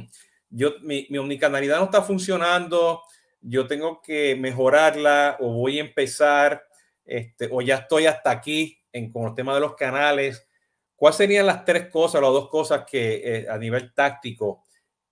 yo, 0.49 0.73
mi, 0.81 1.07
mi 1.09 1.17
omnicanalidad 1.17 1.79
no 1.79 1.85
está 1.85 2.01
funcionando, 2.01 3.01
yo 3.41 3.67
tengo 3.67 4.01
que 4.01 4.35
mejorarla 4.35 5.37
o 5.39 5.53
voy 5.53 5.79
a 5.79 5.81
empezar, 5.81 6.63
este, 7.05 7.49
o 7.51 7.61
ya 7.61 7.75
estoy 7.75 8.05
hasta 8.05 8.31
aquí 8.31 8.79
en, 8.91 9.11
con 9.11 9.27
el 9.27 9.35
tema 9.35 9.53
de 9.53 9.59
los 9.59 9.75
canales. 9.75 10.47
¿Cuáles 10.95 11.17
serían 11.17 11.47
las 11.47 11.65
tres 11.65 11.89
cosas, 11.89 12.21
las 12.21 12.31
dos 12.31 12.49
cosas 12.49 12.85
que 12.89 13.21
eh, 13.23 13.49
a 13.49 13.57
nivel 13.57 13.93
táctico 13.93 14.63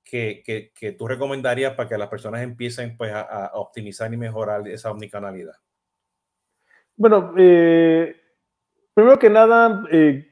que, 0.03 0.41
que, 0.45 0.71
que, 0.73 0.93
tú 0.93 1.07
recomendarías 1.07 1.73
para 1.73 1.89
que 1.89 1.97
las 1.97 2.09
personas 2.09 2.41
empiecen 2.41 2.95
pues, 2.95 3.11
a, 3.11 3.21
a 3.21 3.51
optimizar 3.55 4.13
y 4.13 4.17
mejorar 4.17 4.67
esa 4.67 4.91
omnicanalidad? 4.91 5.55
Bueno, 6.95 7.33
eh, 7.37 8.15
primero 8.93 9.17
que 9.17 9.29
nada, 9.29 9.83
eh, 9.91 10.30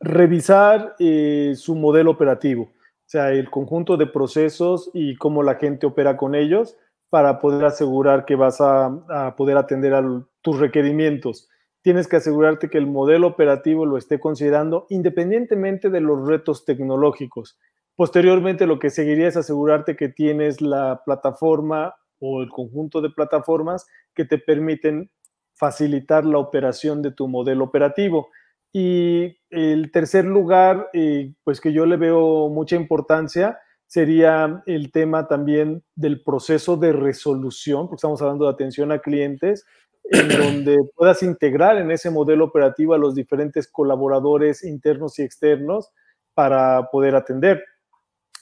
revisar 0.00 0.94
eh, 0.98 1.54
su 1.56 1.74
modelo 1.74 2.10
operativo, 2.10 2.62
o 2.62 3.10
sea, 3.10 3.32
el 3.32 3.50
conjunto 3.50 3.96
de 3.96 4.06
procesos 4.06 4.90
y 4.94 5.16
cómo 5.16 5.42
la 5.42 5.56
gente 5.56 5.86
opera 5.86 6.16
con 6.16 6.34
ellos 6.34 6.76
para 7.10 7.38
poder 7.38 7.64
asegurar 7.64 8.24
que 8.24 8.36
vas 8.36 8.60
a, 8.60 9.34
poder 9.36 9.56
atender 9.56 9.94
a 9.94 10.02
tus 10.42 10.58
requerimientos. 10.58 11.48
Tienes 11.82 12.06
que 12.06 12.16
asegurarte 12.16 12.68
que 12.68 12.78
el 12.78 12.86
modelo 12.86 13.28
operativo 13.28 13.86
lo 13.86 13.96
esté 13.96 14.20
considerando 14.20 14.86
independientemente 14.90 15.90
de 15.90 16.00
los 16.00 16.26
retos 16.26 16.64
tecnológicos. 16.64 17.58
Posteriormente, 17.96 18.66
lo 18.66 18.78
que 18.78 18.90
seguiría 18.90 19.28
es 19.28 19.36
asegurarte 19.36 19.96
que 19.96 20.08
tienes 20.08 20.60
la 20.60 21.02
plataforma 21.04 21.94
o 22.20 22.42
el 22.42 22.50
conjunto 22.50 23.00
de 23.00 23.10
plataformas 23.10 23.86
que 24.14 24.24
te 24.24 24.38
permiten 24.38 25.10
facilitar 25.54 26.24
la 26.24 26.38
operación 26.38 27.02
de 27.02 27.10
tu 27.10 27.26
modelo 27.26 27.64
operativo. 27.64 28.28
Y 28.72 29.36
el 29.50 29.90
tercer 29.92 30.24
lugar, 30.24 30.90
eh, 30.92 31.32
pues 31.44 31.60
que 31.60 31.72
yo 31.72 31.86
le 31.86 31.96
veo 31.96 32.48
mucha 32.48 32.76
importancia, 32.76 33.58
sería 33.86 34.62
el 34.66 34.92
tema 34.92 35.26
también 35.26 35.82
del 35.94 36.22
proceso 36.22 36.76
de 36.76 36.92
resolución, 36.92 37.86
porque 37.86 37.96
estamos 37.96 38.20
hablando 38.20 38.44
de 38.44 38.52
atención 38.52 38.92
a 38.92 38.98
clientes, 38.98 39.64
en 40.04 40.28
donde 40.66 40.78
puedas 40.94 41.22
integrar 41.22 41.78
en 41.78 41.90
ese 41.90 42.10
modelo 42.10 42.44
operativo 42.44 42.94
a 42.94 42.98
los 42.98 43.14
diferentes 43.14 43.68
colaboradores 43.68 44.62
internos 44.64 45.18
y 45.18 45.22
externos 45.22 45.90
para 46.34 46.88
poder 46.90 47.14
atender. 47.14 47.64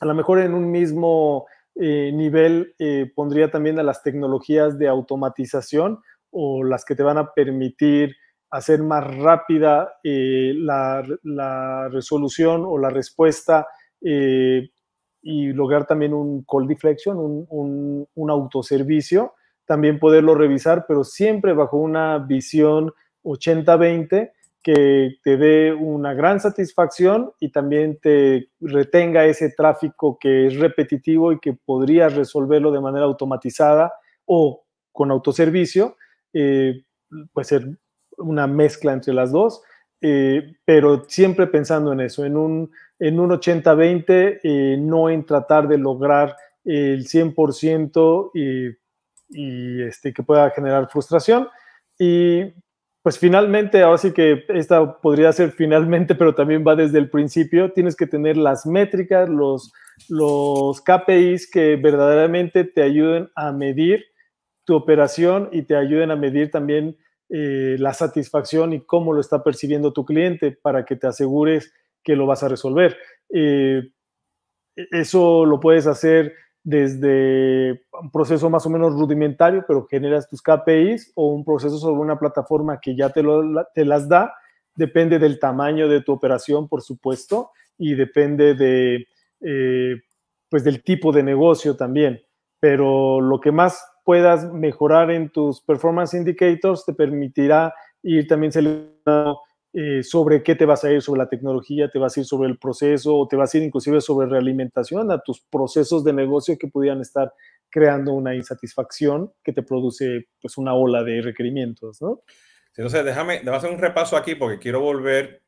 A 0.01 0.07
lo 0.07 0.15
mejor 0.15 0.41
en 0.41 0.53
un 0.53 0.71
mismo 0.71 1.47
eh, 1.77 2.11
nivel 2.13 2.75
eh, 2.79 3.11
pondría 3.15 3.51
también 3.51 3.79
a 3.79 3.83
las 3.83 4.03
tecnologías 4.03 4.79
de 4.79 4.89
automatización 4.89 6.01
o 6.31 6.65
las 6.65 6.85
que 6.85 6.95
te 6.95 7.03
van 7.03 7.19
a 7.19 7.33
permitir 7.33 8.17
hacer 8.57 8.83
más 8.83 9.05
rápida 9.17 9.99
eh, 10.03 10.55
la, 10.57 11.89
resolución 11.91 12.65
o 12.65 12.79
la 12.79 12.91
respuesta 12.91 13.67
eh, 14.01 14.71
y 15.23 15.53
lograr 15.53 15.87
también 15.87 16.15
un 16.15 16.45
call 16.45 16.67
deflection, 16.67 17.19
un, 17.19 18.07
un, 18.15 18.31
autoservicio, 18.31 19.35
también 19.67 19.99
poderlo 19.99 20.35
revisar, 20.35 20.87
pero 20.87 21.05
siempre 21.05 21.53
bajo 21.53 21.77
una 21.77 22.19
visión 22.19 22.93
80-20 23.25 24.31
que 24.63 25.19
te 25.23 25.37
dé 25.37 25.73
una 25.73 26.15
gran 26.15 26.41
satisfacción 26.41 27.33
y 27.39 27.51
también 27.51 27.99
te 28.01 28.49
retenga 28.61 29.27
ese 29.27 29.51
tráfico 29.51 30.19
que 30.19 30.47
es 30.47 30.59
repetitivo 30.59 31.33
y 31.33 31.41
que 31.41 31.53
podrías 31.53 32.15
resolverlo 32.15 32.73
de 32.73 32.81
manera 32.81 33.05
automatizada 33.05 33.93
o 34.25 34.65
con 34.93 35.11
autoservicio, 35.11 35.97
eh, 36.33 36.85
puede 37.33 37.45
ser 37.45 37.79
una 38.19 38.47
mezcla 38.47 38.93
entre 38.93 39.15
las 39.15 39.33
dos, 39.33 39.63
eh, 40.01 40.57
pero 40.65 41.05
siempre 41.09 41.47
pensando 41.47 41.93
en 41.93 42.01
eso, 42.01 42.25
en 42.25 42.37
un, 42.37 42.71
en 42.99 43.21
un 43.21 43.31
80-20, 43.31 44.41
eh, 44.43 44.77
no 44.79 45.09
en 45.11 45.25
tratar 45.25 45.69
de 45.69 45.79
lograr 45.79 46.37
el 46.65 47.07
100% 47.07 48.31
y, 48.35 48.69
y 49.29 49.83
este, 49.83 50.13
que 50.13 50.23
pueda 50.23 50.51
generar 50.51 50.89
frustración. 50.91 51.49
Y 51.99 52.53
pues 53.03 53.19
finalmente, 53.19 53.83
ahora 53.83 53.99
sí 53.99 54.13
que 54.13 54.45
esta 54.49 55.01
podría 55.01 55.33
ser 55.33 55.53
finalmente, 55.53 56.17
pero 56.17 56.35
también 56.35 56.65
va 56.67 56.75
desde 56.75 56.99
el 56.99 57.09
principio, 57.09 57.73
tienes 57.73 57.95
que 57.95 58.09
tener 58.09 58.37
las 58.37 58.67
métricas, 58.67 59.29
los, 59.29 59.73
los 60.09 60.81
KPIs 60.81 61.49
que 61.49 61.77
verdaderamente 61.77 62.65
te 62.65 62.83
ayuden 62.83 63.31
a 63.37 63.53
medir 63.53 64.05
tu 64.65 64.75
operación 64.75 65.49
y 65.53 65.63
te 65.63 65.77
ayuden 65.77 66.11
a 66.11 66.17
medir 66.17 66.51
también 66.51 66.97
eh, 67.29 67.77
la 67.79 67.93
satisfacción 67.93 68.73
y 68.73 68.81
cómo 68.85 69.13
lo 69.13 69.21
está 69.21 69.43
percibiendo 69.43 69.93
tu 69.93 70.05
cliente 70.05 70.53
para 70.53 70.85
que 70.85 70.95
te 70.95 71.09
asegures 71.09 71.73
que 72.05 72.15
lo 72.15 72.27
vas 72.27 72.43
a 72.43 72.49
resolver. 72.49 72.97
Eh, 73.31 73.83
e-, 74.77 74.89
eso 74.93 75.45
lo 75.45 75.59
puedes 75.59 75.87
hacer 75.87 76.35
desde 76.63 77.85
un 78.01 78.11
proceso 78.11 78.51
más 78.51 78.67
o 78.67 78.71
menos 78.71 78.95
rudimentario, 78.95 79.65
pero 79.67 79.87
generas 79.87 80.29
tus 80.29 80.43
KPIs 80.43 81.13
o 81.15 81.29
un 81.29 81.45
proceso 81.45 81.79
sobre 81.79 82.01
una 82.01 82.19
plataforma 82.19 82.81
que 82.81 82.97
ya 82.97 83.11
te, 83.11 83.23
te 83.75 83.85
las 83.85 84.09
da. 84.09 84.35
Depende 84.75 85.19
del 85.19 85.39
tamaño 85.39 85.89
de 85.89 86.03
tu 86.03 86.13
operación, 86.13 86.69
por 86.69 86.83
supuesto, 86.83 87.51
y 87.79 87.95
depende 87.95 88.55
de, 88.55 89.07
eh, 89.41 90.03
pues 90.49 90.65
del 90.65 90.83
tipo 90.83 91.13
de 91.13 91.23
negocio 91.23 91.77
también. 91.77 92.21
Pero 92.61 93.21
lo 93.21 93.41
que 93.41 93.53
más 93.53 93.85
puedas 94.07 94.53
mejorar 94.53 95.11
en 95.11 95.31
tus 95.31 95.61
performance 95.61 96.15
indicators, 96.15 96.85
te 96.85 96.95
permitirá 96.95 97.75
ir 98.05 98.29
también 98.29 98.53
seleccionando 98.53 99.41
eh, 99.73 100.05
sobre 100.05 100.45
qué 100.45 100.55
te 100.55 100.65
vas 100.65 100.85
a 100.85 100.93
ir, 100.93 101.03
sobre 101.03 101.19
la 101.19 101.29
tecnología, 101.29 101.91
te 101.91 101.99
vas 101.99 102.17
a 102.17 102.21
ir 102.21 102.27
sobre 102.27 102.49
el 102.49 102.57
proceso 102.57 103.17
o 103.17 103.27
te 103.27 103.35
vas 103.35 103.53
a 103.53 103.59
ir 103.59 103.65
inclusive 103.65 104.01
sobre 104.01 104.29
realimentación 104.29 105.11
a 105.11 105.19
tus 105.19 105.41
procesos 105.41 106.05
de 106.05 106.13
negocio 106.13 106.57
que 106.57 106.69
pudieran 106.69 107.01
estar 107.01 107.33
creando 107.69 108.13
una 108.13 108.37
insatisfacción 108.37 109.33
que 109.43 109.53
te 109.53 109.65
produce 109.65 110.29
pues 110.41 110.57
una 110.57 110.73
ola 110.73 111.03
de 111.03 111.21
requerimientos, 111.21 112.01
¿no? 112.01 112.23
Entonces, 112.77 113.05
déjame, 113.05 113.41
déjame 113.41 113.57
hacer 113.57 113.71
un 113.73 113.81
repaso 113.81 114.17
aquí 114.17 114.37
porque 114.37 114.61
quiero 114.61 114.81
volver, 114.81 115.43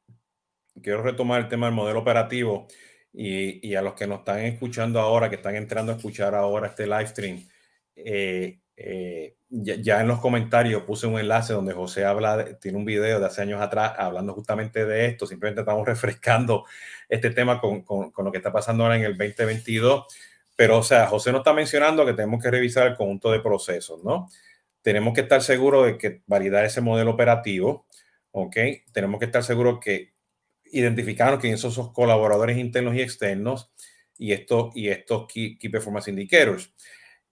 quiero 0.82 1.00
retomar 1.02 1.42
el 1.42 1.48
tema 1.48 1.66
del 1.66 1.76
modelo 1.76 2.00
operativo 2.00 2.66
y, 3.12 3.64
y 3.68 3.76
a 3.76 3.82
los 3.82 3.94
que 3.94 4.08
nos 4.08 4.18
están 4.18 4.40
escuchando 4.40 4.98
ahora, 4.98 5.30
que 5.30 5.36
están 5.36 5.54
entrando 5.54 5.92
a 5.92 5.94
escuchar 5.94 6.34
ahora 6.34 6.66
este 6.66 6.86
live 6.88 7.06
stream 7.06 7.46
eh, 8.04 8.60
eh, 8.76 9.36
ya, 9.50 10.00
en 10.00 10.08
los 10.08 10.20
comentarios 10.20 10.82
puse 10.82 11.06
un 11.06 11.18
enlace 11.18 11.52
donde 11.52 11.72
José 11.72 12.04
habla, 12.04 12.58
tiene 12.58 12.78
un 12.78 12.84
video 12.84 13.18
de 13.18 13.26
hace 13.26 13.42
años 13.42 13.60
atrás 13.60 13.92
hablando 13.96 14.34
justamente 14.34 14.84
de 14.84 15.06
esto, 15.06 15.26
simplemente 15.26 15.62
estamos 15.62 15.86
refrescando 15.86 16.64
este 17.08 17.30
tema 17.30 17.60
con, 17.60 17.82
con, 17.82 18.10
con, 18.10 18.24
lo 18.24 18.30
que 18.30 18.38
está 18.38 18.52
pasando 18.52 18.84
ahora 18.84 18.96
en 18.96 19.04
el 19.04 19.16
2022, 19.16 20.04
Pero, 20.56 20.78
o 20.78 20.82
sea, 20.82 21.06
José 21.06 21.32
nos 21.32 21.40
está 21.40 21.52
mencionando 21.52 22.04
que 22.04 22.12
tenemos 22.12 22.42
que 22.42 22.50
revisar 22.50 22.86
el 22.86 22.96
conjunto 22.96 23.32
de 23.32 23.40
procesos, 23.40 24.04
¿no? 24.04 24.28
Tenemos 24.82 25.14
que 25.14 25.22
estar 25.22 25.42
seguros 25.42 25.86
de 25.86 25.98
que 25.98 26.22
validar 26.26 26.64
ese 26.64 26.80
modelo 26.80 27.12
operativo, 27.12 27.86
¿ok? 28.32 28.56
Tenemos 28.92 29.18
que 29.18 29.26
estar 29.26 29.42
seguros 29.42 29.78
que 29.80 30.12
identificar 30.72 31.38
quiénes 31.38 31.60
son 31.60 31.70
esos 31.70 31.92
colaboradores 31.92 32.58
internos 32.58 32.94
y 32.94 33.00
externos 33.00 33.70
y 34.16 34.32
estos, 34.32 34.76
y 34.76 34.88
estos 34.88 35.26
key, 35.32 35.56
Performance 35.70 36.08
Indicators. 36.08 36.72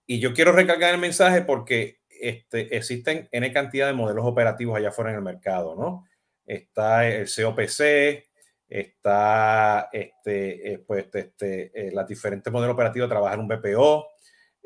Y 0.07 0.19
yo 0.19 0.33
quiero 0.33 0.53
recargar 0.53 0.93
el 0.93 1.01
mensaje 1.01 1.41
porque 1.41 1.99
este, 2.09 2.75
existen 2.75 3.27
N 3.31 3.51
cantidad 3.51 3.87
de 3.87 3.93
modelos 3.93 4.25
operativos 4.25 4.77
allá 4.77 4.89
afuera 4.89 5.11
en 5.11 5.17
el 5.17 5.21
mercado, 5.21 5.75
¿no? 5.75 6.05
Está 6.45 7.07
el 7.07 7.27
COPC, 7.27 8.25
está 8.69 9.89
este, 9.91 10.73
eh, 10.73 10.79
pues, 10.79 11.07
este, 11.13 11.71
eh, 11.73 11.91
las 11.91 12.07
diferentes 12.07 12.51
modelos 12.51 12.73
operativos 12.73 13.09
trabajan 13.09 13.41
un 13.41 13.49
BPO 13.49 14.07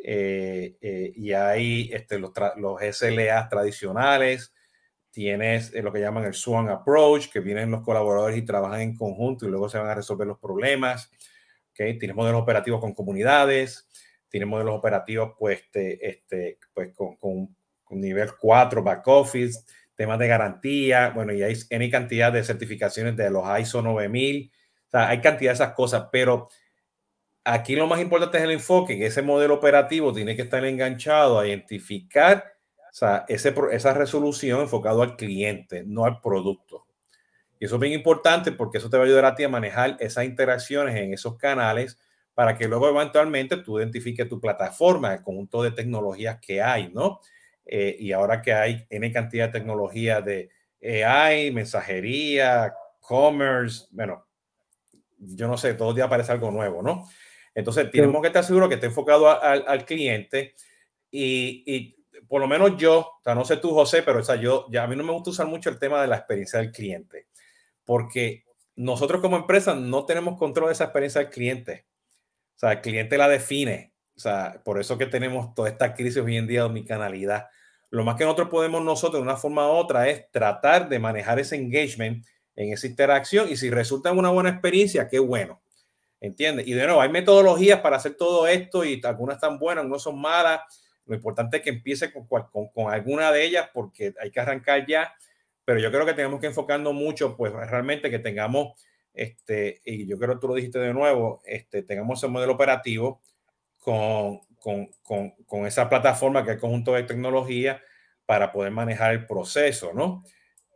eh, 0.03 0.77
y 1.15 1.33
hay 1.33 1.89
este, 1.91 2.19
los, 2.19 2.31
los 2.57 2.79
SLA 2.79 3.49
tradicionales, 3.49 4.53
tienes 5.09 5.73
lo 5.73 5.91
que 5.91 5.99
llaman 5.99 6.25
el 6.25 6.33
SWAN 6.33 6.69
Approach, 6.69 7.29
que 7.29 7.39
vienen 7.39 7.71
los 7.71 7.81
colaboradores 7.81 8.37
y 8.37 8.43
trabajan 8.43 8.81
en 8.81 8.95
conjunto 8.95 9.45
y 9.45 9.49
luego 9.49 9.69
se 9.69 9.77
van 9.77 9.89
a 9.89 9.95
resolver 9.95 10.27
los 10.27 10.39
problemas. 10.39 11.11
¿okay? 11.71 11.97
Tienes 11.97 12.15
modelos 12.15 12.41
operativos 12.41 12.79
con 12.79 12.93
comunidades, 12.93 13.87
tienes 14.31 14.49
modelos 14.49 14.75
operativos 14.75 15.33
pues, 15.37 15.59
este, 15.59 16.09
este, 16.09 16.57
pues 16.73 16.95
con, 16.95 17.17
con, 17.17 17.55
con 17.83 18.01
nivel 18.01 18.29
4, 18.39 18.81
back 18.81 19.07
office, 19.07 19.59
temas 19.93 20.17
de 20.17 20.27
garantía, 20.27 21.11
bueno, 21.11 21.33
y 21.33 21.43
hay 21.43 21.53
N 21.69 21.89
cantidad 21.91 22.31
de 22.31 22.43
certificaciones 22.43 23.15
de 23.17 23.29
los 23.29 23.43
ISO 23.59 23.81
9000, 23.81 24.51
o 24.87 24.89
sea, 24.89 25.09
hay 25.09 25.21
cantidad 25.21 25.51
de 25.51 25.55
esas 25.55 25.73
cosas, 25.73 26.07
pero 26.11 26.47
aquí 27.43 27.75
lo 27.75 27.85
más 27.85 27.99
importante 27.99 28.37
es 28.37 28.43
el 28.43 28.51
enfoque, 28.51 28.97
que 28.97 29.07
ese 29.07 29.21
modelo 29.21 29.55
operativo 29.55 30.13
tiene 30.13 30.35
que 30.35 30.43
estar 30.43 30.63
enganchado 30.65 31.37
a 31.37 31.47
identificar 31.47 32.51
o 32.91 32.93
sea, 32.93 33.23
ese, 33.29 33.55
esa 33.71 33.93
resolución 33.93 34.59
enfocado 34.61 35.01
al 35.01 35.15
cliente, 35.15 35.83
no 35.85 36.03
al 36.03 36.19
producto. 36.19 36.85
Y 37.57 37.65
eso 37.65 37.75
es 37.75 37.81
bien 37.81 37.93
importante 37.93 38.51
porque 38.51 38.79
eso 38.79 38.89
te 38.89 38.97
va 38.97 39.03
a 39.03 39.05
ayudar 39.05 39.23
a 39.25 39.35
ti 39.35 39.43
a 39.45 39.49
manejar 39.49 39.95
esas 40.01 40.25
interacciones 40.25 40.95
en 40.97 41.13
esos 41.13 41.37
canales 41.37 41.97
para 42.33 42.57
que 42.57 42.67
luego 42.67 42.89
eventualmente 42.89 43.57
tú 43.57 43.79
identifiques 43.79 44.27
tu 44.27 44.39
plataforma, 44.39 45.13
el 45.13 45.21
conjunto 45.21 45.61
de 45.63 45.71
tecnologías 45.71 46.39
que 46.39 46.61
hay, 46.61 46.89
¿no? 46.93 47.19
Eh, 47.65 47.95
y 47.99 48.11
ahora 48.11 48.41
que 48.41 48.53
hay 48.53 48.85
N 48.89 49.11
cantidad 49.11 49.47
de 49.47 49.59
tecnología 49.59 50.21
de 50.21 50.49
AI, 50.81 51.51
mensajería, 51.51 52.73
commerce, 52.99 53.87
bueno, 53.91 54.25
yo 55.17 55.47
no 55.47 55.57
sé, 55.57 55.73
todo 55.75 55.89
el 55.89 55.95
día 55.95 56.05
aparece 56.05 56.31
algo 56.31 56.51
nuevo, 56.51 56.81
¿no? 56.81 57.07
Entonces, 57.53 57.91
tenemos 57.91 58.21
que 58.21 58.27
estar 58.27 58.43
seguros 58.43 58.69
que 58.69 58.75
esté 58.75 58.87
enfocado 58.87 59.29
al, 59.29 59.63
al 59.67 59.85
cliente 59.85 60.55
y, 61.11 61.63
y, 61.65 62.01
por 62.27 62.39
lo 62.39 62.47
menos 62.47 62.77
yo, 62.77 62.99
o 62.99 63.21
sea, 63.23 63.35
no 63.35 63.43
sé 63.43 63.57
tú, 63.57 63.71
José, 63.71 64.03
pero 64.03 64.19
o 64.19 64.23
sea, 64.23 64.37
yo, 64.37 64.65
ya 64.71 64.83
a 64.83 64.87
mí 64.87 64.95
no 64.95 65.03
me 65.03 65.11
gusta 65.11 65.31
usar 65.31 65.47
mucho 65.47 65.69
el 65.69 65.77
tema 65.77 66.01
de 66.01 66.07
la 66.07 66.15
experiencia 66.15 66.59
del 66.59 66.71
cliente, 66.71 67.27
porque 67.83 68.45
nosotros 68.75 69.21
como 69.21 69.35
empresa 69.35 69.75
no 69.75 70.05
tenemos 70.05 70.37
control 70.37 70.67
de 70.67 70.73
esa 70.73 70.85
experiencia 70.85 71.21
del 71.21 71.29
cliente. 71.29 71.85
Sea, 72.61 72.73
el 72.73 72.81
cliente 72.81 73.17
la 73.17 73.27
define 73.27 73.91
o 74.15 74.19
sea, 74.19 74.61
por 74.63 74.79
eso 74.79 74.99
que 74.99 75.07
tenemos 75.07 75.55
toda 75.55 75.67
esta 75.67 75.95
crisis 75.95 76.17
hoy 76.17 76.37
en 76.37 76.45
día 76.45 76.59
de 76.59 76.65
omnicanalidad. 76.67 77.47
Lo 77.89 78.03
más 78.03 78.15
que 78.17 78.23
nosotros 78.23 78.49
podemos 78.49 78.83
nosotros 78.83 79.19
de 79.19 79.27
una 79.27 79.35
forma 79.35 79.67
u 79.67 79.71
otra 79.71 80.07
es 80.09 80.29
tratar 80.29 80.89
de 80.89 80.99
manejar 80.99 81.39
ese 81.39 81.55
engagement 81.55 82.23
en 82.55 82.71
esa 82.71 82.85
interacción 82.85 83.49
y 83.49 83.57
si 83.57 83.71
resulta 83.71 84.11
una 84.11 84.29
buena 84.29 84.51
experiencia, 84.51 85.07
qué 85.07 85.17
bueno. 85.17 85.61
¿Entiendes? 86.19 86.67
Y 86.67 86.73
de 86.73 86.85
nuevo, 86.85 87.01
hay 87.01 87.09
metodologías 87.09 87.79
para 87.79 87.97
hacer 87.97 88.13
todo 88.13 88.45
esto 88.45 88.85
y 88.85 89.01
algunas 89.03 89.37
están 89.37 89.57
buenas, 89.57 89.85
no 89.85 89.97
son 89.97 90.21
malas. 90.21 90.61
Lo 91.07 91.15
importante 91.15 91.57
es 91.57 91.63
que 91.63 91.71
empiece 91.71 92.13
con, 92.13 92.27
con, 92.27 92.67
con, 92.69 92.93
alguna 92.93 93.31
de 93.31 93.43
ellas 93.43 93.71
porque 93.73 94.13
hay 94.21 94.29
que 94.29 94.39
arrancar 94.39 94.85
ya. 94.85 95.11
Pero 95.65 95.79
yo 95.79 95.91
creo 95.91 96.05
que 96.05 96.13
tenemos 96.13 96.39
que 96.39 96.45
enfocarnos 96.45 96.93
mucho, 96.93 97.35
pues 97.35 97.51
realmente 97.53 98.11
que 98.11 98.19
tengamos, 98.19 98.79
este, 99.13 99.81
y 99.85 100.07
yo 100.07 100.17
creo 100.17 100.35
que 100.35 100.41
tú 100.41 100.47
lo 100.47 100.55
dijiste 100.55 100.79
de 100.79 100.93
nuevo, 100.93 101.41
este, 101.45 101.83
tengamos 101.83 102.19
ese 102.19 102.27
modelo 102.27 102.53
operativo 102.53 103.21
con, 103.79 104.39
con, 104.59 104.91
con, 105.03 105.31
con, 105.45 105.65
esa 105.65 105.89
plataforma 105.89 106.43
que 106.43 106.51
es 106.51 106.55
el 106.55 106.61
conjunto 106.61 106.93
de 106.93 107.03
tecnología 107.03 107.81
para 108.25 108.51
poder 108.51 108.71
manejar 108.71 109.11
el 109.13 109.25
proceso, 109.25 109.93
¿no? 109.93 110.23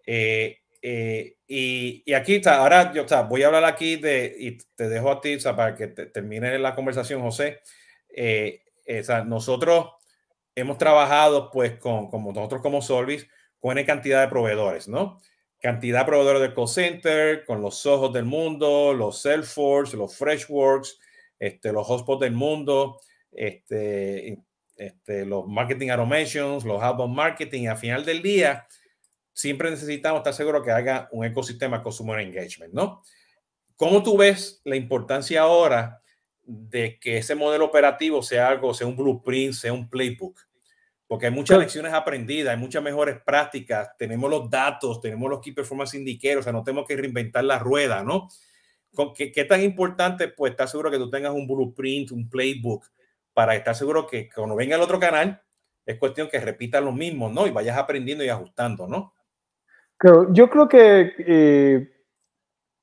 Eh, 0.06 0.60
eh, 0.82 1.38
y, 1.48 2.04
y, 2.06 2.14
aquí 2.14 2.36
está, 2.36 2.58
ahora 2.58 2.94
yo 2.94 3.04
está, 3.04 3.22
voy 3.24 3.44
a 3.44 3.48
hablar 3.48 3.66
aquí 3.66 3.96
de, 3.96 4.36
y 4.38 4.58
te 4.76 4.90
dejo 4.90 5.12
a 5.12 5.22
ti 5.22 5.38
para 5.38 5.76
que 5.76 5.88
te, 5.88 6.08
termine 6.08 6.60
la 6.60 6.76
conversación, 6.76 7.22
José. 7.22 7.62
Eh, 8.10 8.62
nosotros 9.26 9.94
hemos 10.54 10.78
trabajado 10.78 11.50
pues 11.52 11.78
con, 11.78 12.10
como 12.10 12.32
nosotros 12.32 12.62
como 12.62 12.82
Solvis, 12.82 13.28
con 13.60 13.72
una 13.72 13.86
cantidad 13.86 14.22
de 14.22 14.28
proveedores, 14.28 14.88
¿no? 14.88 15.20
Cantidad 15.66 16.02
de 16.02 16.06
proveedores 16.06 16.42
de 16.44 16.54
call 16.54 16.68
center, 16.68 17.44
con 17.44 17.60
los 17.60 17.88
ojos 17.88 18.14
del 18.14 18.26
mundo, 18.26 18.94
los 18.94 19.24
Salesforce, 19.24 19.98
los 19.98 20.16
Freshworks, 20.16 21.00
este, 21.40 21.72
los 21.72 21.90
hotspots 21.90 22.20
del 22.20 22.34
mundo, 22.34 23.02
este, 23.32 24.38
este, 24.76 25.26
los 25.26 25.48
marketing 25.48 25.90
automations, 25.90 26.66
los 26.66 26.84
outbound 26.84 27.16
marketing. 27.16 27.66
A 27.66 27.76
final 27.76 28.06
del 28.06 28.22
día, 28.22 28.68
siempre 29.34 29.72
necesitamos 29.72 30.20
estar 30.20 30.36
seguros 30.36 30.64
que 30.64 30.70
haga 30.70 31.10
un 31.12 31.26
ecosistema 31.26 31.82
consumer 31.82 32.20
engagement, 32.20 32.72
¿no? 32.72 33.02
¿Cómo 33.76 34.04
tú 34.04 34.18
ves 34.18 34.62
la 34.66 34.76
importancia 34.76 35.42
ahora 35.42 36.00
de 36.44 37.00
que 37.00 37.18
ese 37.18 37.34
modelo 37.34 37.66
operativo 37.66 38.22
sea 38.22 38.50
algo, 38.50 38.72
sea 38.76 38.86
un 38.86 38.96
blueprint, 38.96 39.56
sea 39.56 39.74
un 39.74 39.90
playbook? 39.90 40.40
Porque 41.08 41.28
hay 41.28 41.32
muchas 41.32 41.60
lecciones 41.60 41.94
aprendidas, 41.94 42.54
hay 42.54 42.60
muchas 42.60 42.82
mejores 42.82 43.18
prácticas, 43.24 43.96
tenemos 43.98 44.30
los 44.30 44.50
datos, 44.50 45.02
tenemos 45.02 45.30
los 45.30 45.40
key 45.40 45.54
performance 45.54 45.94
indicators, 45.94 46.40
o 46.40 46.44
sea, 46.44 46.54
no 46.54 46.64
tenemos 46.64 46.88
que 46.88 46.96
reinventar 46.96 47.44
la 47.44 47.60
rueda, 47.60 48.04
¿no? 48.04 48.28
¿Qué, 49.16 49.32
¿Qué 49.32 49.46
tan 49.46 49.62
importante? 49.62 50.30
Pues 50.30 50.52
estar 50.52 50.68
seguro 50.68 50.90
que 50.90 50.98
tú 50.98 51.10
tengas 51.10 51.34
un 51.34 51.46
blueprint, 51.46 52.12
un 52.12 52.28
playbook, 52.30 52.86
para 53.34 53.56
estar 53.56 53.76
seguro 53.76 54.08
que 54.08 54.30
cuando 54.34 54.56
venga 54.56 54.78
el 54.78 54.82
otro 54.82 55.00
canal, 55.00 55.42
es 55.86 56.00
cuestión 56.00 56.30
que 56.30 56.40
repita 56.40 56.82
lo 56.82 56.92
mismo, 56.92 57.30
¿no? 57.30 57.46
Y 57.46 57.52
vayas 57.52 57.78
aprendiendo 57.78 58.24
y 58.24 58.30
ajustando, 58.30 58.88
¿no? 58.88 59.14
Claro, 59.98 60.34
yo 60.34 60.50
creo 60.50 60.68
que, 60.68 61.14
eh, 61.20 61.90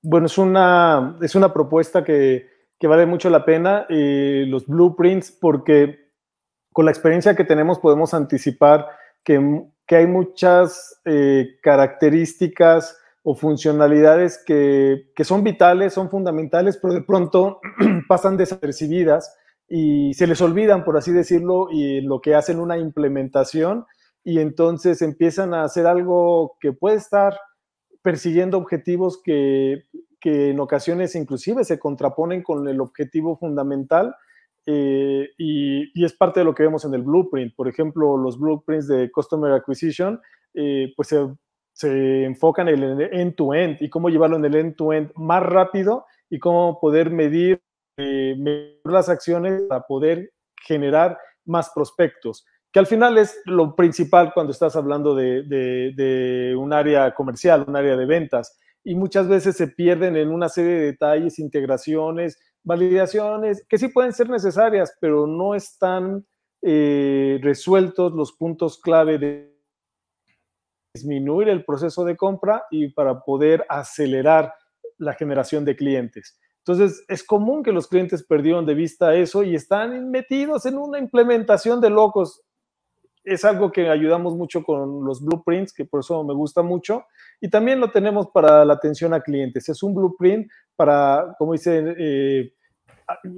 bueno, 0.02 0.26
es 0.26 0.38
una, 0.38 1.18
es 1.20 1.34
una 1.34 1.52
propuesta 1.52 2.04
que, 2.04 2.48
que 2.78 2.86
vale 2.86 3.06
mucho 3.06 3.30
la 3.30 3.44
pena, 3.44 3.86
eh, 3.88 4.44
los 4.46 4.66
blueprints, 4.66 5.32
porque 5.32 6.01
con 6.72 6.84
la 6.84 6.90
experiencia 6.90 7.36
que 7.36 7.44
tenemos 7.44 7.78
podemos 7.78 8.14
anticipar 8.14 8.88
que, 9.24 9.62
que 9.86 9.96
hay 9.96 10.06
muchas 10.06 11.00
eh, 11.04 11.56
características 11.62 12.98
o 13.22 13.34
funcionalidades 13.34 14.42
que, 14.44 15.10
que, 15.14 15.24
son 15.24 15.44
vitales, 15.44 15.92
son 15.92 16.10
fundamentales, 16.10 16.78
pero 16.80 16.94
de 16.94 17.02
pronto 17.02 17.60
pasan 18.08 18.36
desapercibidas 18.36 19.36
y 19.68 20.12
se 20.14 20.26
les 20.26 20.40
olvidan, 20.40 20.84
por 20.84 20.96
así 20.96 21.12
decirlo, 21.12 21.68
y 21.70 22.00
lo 22.00 22.20
que 22.20 22.34
hacen 22.34 22.58
una 22.58 22.78
implementación. 22.78 23.86
Y 24.24 24.40
entonces 24.40 25.02
empiezan 25.02 25.54
a 25.54 25.64
hacer 25.64 25.86
algo 25.86 26.56
que 26.60 26.72
puede 26.72 26.96
estar 26.96 27.38
persiguiendo 28.02 28.58
objetivos 28.58 29.20
que, 29.22 29.84
que 30.20 30.50
en 30.50 30.60
ocasiones 30.60 31.14
inclusive 31.14 31.64
se 31.64 31.78
contraponen 31.78 32.42
con 32.42 32.68
el 32.68 32.80
objetivo 32.80 33.36
fundamental 33.36 34.14
eh, 34.66 35.28
y, 35.38 36.00
y, 36.00 36.04
es 36.04 36.12
parte 36.12 36.40
de 36.40 36.44
lo 36.44 36.54
que 36.54 36.62
vemos 36.62 36.84
en 36.84 36.94
el 36.94 37.02
blueprint. 37.02 37.54
Por 37.54 37.68
ejemplo, 37.68 38.16
los 38.16 38.38
blueprints 38.38 38.88
de 38.88 39.10
Customer 39.10 39.52
Acquisition, 39.52 40.20
eh, 40.54 40.92
pues 40.96 41.08
se 41.08 41.26
se 41.72 42.24
enfocan 42.24 42.68
en 42.68 42.82
el 42.82 43.00
end-to-end 43.12 43.78
y 43.80 43.88
cómo 43.88 44.10
llevarlo 44.10 44.36
en 44.36 44.44
el 44.44 44.54
end-to-end 44.54 45.12
más 45.16 45.42
rápido 45.42 46.04
y 46.28 46.38
cómo 46.38 46.78
poder 46.80 47.10
medir, 47.10 47.60
eh, 47.98 48.36
las 48.84 49.08
acciones 49.08 49.62
para 49.68 49.82
poder 49.82 50.32
generar 50.62 51.18
más 51.44 51.70
prospectos, 51.74 52.44
que 52.72 52.78
al 52.78 52.86
final 52.86 53.18
es 53.18 53.38
lo 53.44 53.74
principal 53.74 54.32
cuando 54.32 54.52
estás 54.52 54.76
hablando 54.76 55.14
de, 55.14 55.42
de, 55.42 55.92
de 55.94 56.56
un 56.56 56.72
área 56.72 57.12
comercial, 57.14 57.64
un 57.66 57.76
área 57.76 57.96
de 57.96 58.06
ventas, 58.06 58.58
y 58.84 58.94
muchas 58.94 59.28
veces 59.28 59.56
se 59.56 59.68
pierden 59.68 60.16
en 60.16 60.30
una 60.30 60.48
serie 60.48 60.72
de 60.72 60.86
detalles, 60.86 61.38
integraciones, 61.38 62.38
validaciones, 62.64 63.64
que 63.68 63.78
sí 63.78 63.88
pueden 63.88 64.12
ser 64.12 64.30
necesarias, 64.30 64.96
pero 65.00 65.26
no 65.26 65.54
están 65.54 66.24
eh, 66.62 67.38
resueltos 67.42 68.12
los 68.12 68.32
puntos 68.32 68.78
clave 68.78 69.18
de 69.18 69.52
disminuir 70.94 71.48
el 71.48 71.64
proceso 71.64 72.04
de 72.04 72.16
compra 72.16 72.64
y 72.70 72.88
para 72.88 73.20
poder 73.20 73.64
acelerar 73.68 74.54
la 74.98 75.14
generación 75.14 75.64
de 75.64 75.74
clientes. 75.74 76.38
Entonces, 76.58 77.04
es 77.08 77.24
común 77.24 77.64
que 77.64 77.72
los 77.72 77.88
clientes 77.88 78.22
perdieron 78.22 78.64
de 78.66 78.74
vista 78.74 79.14
eso 79.16 79.42
y 79.42 79.54
están 79.54 80.10
metidos 80.10 80.64
en 80.66 80.78
una 80.78 80.98
implementación 80.98 81.80
de 81.80 81.90
locos. 81.90 82.42
Es 83.24 83.44
algo 83.44 83.70
que 83.70 83.88
ayudamos 83.88 84.34
mucho 84.34 84.62
con 84.62 85.04
los 85.04 85.24
blueprints, 85.24 85.72
que 85.72 85.84
por 85.84 86.00
eso 86.00 86.24
me 86.24 86.34
gusta 86.34 86.62
mucho. 86.62 87.04
Y 87.40 87.48
también 87.48 87.80
lo 87.80 87.90
tenemos 87.90 88.28
para 88.28 88.64
la 88.64 88.74
atención 88.74 89.14
a 89.14 89.20
clientes. 89.20 89.68
Es 89.68 89.82
un 89.82 89.94
blueprint 89.94 90.50
para, 90.76 91.34
como 91.38 91.52
dice, 91.52 91.94
eh, 91.98 92.52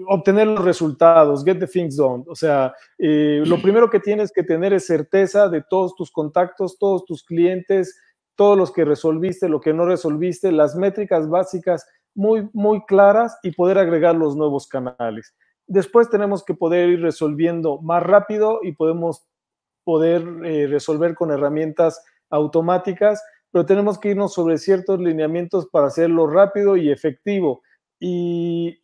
obtener 0.07 0.47
los 0.47 0.65
resultados, 0.65 1.45
get 1.45 1.59
the 1.59 1.67
things 1.67 1.97
done. 1.97 2.25
O 2.29 2.35
sea, 2.35 2.73
eh, 2.99 3.43
lo 3.45 3.61
primero 3.61 3.91
que 3.91 4.01
tienes 4.01 4.33
que 4.33 4.43
tener 4.43 4.73
es 4.73 4.87
certeza 4.87 5.49
de 5.49 5.63
todos 5.69 5.95
tus 5.95 6.11
contactos, 6.11 6.79
todos 6.79 7.05
tus 7.05 7.25
clientes, 7.25 7.99
todos 8.37 8.57
los 8.59 8.73
que 8.73 8.85
resolviste, 8.85 9.49
lo 9.49 9.61
que 9.61 9.73
no 9.73 9.85
resolviste, 9.85 10.51
las 10.53 10.75
métricas 10.77 11.29
básicas 11.29 11.87
muy, 12.15 12.49
muy 12.53 12.85
claras 12.87 13.39
y 13.43 13.53
poder 13.53 13.79
agregar 13.79 14.15
los 14.15 14.37
nuevos 14.37 14.67
canales. 14.67 15.35
Después 15.67 16.11
tenemos 16.11 16.45
que 16.45 16.55
poder 16.55 16.91
ir 16.91 17.01
resolviendo 17.01 17.81
más 17.81 18.03
rápido 18.03 18.61
y 18.63 18.73
podemos 18.73 19.27
poder 19.85 20.27
eh, 20.45 20.67
resolver 20.67 21.15
con 21.15 21.31
herramientas 21.31 22.03
automáticas, 22.31 23.23
pero 23.51 23.67
tenemos 23.67 23.99
que 23.99 24.11
irnos 24.11 24.35
sobre 24.35 24.59
ciertos 24.59 24.99
lineamientos 24.99 25.69
para 25.69 25.87
hacerlo 25.87 26.27
rápido 26.27 26.77
y 26.77 26.91
efectivo. 26.91 27.63
Y, 28.01 28.83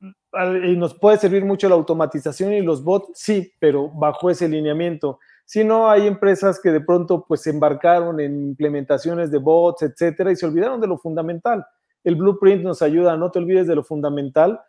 y 0.00 0.76
nos 0.76 0.98
puede 0.98 1.18
servir 1.18 1.44
mucho 1.44 1.68
la 1.68 1.74
automatización 1.74 2.52
y 2.52 2.62
los 2.62 2.82
bots, 2.82 3.10
sí, 3.14 3.52
pero 3.58 3.90
bajo 3.90 4.30
ese 4.30 4.48
lineamiento. 4.48 5.18
Si 5.44 5.62
no, 5.62 5.88
hay 5.88 6.06
empresas 6.06 6.60
que 6.60 6.72
de 6.72 6.80
pronto 6.80 7.24
pues 7.26 7.42
se 7.42 7.50
embarcaron 7.50 8.18
en 8.20 8.48
implementaciones 8.48 9.30
de 9.30 9.38
bots, 9.38 9.82
etcétera, 9.82 10.32
y 10.32 10.36
se 10.36 10.46
olvidaron 10.46 10.80
de 10.80 10.88
lo 10.88 10.98
fundamental. 10.98 11.64
El 12.02 12.16
blueprint 12.16 12.62
nos 12.62 12.82
ayuda, 12.82 13.16
no 13.16 13.30
te 13.30 13.38
olvides 13.38 13.66
de 13.66 13.76
lo 13.76 13.84
fundamental. 13.84 14.60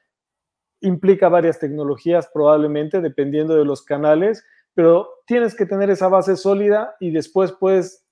Implica 0.82 1.30
varias 1.30 1.58
tecnologías 1.58 2.30
probablemente, 2.32 3.02
dependiendo 3.02 3.56
de 3.56 3.66
los 3.66 3.84
canales, 3.84 4.46
pero 4.78 5.10
tienes 5.26 5.56
que 5.56 5.66
tener 5.66 5.90
esa 5.90 6.08
base 6.08 6.36
sólida 6.36 6.96
y 7.00 7.10
después 7.10 7.52
puedes 7.52 8.06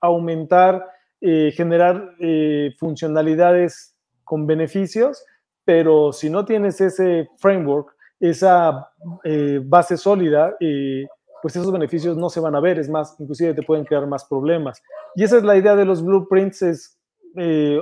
aumentar, 0.00 0.82
eh, 1.20 1.52
generar 1.54 2.14
eh, 2.20 2.74
funcionalidades 2.78 3.94
con 4.24 4.46
beneficios, 4.46 5.22
pero 5.66 6.14
si 6.14 6.30
no 6.30 6.46
tienes 6.46 6.80
ese 6.80 7.28
framework, 7.36 7.94
esa 8.18 8.88
eh, 9.24 9.60
base 9.62 9.98
sólida, 9.98 10.56
pues 11.42 11.54
esos 11.54 11.70
beneficios 11.70 12.16
no 12.16 12.30
se 12.30 12.40
van 12.40 12.54
a 12.54 12.60
ver, 12.60 12.78
es 12.78 12.88
más, 12.88 13.14
inclusive 13.18 13.52
te 13.52 13.62
pueden 13.62 13.84
crear 13.84 14.06
más 14.06 14.24
problemas. 14.24 14.82
Y 15.16 15.22
esa 15.22 15.36
es 15.36 15.42
la 15.42 15.58
idea 15.58 15.76
de 15.76 15.84
los 15.84 16.02
blueprints, 16.02 16.62
es 16.62 16.98
eh, 17.36 17.78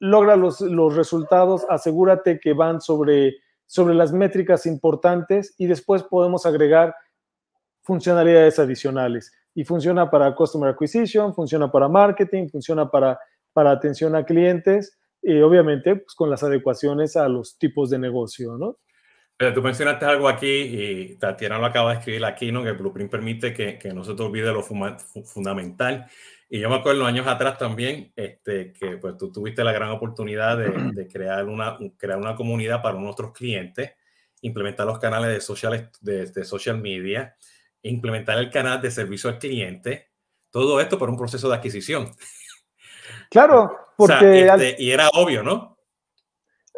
logra 0.00 0.36
los, 0.36 0.60
los, 0.60 0.96
resultados, 0.96 1.64
asegúrate 1.70 2.40
que 2.40 2.52
van 2.52 2.82
sobre, 2.82 3.36
sobre 3.64 3.94
las 3.94 4.12
métricas 4.12 4.66
importantes 4.66 5.54
y 5.56 5.64
después 5.64 6.02
podemos 6.02 6.44
agregar 6.44 6.94
funcionalidades 7.90 8.56
adicionales. 8.60 9.32
Y 9.52 9.64
funciona 9.64 10.08
para 10.08 10.32
Customer 10.32 10.70
Acquisition, 10.70 11.34
funciona 11.34 11.72
para 11.72 11.88
marketing, 11.88 12.48
funciona 12.48 12.88
para, 12.88 13.18
para 13.52 13.72
atención 13.72 14.14
a 14.14 14.24
clientes, 14.24 14.96
y 15.20 15.40
obviamente 15.40 15.96
pues, 15.96 16.14
con 16.14 16.30
las 16.30 16.44
adecuaciones 16.44 17.16
a 17.16 17.28
los 17.28 17.58
tipos 17.58 17.90
de 17.90 17.98
negocio, 17.98 18.56
¿no? 18.56 18.78
tú 19.54 19.62
mencionaste 19.62 20.04
algo 20.04 20.28
aquí 20.28 20.46
y 20.46 21.16
Tatiana 21.16 21.58
lo 21.58 21.64
acaba 21.64 21.92
de 21.92 21.98
escribir 21.98 22.24
aquí, 22.26 22.52
¿no? 22.52 22.62
Que 22.62 22.68
el 22.68 22.76
Blueprint 22.76 23.10
permite 23.10 23.54
que, 23.54 23.78
que 23.78 23.92
no 23.92 24.04
se 24.04 24.14
te 24.14 24.22
olvide 24.22 24.52
lo 24.52 24.62
fundamental. 24.62 26.06
Y 26.48 26.60
yo 26.60 26.68
me 26.68 26.76
acuerdo 26.76 27.06
años 27.06 27.26
atrás 27.26 27.56
también 27.56 28.12
este, 28.14 28.70
que 28.70 28.98
pues, 28.98 29.16
tú 29.16 29.32
tuviste 29.32 29.64
la 29.64 29.72
gran 29.72 29.90
oportunidad 29.92 30.58
de, 30.58 30.70
de, 30.94 31.08
crear, 31.08 31.46
una, 31.46 31.78
crear 31.96 32.18
una 32.18 32.36
comunidad 32.36 32.82
para 32.82 32.98
nuestros 32.98 33.32
clientes, 33.32 33.92
implementar 34.42 34.86
los 34.86 34.98
canales 34.98 35.30
de 35.30 35.40
social, 35.40 35.90
de, 36.02 36.26
de 36.26 36.44
social 36.44 36.78
media, 36.78 37.34
implementar 37.82 38.38
el 38.38 38.50
canal 38.50 38.80
de 38.80 38.90
servicio 38.90 39.30
al 39.30 39.38
cliente, 39.38 40.10
todo 40.50 40.80
esto 40.80 40.98
por 40.98 41.10
un 41.10 41.16
proceso 41.16 41.48
de 41.48 41.56
adquisición. 41.56 42.12
Claro, 43.30 43.76
porque... 43.96 44.46
Este, 44.46 44.76
y 44.78 44.90
era 44.90 45.08
obvio, 45.14 45.42
¿no? 45.42 45.78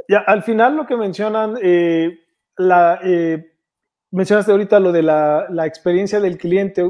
Ya, 0.09 0.19
al 0.19 0.43
final 0.43 0.77
lo 0.77 0.87
que 0.87 0.97
mencionan, 0.97 1.57
eh, 1.63 2.19
la, 2.57 3.01
eh, 3.03 3.53
mencionaste 4.11 4.53
ahorita 4.53 4.81
lo 4.81 4.93
de 4.93 5.03
la, 5.03 5.47
la, 5.49 5.67
experiencia 5.67 6.21
del 6.21 6.39
cliente, 6.39 6.83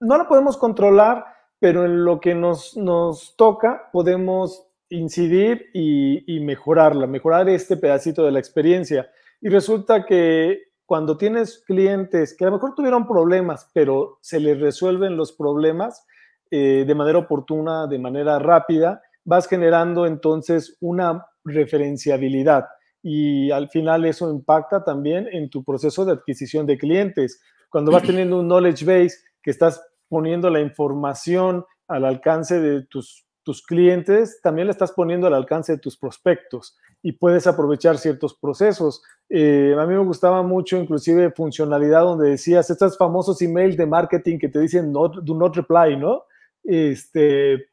no 0.00 0.16
la 0.16 0.26
podemos 0.26 0.56
controlar, 0.56 1.24
pero 1.58 1.84
en 1.84 2.04
lo 2.04 2.20
que 2.20 2.34
nos, 2.34 2.76
nos 2.76 3.36
toca 3.36 3.90
podemos 3.92 4.66
incidir 4.88 5.70
y, 5.74 6.36
y, 6.36 6.40
mejorarla, 6.40 7.06
mejorar 7.06 7.48
este 7.48 7.76
pedacito 7.76 8.24
de 8.24 8.32
la 8.32 8.38
experiencia. 8.38 9.10
Y 9.40 9.48
resulta 9.48 10.06
que 10.06 10.69
cuando 10.90 11.16
tienes 11.16 11.62
clientes 11.64 12.34
que 12.36 12.44
a 12.44 12.48
lo 12.48 12.54
mejor 12.54 12.74
tuvieron 12.74 13.06
problemas, 13.06 13.70
pero 13.72 14.18
se 14.22 14.40
les 14.40 14.58
resuelven 14.58 15.16
los 15.16 15.30
problemas 15.30 16.04
eh, 16.50 16.82
de 16.84 16.94
manera 16.96 17.18
oportuna, 17.18 17.86
de 17.86 18.00
manera 18.00 18.40
rápida, 18.40 19.00
vas 19.24 19.46
generando 19.46 20.04
entonces 20.04 20.76
una 20.80 21.28
referenciabilidad. 21.44 22.64
Y 23.04 23.52
al 23.52 23.68
final 23.68 24.04
eso 24.04 24.32
impacta 24.32 24.82
también 24.82 25.28
en 25.30 25.48
tu 25.48 25.62
proceso 25.62 26.04
de 26.04 26.10
adquisición 26.10 26.66
de 26.66 26.76
clientes. 26.76 27.40
Cuando 27.70 27.92
vas 27.92 28.02
teniendo 28.02 28.40
un 28.40 28.48
knowledge 28.48 28.84
base 28.84 29.16
que 29.44 29.52
estás 29.52 29.80
poniendo 30.08 30.50
la 30.50 30.58
información 30.58 31.64
al 31.86 32.04
alcance 32.04 32.58
de 32.58 32.84
tus, 32.86 33.28
tus 33.44 33.64
clientes, 33.64 34.40
también 34.42 34.66
la 34.66 34.72
estás 34.72 34.90
poniendo 34.90 35.28
al 35.28 35.34
alcance 35.34 35.70
de 35.70 35.78
tus 35.78 35.96
prospectos 35.96 36.76
y 37.02 37.12
puedes 37.12 37.46
aprovechar 37.46 37.98
ciertos 37.98 38.34
procesos. 38.34 39.02
Eh, 39.28 39.74
a 39.78 39.86
mí 39.86 39.94
me 39.94 40.04
gustaba 40.04 40.42
mucho 40.42 40.76
inclusive 40.76 41.30
funcionalidad 41.30 42.02
donde 42.02 42.30
decías 42.30 42.68
estos 42.68 42.98
famosos 42.98 43.40
emails 43.42 43.76
de 43.76 43.86
marketing 43.86 44.38
que 44.38 44.48
te 44.48 44.60
dicen 44.60 44.92
no, 44.92 45.08
do 45.08 45.34
not 45.34 45.56
reply, 45.56 45.96
¿no? 45.96 46.24
Este, 46.62 47.70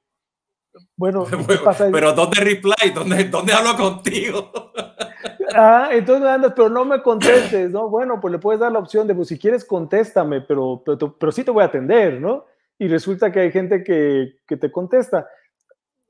bueno, 0.96 1.26
pero 1.92 2.14
¿dónde 2.14 2.42
reply? 2.42 2.92
¿Dónde, 2.94 3.26
¿Dónde 3.26 3.54
hablo 3.54 3.76
contigo? 3.76 4.52
Ah, 5.56 5.90
entonces 5.94 6.28
andas, 6.28 6.54
pero 6.56 6.70
no 6.70 6.84
me 6.84 7.02
contestes, 7.02 7.72
¿no? 7.72 7.90
Bueno, 7.90 8.20
pues 8.20 8.34
le 8.34 8.38
puedes 8.38 8.60
dar 8.60 8.72
la 8.72 8.80
opción 8.80 9.08
de, 9.08 9.16
pues 9.16 9.30
si 9.30 9.40
quieres, 9.40 9.64
contéstame, 9.64 10.42
pero, 10.42 10.84
pero, 10.86 11.18
pero 11.18 11.32
sí 11.32 11.44
te 11.44 11.52
voy 11.52 11.64
a 11.64 11.68
atender, 11.68 12.20
¿no? 12.20 12.46
Y 12.78 12.88
resulta 12.88 13.32
que 13.32 13.40
hay 13.40 13.52
gente 13.52 13.82
que, 13.84 14.36
que 14.46 14.58
te 14.58 14.72
contesta. 14.72 15.28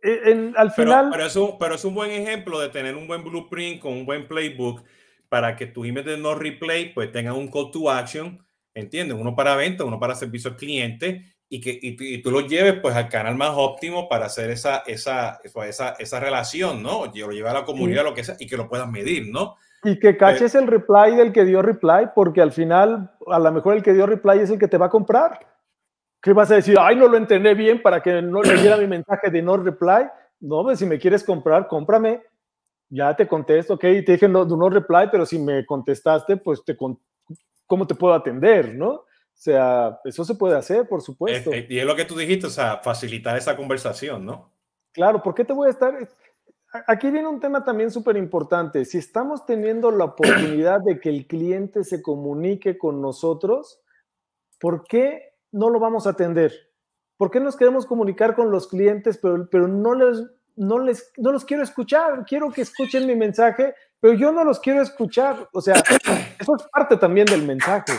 E, 0.02 0.54
al 0.56 0.72
final... 0.72 1.10
Pero, 1.12 1.26
es 1.26 1.36
un, 1.36 1.58
pero 1.58 1.76
es 1.76 1.86
un 1.86 1.96
buen 1.96 2.12
ejemplo 2.12 2.60
de 2.60 2.70
tener 2.70 2.96
un 2.96 3.08
buen 3.08 3.24
blueprint 3.24 3.82
con 3.82 3.94
un 3.94 4.06
buen 4.06 4.28
playbook 4.28 4.84
para 5.30 5.56
que 5.56 5.68
tu 5.68 5.86
email 5.86 6.06
de 6.06 6.18
no 6.18 6.36
replay 6.36 6.94
pues 6.94 7.12
tenga 7.12 7.34
un 7.34 7.50
call 7.50 7.72
to 7.72 7.90
action, 7.90 8.46
¿entiendes? 8.74 9.18
Uno 9.20 9.36
para 9.36 9.56
venta, 9.56 9.84
uno 9.84 10.00
para 10.00 10.16
servicio 10.16 10.52
al 10.52 10.58
cliente 10.58 11.38
y 11.50 11.62
que 11.62 11.78
y, 11.82 12.22
tú 12.22 12.32
lo 12.32 12.42
lleves 12.42 12.76
pues 12.82 12.96
al 12.96 13.10
canal 13.10 13.36
más 13.36 13.52
óptimo 13.56 14.10
para 14.10 14.26
hacer 14.26 14.50
esa, 14.50 14.84
esa, 14.86 15.40
esa, 15.44 15.96
esa 15.98 16.20
relación, 16.20 16.84
¿no? 16.84 17.02
O 17.02 17.06
lo 17.06 17.32
llevar 17.32 17.56
a 17.56 17.60
la 17.60 17.66
comunidad, 17.66 18.04
lo 18.04 18.14
que 18.14 18.24
sea, 18.24 18.36
y 18.40 18.48
que 18.48 18.58
lo 18.58 18.68
puedas 18.68 18.90
medir, 18.90 19.28
¿no? 19.32 19.56
Y 19.84 20.00
que 20.00 20.18
caches 20.18 20.56
el 20.56 20.68
reply 20.68 21.16
del 21.16 21.32
que 21.32 21.46
dio 21.46 21.62
reply, 21.62 22.10
porque 22.14 22.42
al 22.42 22.52
final, 22.52 23.12
a 23.28 23.40
lo 23.40 23.52
mejor 23.52 23.76
el 23.76 23.84
que 23.84 23.94
dio 23.94 24.06
reply 24.06 24.40
es 24.40 24.50
el 24.50 24.60
que 24.60 24.68
te 24.68 24.78
va 24.78 24.88
a 24.88 24.90
comprar. 24.90 25.40
¿Qué 26.22 26.34
vas 26.34 26.52
a 26.52 26.56
decir? 26.56 26.78
Ay, 26.80 26.96
no 26.96 27.08
lo 27.08 27.18
entendí 27.18 27.54
bien 27.54 27.82
para 27.82 28.02
que 28.02 28.22
no 28.22 28.42
le 28.42 28.56
diera 28.56 28.78
mi 28.78 28.88
mensaje 28.88 29.30
de 29.30 29.42
no 29.42 29.58
reply. 29.58 30.08
No, 30.40 30.64
pues 30.64 30.80
si 30.80 30.86
me 30.86 31.00
quieres 31.00 31.24
comprar, 31.24 31.68
cómprame. 31.68 32.22
Ya 32.90 33.16
te 33.16 33.28
contesto, 33.28 33.74
ok, 33.74 33.82
te 33.82 34.12
dije 34.14 34.30
no, 34.30 34.46
no 34.46 34.70
reply, 34.70 35.10
pero 35.12 35.26
si 35.26 35.38
me 35.38 35.66
contestaste, 35.66 36.38
pues 36.38 36.64
te, 36.64 36.78
¿cómo 37.66 37.86
te 37.86 37.96
puedo 37.96 38.14
atender, 38.14 38.74
no? 38.74 38.92
O 38.92 39.06
sea, 39.40 40.00
eso 40.06 40.24
se 40.24 40.36
puede 40.36 40.56
hacer, 40.56 40.88
por 40.88 41.02
supuesto. 41.02 41.52
y 41.54 41.78
es 41.78 41.86
lo 41.86 41.96
que 41.96 42.06
tú 42.06 42.18
dijiste, 42.18 42.48
o 42.48 42.50
sea, 42.50 42.78
facilitar 42.78 43.38
esa 43.38 43.58
conversación, 43.58 44.26
¿no? 44.26 44.54
Claro, 44.94 45.22
¿por 45.22 45.36
qué 45.36 45.44
te 45.44 45.54
voy 45.54 45.68
a 45.68 45.72
estar? 45.72 45.96
Aquí 46.88 47.12
viene 47.12 47.28
un 47.28 47.40
tema 47.40 47.64
también 47.64 47.92
súper 47.92 48.18
importante. 48.18 48.84
Si 48.84 48.98
estamos 48.98 49.46
teniendo 49.46 49.92
la 49.92 50.06
oportunidad 50.06 50.80
de 50.82 51.00
que 51.00 51.10
el 51.10 51.28
cliente 51.28 51.84
se 51.84 52.02
comunique 52.02 52.78
con 52.78 53.02
nosotros, 53.02 53.80
¿por 54.60 54.86
qué 54.86 55.34
no 55.58 55.70
lo 55.70 55.80
vamos 55.80 56.08
a 56.08 56.12
atender? 56.12 56.54
¿Por 57.18 57.32
qué 57.32 57.40
nos 57.40 57.56
queremos 57.56 57.86
comunicar 57.86 58.36
con 58.36 58.52
los 58.52 58.68
clientes, 58.68 59.18
pero, 59.18 59.50
pero 59.50 59.68
no, 59.68 59.96
les, 59.96 60.24
no, 60.56 60.78
les, 60.80 61.12
no 61.18 61.32
los 61.32 61.46
quiero 61.46 61.64
escuchar? 61.64 62.26
Quiero 62.26 62.52
que 62.52 62.62
escuchen 62.62 63.08
mi 63.08 63.16
mensaje, 63.16 63.74
pero 64.00 64.14
yo 64.14 64.32
no 64.32 64.44
los 64.44 64.60
quiero 64.60 64.82
escuchar. 64.82 65.50
O 65.52 65.62
sea, 65.62 65.76
eso 66.40 66.56
es 66.56 66.64
parte 66.72 66.96
también 66.98 67.26
del 67.26 67.44
mensaje. 67.44 67.94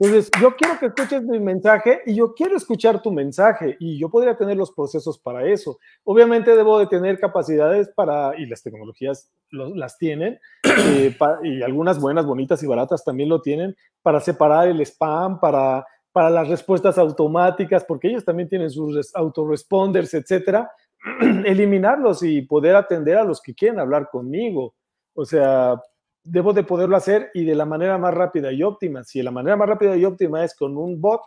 Entonces, 0.00 0.28
yo 0.40 0.56
quiero 0.56 0.76
que 0.80 0.86
escuches 0.86 1.22
mi 1.22 1.38
mensaje 1.38 2.00
y 2.04 2.16
yo 2.16 2.34
quiero 2.34 2.56
escuchar 2.56 3.00
tu 3.00 3.12
mensaje 3.12 3.76
y 3.78 3.96
yo 3.96 4.08
podría 4.08 4.36
tener 4.36 4.56
los 4.56 4.72
procesos 4.72 5.20
para 5.20 5.46
eso. 5.46 5.78
Obviamente 6.02 6.56
debo 6.56 6.80
de 6.80 6.88
tener 6.88 7.20
capacidades 7.20 7.88
para, 7.94 8.36
y 8.36 8.46
las 8.46 8.62
tecnologías 8.62 9.30
las 9.50 9.96
tienen, 9.96 10.40
eh, 10.64 11.16
y 11.44 11.62
algunas 11.62 12.00
buenas, 12.00 12.26
bonitas 12.26 12.60
y 12.64 12.66
baratas 12.66 13.04
también 13.04 13.28
lo 13.28 13.40
tienen, 13.40 13.76
para 14.02 14.18
separar 14.18 14.66
el 14.66 14.80
spam, 14.80 15.38
para, 15.38 15.86
para 16.14 16.30
las 16.30 16.46
respuestas 16.46 16.96
automáticas, 16.96 17.84
porque 17.84 18.06
ellos 18.06 18.24
también 18.24 18.48
tienen 18.48 18.70
sus 18.70 19.10
autoresponders, 19.16 20.14
etcétera, 20.14 20.70
eliminarlos 21.44 22.22
y 22.22 22.42
poder 22.42 22.76
atender 22.76 23.18
a 23.18 23.24
los 23.24 23.42
que 23.42 23.52
quieren 23.52 23.80
hablar 23.80 24.08
conmigo. 24.08 24.76
O 25.12 25.24
sea, 25.24 25.74
debo 26.22 26.52
de 26.52 26.62
poderlo 26.62 26.96
hacer 26.96 27.32
y 27.34 27.44
de 27.44 27.56
la 27.56 27.64
manera 27.64 27.98
más 27.98 28.14
rápida 28.14 28.52
y 28.52 28.62
óptima. 28.62 29.02
Si 29.02 29.24
la 29.24 29.32
manera 29.32 29.56
más 29.56 29.68
rápida 29.68 29.96
y 29.96 30.04
óptima 30.04 30.44
es 30.44 30.54
con 30.54 30.78
un 30.78 31.00
bot, 31.00 31.20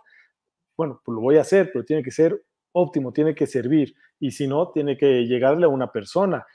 bueno, 0.78 1.02
pues 1.04 1.14
lo 1.14 1.20
voy 1.20 1.36
a 1.36 1.42
hacer, 1.42 1.70
pero 1.74 1.84
tiene 1.84 2.02
que 2.02 2.12
ser 2.12 2.42
óptimo, 2.72 3.12
tiene 3.12 3.36
que 3.36 3.46
servir. 3.46 3.94
Y 4.22 4.32
si 4.32 4.48
no, 4.48 4.72
tiene 4.72 4.96
que 4.96 5.26
llegarle 5.26 5.66
a 5.66 5.70
una 5.70 5.92
persona. 5.92 6.48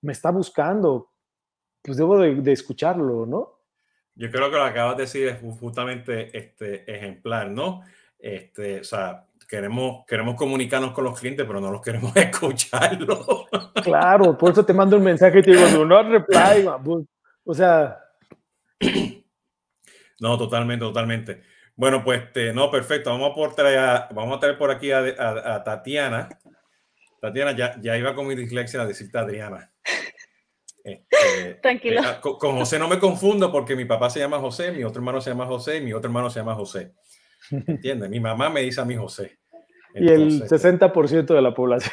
Me 0.00 0.12
está 0.12 0.30
buscando, 0.30 1.10
pues 1.82 1.98
debo 1.98 2.18
de, 2.18 2.50
escucharlo, 2.50 3.26
¿no? 3.26 3.53
Yo 4.16 4.30
creo 4.30 4.50
que 4.50 4.56
lo 4.56 4.62
que 4.62 4.70
acabas 4.70 4.96
de 4.96 5.02
decir 5.02 5.28
es 5.28 5.38
justamente 5.58 6.36
este 6.36 6.90
ejemplar, 6.92 7.50
¿no? 7.50 7.82
Este, 8.18 8.80
o 8.80 8.84
sea, 8.84 9.26
queremos, 9.48 10.04
queremos 10.06 10.36
comunicarnos 10.36 10.92
con 10.92 11.04
los 11.04 11.18
clientes, 11.18 11.44
pero 11.46 11.60
no 11.60 11.70
los 11.70 11.82
queremos 11.82 12.14
escucharlo. 12.16 13.46
Claro, 13.82 14.38
por 14.38 14.52
eso 14.52 14.64
te 14.64 14.72
mando 14.72 14.96
un 14.96 15.02
mensaje 15.02 15.40
y 15.40 15.42
te 15.42 15.50
digo, 15.52 15.84
no 15.84 16.02
reply, 16.02 16.66
o 17.44 17.54
sea. 17.54 17.98
No, 20.20 20.38
totalmente, 20.38 20.84
totalmente. 20.84 21.42
Bueno, 21.76 22.04
pues, 22.04 22.22
este, 22.22 22.52
no, 22.52 22.70
perfecto. 22.70 23.10
Vamos 23.10 23.32
a, 23.32 23.34
por 23.34 23.54
traer, 23.54 24.04
vamos 24.14 24.36
a 24.36 24.40
traer 24.40 24.56
por 24.56 24.70
aquí 24.70 24.92
a, 24.92 25.62
Tatiana. 25.64 26.28
Tatiana, 27.20 27.52
ya, 27.52 27.80
ya 27.80 27.96
iba 27.98 28.14
con 28.14 28.26
mi 28.26 28.36
dislexia 28.36 28.82
a 28.82 28.86
decirte 28.86 29.18
Adriana. 29.18 29.73
Este, 31.24 31.54
Tranquilo. 31.54 32.00
Eh, 32.00 32.20
con, 32.20 32.58
José 32.58 32.78
no 32.78 32.88
me 32.88 32.98
confundo 32.98 33.50
porque 33.50 33.76
mi 33.76 33.84
papá 33.84 34.10
se 34.10 34.20
llama 34.20 34.38
José, 34.38 34.72
mi 34.72 34.84
otro 34.84 35.00
hermano 35.00 35.20
se 35.20 35.30
llama 35.30 35.46
José 35.46 35.78
y 35.78 35.80
mi 35.80 35.92
otro 35.92 36.08
hermano 36.08 36.30
se 36.30 36.40
llama 36.40 36.54
José. 36.54 36.92
¿Entiendes? 37.50 38.08
Mi 38.08 38.20
mamá 38.20 38.50
me 38.50 38.62
dice 38.62 38.80
a 38.80 38.84
mí 38.84 38.96
José. 38.96 39.38
y 39.94 40.08
el 40.08 40.42
60% 40.42 41.34
de 41.34 41.42
la 41.42 41.54
población. 41.54 41.92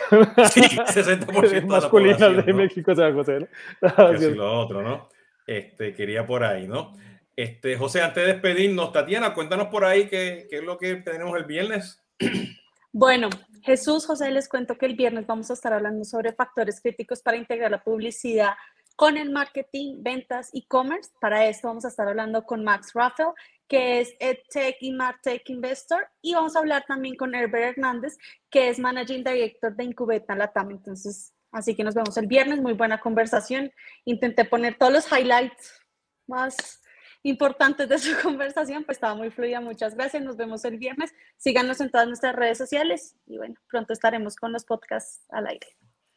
Sí, 0.52 0.62
60% 0.62 1.66
masculina 1.66 2.30
de, 2.30 2.42
de 2.44 2.54
México 2.54 2.96
se 2.96 3.02
llama 3.02 3.16
José. 3.16 3.48
¿no? 3.82 4.30
lo 4.36 4.60
otro, 4.60 4.82
¿no? 4.82 5.10
Este, 5.46 5.94
quería 5.94 6.26
por 6.26 6.44
ahí, 6.44 6.68
¿no? 6.68 6.94
Este, 7.36 7.78
José, 7.78 8.02
antes 8.02 8.26
de 8.26 8.34
despedirnos, 8.34 8.92
Tatiana, 8.92 9.34
cuéntanos 9.34 9.68
por 9.68 9.86
ahí 9.86 10.08
qué, 10.08 10.48
qué 10.50 10.58
es 10.58 10.64
lo 10.64 10.78
que 10.78 10.96
tenemos 10.98 11.38
el 11.38 11.46
viernes. 11.46 12.02
Bueno, 12.94 13.30
Jesús, 13.64 14.06
José, 14.06 14.32
les 14.32 14.50
cuento 14.50 14.78
que 14.78 14.86
el 14.86 14.96
viernes 14.96 15.26
vamos 15.26 15.50
a 15.50 15.54
estar 15.54 15.72
hablando 15.72 16.04
sobre 16.04 16.34
factores 16.34 16.82
críticos 16.82 17.22
para 17.22 17.38
integrar 17.38 17.72
la 17.72 17.82
publicidad 17.82 18.52
con 18.96 19.18
el 19.18 19.32
marketing, 19.32 20.04
ventas, 20.04 20.50
e-commerce. 20.54 21.12
Para 21.20 21.48
esto 21.48 21.68
vamos 21.68 21.86
a 21.86 21.88
estar 21.88 22.08
hablando 22.08 22.46
con 22.46 22.64
Max 22.64 22.92
Raffel, 22.94 23.28
que 23.68 24.02
es 24.02 24.14
EdTech 24.20 24.78
y 24.82 24.92
MarTech 24.92 25.50
Investor, 25.50 26.08
y 26.22 26.34
vamos 26.34 26.56
a 26.56 26.60
hablar 26.60 26.84
también 26.88 27.16
con 27.16 27.34
Herbert 27.34 27.78
Hernández, 27.78 28.18
que 28.50 28.70
es 28.70 28.80
Managing 28.80 29.24
Director 29.24 29.76
de 29.76 29.84
Incubeta 29.86 30.36
Latam. 30.36 30.72
Entonces, 30.72 31.34
así 31.52 31.76
que 31.76 31.84
nos 31.84 31.96
vemos 31.96 32.18
el 32.18 32.28
viernes, 32.28 32.62
muy 32.62 32.74
buena 32.74 33.00
conversación. 33.00 33.72
Intenté 34.06 34.46
poner 34.46 34.78
todos 34.78 34.94
los 34.94 35.12
highlights 35.12 35.82
más 36.28 36.82
importantes 37.24 37.88
de 37.88 38.00
su 38.00 38.16
conversación, 38.22 38.84
pues 38.84 38.98
estaba 38.98 39.16
muy 39.16 39.32
fluida. 39.32 39.62
Muchas 39.62 39.96
gracias, 39.96 40.24
nos 40.24 40.38
vemos 40.38 40.66
el 40.66 40.78
viernes. 40.78 41.14
Síganos 41.38 41.82
en 41.82 41.92
todas 41.92 42.08
nuestras 42.08 42.36
redes 42.36 42.58
sociales 42.58 43.16
y 43.26 43.38
bueno, 43.38 43.56
pronto 43.70 43.94
estaremos 43.94 44.36
con 44.36 44.52
los 44.52 44.66
podcasts 44.66 45.26
al 45.30 45.48
aire. 45.48 45.68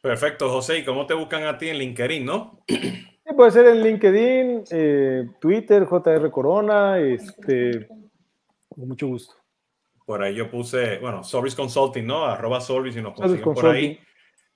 Perfecto, 0.05 0.51
José. 0.51 0.77
¿Y 0.77 0.85
cómo 0.85 1.07
te 1.07 1.15
buscan 1.15 1.45
a 1.45 1.57
ti 1.57 1.67
en 1.67 1.79
LinkedIn, 1.79 2.23
no? 2.23 2.59
puede 3.35 3.49
ser 3.49 3.65
en 3.65 3.81
LinkedIn, 3.81 4.63
eh, 4.69 5.27
Twitter, 5.41 5.83
JR 5.83 6.29
Corona, 6.29 6.99
este, 6.99 7.87
con 8.69 8.87
mucho 8.87 9.07
gusto. 9.07 9.33
Por 10.05 10.21
ahí 10.21 10.35
yo 10.35 10.47
puse, 10.51 10.99
bueno, 10.99 11.23
Solvis 11.23 11.55
Consulting, 11.55 12.05
¿no? 12.05 12.23
Arroba 12.23 12.61
Solvis 12.61 12.95
y 12.95 13.01
nos 13.01 13.15
consiguen 13.15 13.43
por 13.43 13.65
ahí, 13.65 13.99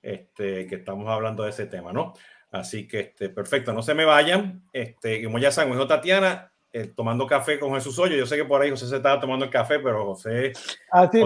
este, 0.00 0.68
que 0.68 0.76
estamos 0.76 1.08
hablando 1.08 1.42
de 1.42 1.50
ese 1.50 1.66
tema, 1.66 1.92
¿no? 1.92 2.14
Así 2.52 2.86
que, 2.86 3.00
este, 3.00 3.28
perfecto, 3.28 3.72
no 3.72 3.82
se 3.82 3.92
me 3.92 4.04
vayan. 4.04 4.62
Este, 4.72 5.24
como 5.24 5.40
ya 5.40 5.50
saben, 5.50 5.74
yo 5.74 5.84
Tatiana, 5.88 6.52
eh, 6.72 6.92
tomando 6.94 7.26
café 7.26 7.58
con 7.58 7.74
Jesús 7.74 7.98
Hoyo. 7.98 8.14
Yo 8.14 8.24
sé 8.24 8.36
que 8.36 8.44
por 8.44 8.62
ahí 8.62 8.70
José 8.70 8.86
se 8.86 8.98
estaba 8.98 9.18
tomando 9.18 9.46
el 9.46 9.50
café, 9.50 9.80
pero 9.80 10.06
José... 10.06 10.52
Ah, 10.92 11.10
sí, 11.10 11.24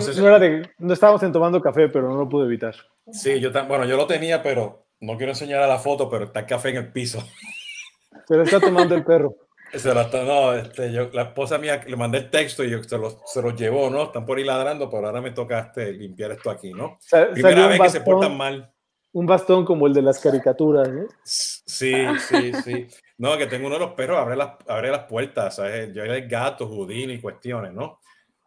no, 0.79 0.95
estábamos 0.95 1.23
en 1.23 1.31
tomando 1.31 1.61
café, 1.61 1.91
pero 1.91 2.09
no 2.09 2.17
lo 2.17 2.27
pude 2.27 2.47
evitar. 2.47 2.75
Sí, 3.13 3.41
yo, 3.41 3.51
bueno, 3.67 3.85
yo 3.85 3.97
lo 3.97 4.07
tenía, 4.07 4.43
pero 4.43 4.87
no 5.01 5.17
quiero 5.17 5.33
enseñar 5.33 5.63
a 5.63 5.67
la 5.67 5.79
foto, 5.79 6.09
pero 6.09 6.25
está 6.25 6.41
el 6.41 6.47
café 6.47 6.71
en 6.71 6.77
el 6.77 6.93
piso. 6.93 7.23
Se 8.27 8.37
lo 8.37 8.43
está 8.43 8.61
tomando 8.61 8.95
el 8.95 9.05
perro. 9.05 9.37
Se 9.75 9.93
lo 9.93 10.01
está, 10.01 10.23
no, 10.23 10.55
este, 10.55 10.93
yo, 10.93 11.11
la 11.13 11.23
esposa 11.23 11.59
mía 11.59 11.83
le 11.87 11.97
mandé 11.97 12.19
el 12.19 12.31
texto 12.31 12.63
y 12.63 12.71
yo, 12.71 12.83
se, 12.85 12.97
lo, 12.97 13.21
se 13.27 13.43
lo 13.43 13.51
llevó, 13.51 13.91
¿no? 13.91 14.05
Están 14.05 14.25
por 14.25 14.39
ahí 14.39 14.45
ladrando, 14.45 14.89
pero 14.89 15.09
ahora 15.09 15.21
me 15.21 15.33
toca 15.33 15.59
este, 15.59 15.93
limpiar 15.93 16.31
esto 16.31 16.49
aquí, 16.49 16.73
¿no? 16.73 16.99
Primera 17.33 17.67
vez 17.67 17.81
que 17.81 17.91
se 17.91 18.01
portan 18.01 18.37
mal. 18.37 18.73
Un 19.13 19.27
bastón 19.27 19.65
como 19.65 19.89
el 19.89 19.93
de 19.93 20.03
las 20.03 20.21
caricaturas, 20.21 20.89
¿no? 20.89 21.07
Sí, 21.25 21.93
sí, 22.29 22.53
sí. 22.65 22.87
No, 23.19 23.37
que 23.37 23.47
tengo 23.47 23.67
uno 23.67 23.77
de 23.77 23.81
los 23.81 23.95
perros, 23.95 24.19
abre 24.19 24.37
las, 24.37 24.51
abre 24.69 24.91
las 24.91 25.05
puertas, 25.05 25.57
¿sabes? 25.57 25.93
Yo 25.93 26.05
el 26.05 26.29
gato, 26.29 26.69
judín 26.69 27.11
y 27.11 27.21
cuestiones, 27.21 27.73
¿no? 27.73 28.01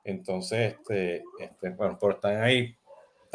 Entonces, 0.06 0.76
este, 0.76 1.24
este, 1.40 1.70
bueno, 1.72 1.98
pero 2.00 2.14
están 2.14 2.42
ahí 2.42 2.77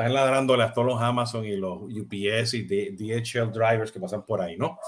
están 0.02 0.14
ladrándole 0.14 0.64
a 0.64 0.72
todos 0.72 0.88
los 0.88 1.00
Amazon 1.00 1.44
y 1.44 1.56
los 1.56 1.82
UPS 1.82 2.54
y 2.54 2.62
DHL 2.62 3.52
drivers 3.52 3.92
que 3.92 4.00
pasan 4.00 4.26
por 4.26 4.40
ahí, 4.40 4.56
¿no? 4.56 4.78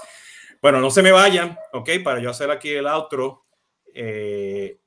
Bueno, 0.61 0.81
no 0.81 0.89
se 0.89 1.01
me 1.01 1.11
vayan, 1.11 1.57
¿ok? 1.71 1.89
Para 2.03 2.19
yo 2.19 2.29
hacer 2.29 2.51
aquí 2.51 2.69
el 2.69 2.87
outro. 2.87 3.45
Eh, 3.93 4.77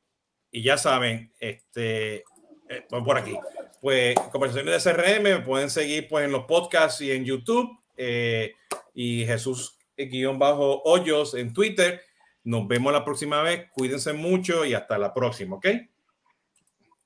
y 0.51 0.63
ya 0.63 0.77
saben, 0.77 1.33
este, 1.41 2.25
eh, 2.69 2.87
por 2.89 3.17
aquí. 3.17 3.39
Pues 3.81 4.17
conversaciones 4.33 4.85
de 4.85 4.93
CRM 4.93 5.23
me 5.23 5.39
pueden 5.41 5.71
seguir 5.71 6.09
pues 6.09 6.25
en 6.25 6.33
los 6.33 6.45
podcasts 6.45 7.01
y 7.01 7.13
en 7.13 7.25
YouTube. 7.25 7.71
Eh, 7.97 8.53
y 8.93 9.25
Jesús 9.25 9.79
guion 9.97 10.39
bajo 10.39 10.83
hoyos 10.85 11.35
en 11.35 11.55
Twitter. 11.55 12.03
Nos 12.45 12.69
vemos 12.69 12.93
la 12.93 13.05
próxima 13.05 13.43
vez. 13.43 13.71
Cuídense 13.73 14.13
mucho 14.13 14.65
y 14.65 14.75
hasta 14.75 14.99
la 14.99 15.15
próxima, 15.15 15.57
¿ok? 15.57 15.67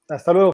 Hasta 0.08 0.32
luego. 0.32 0.50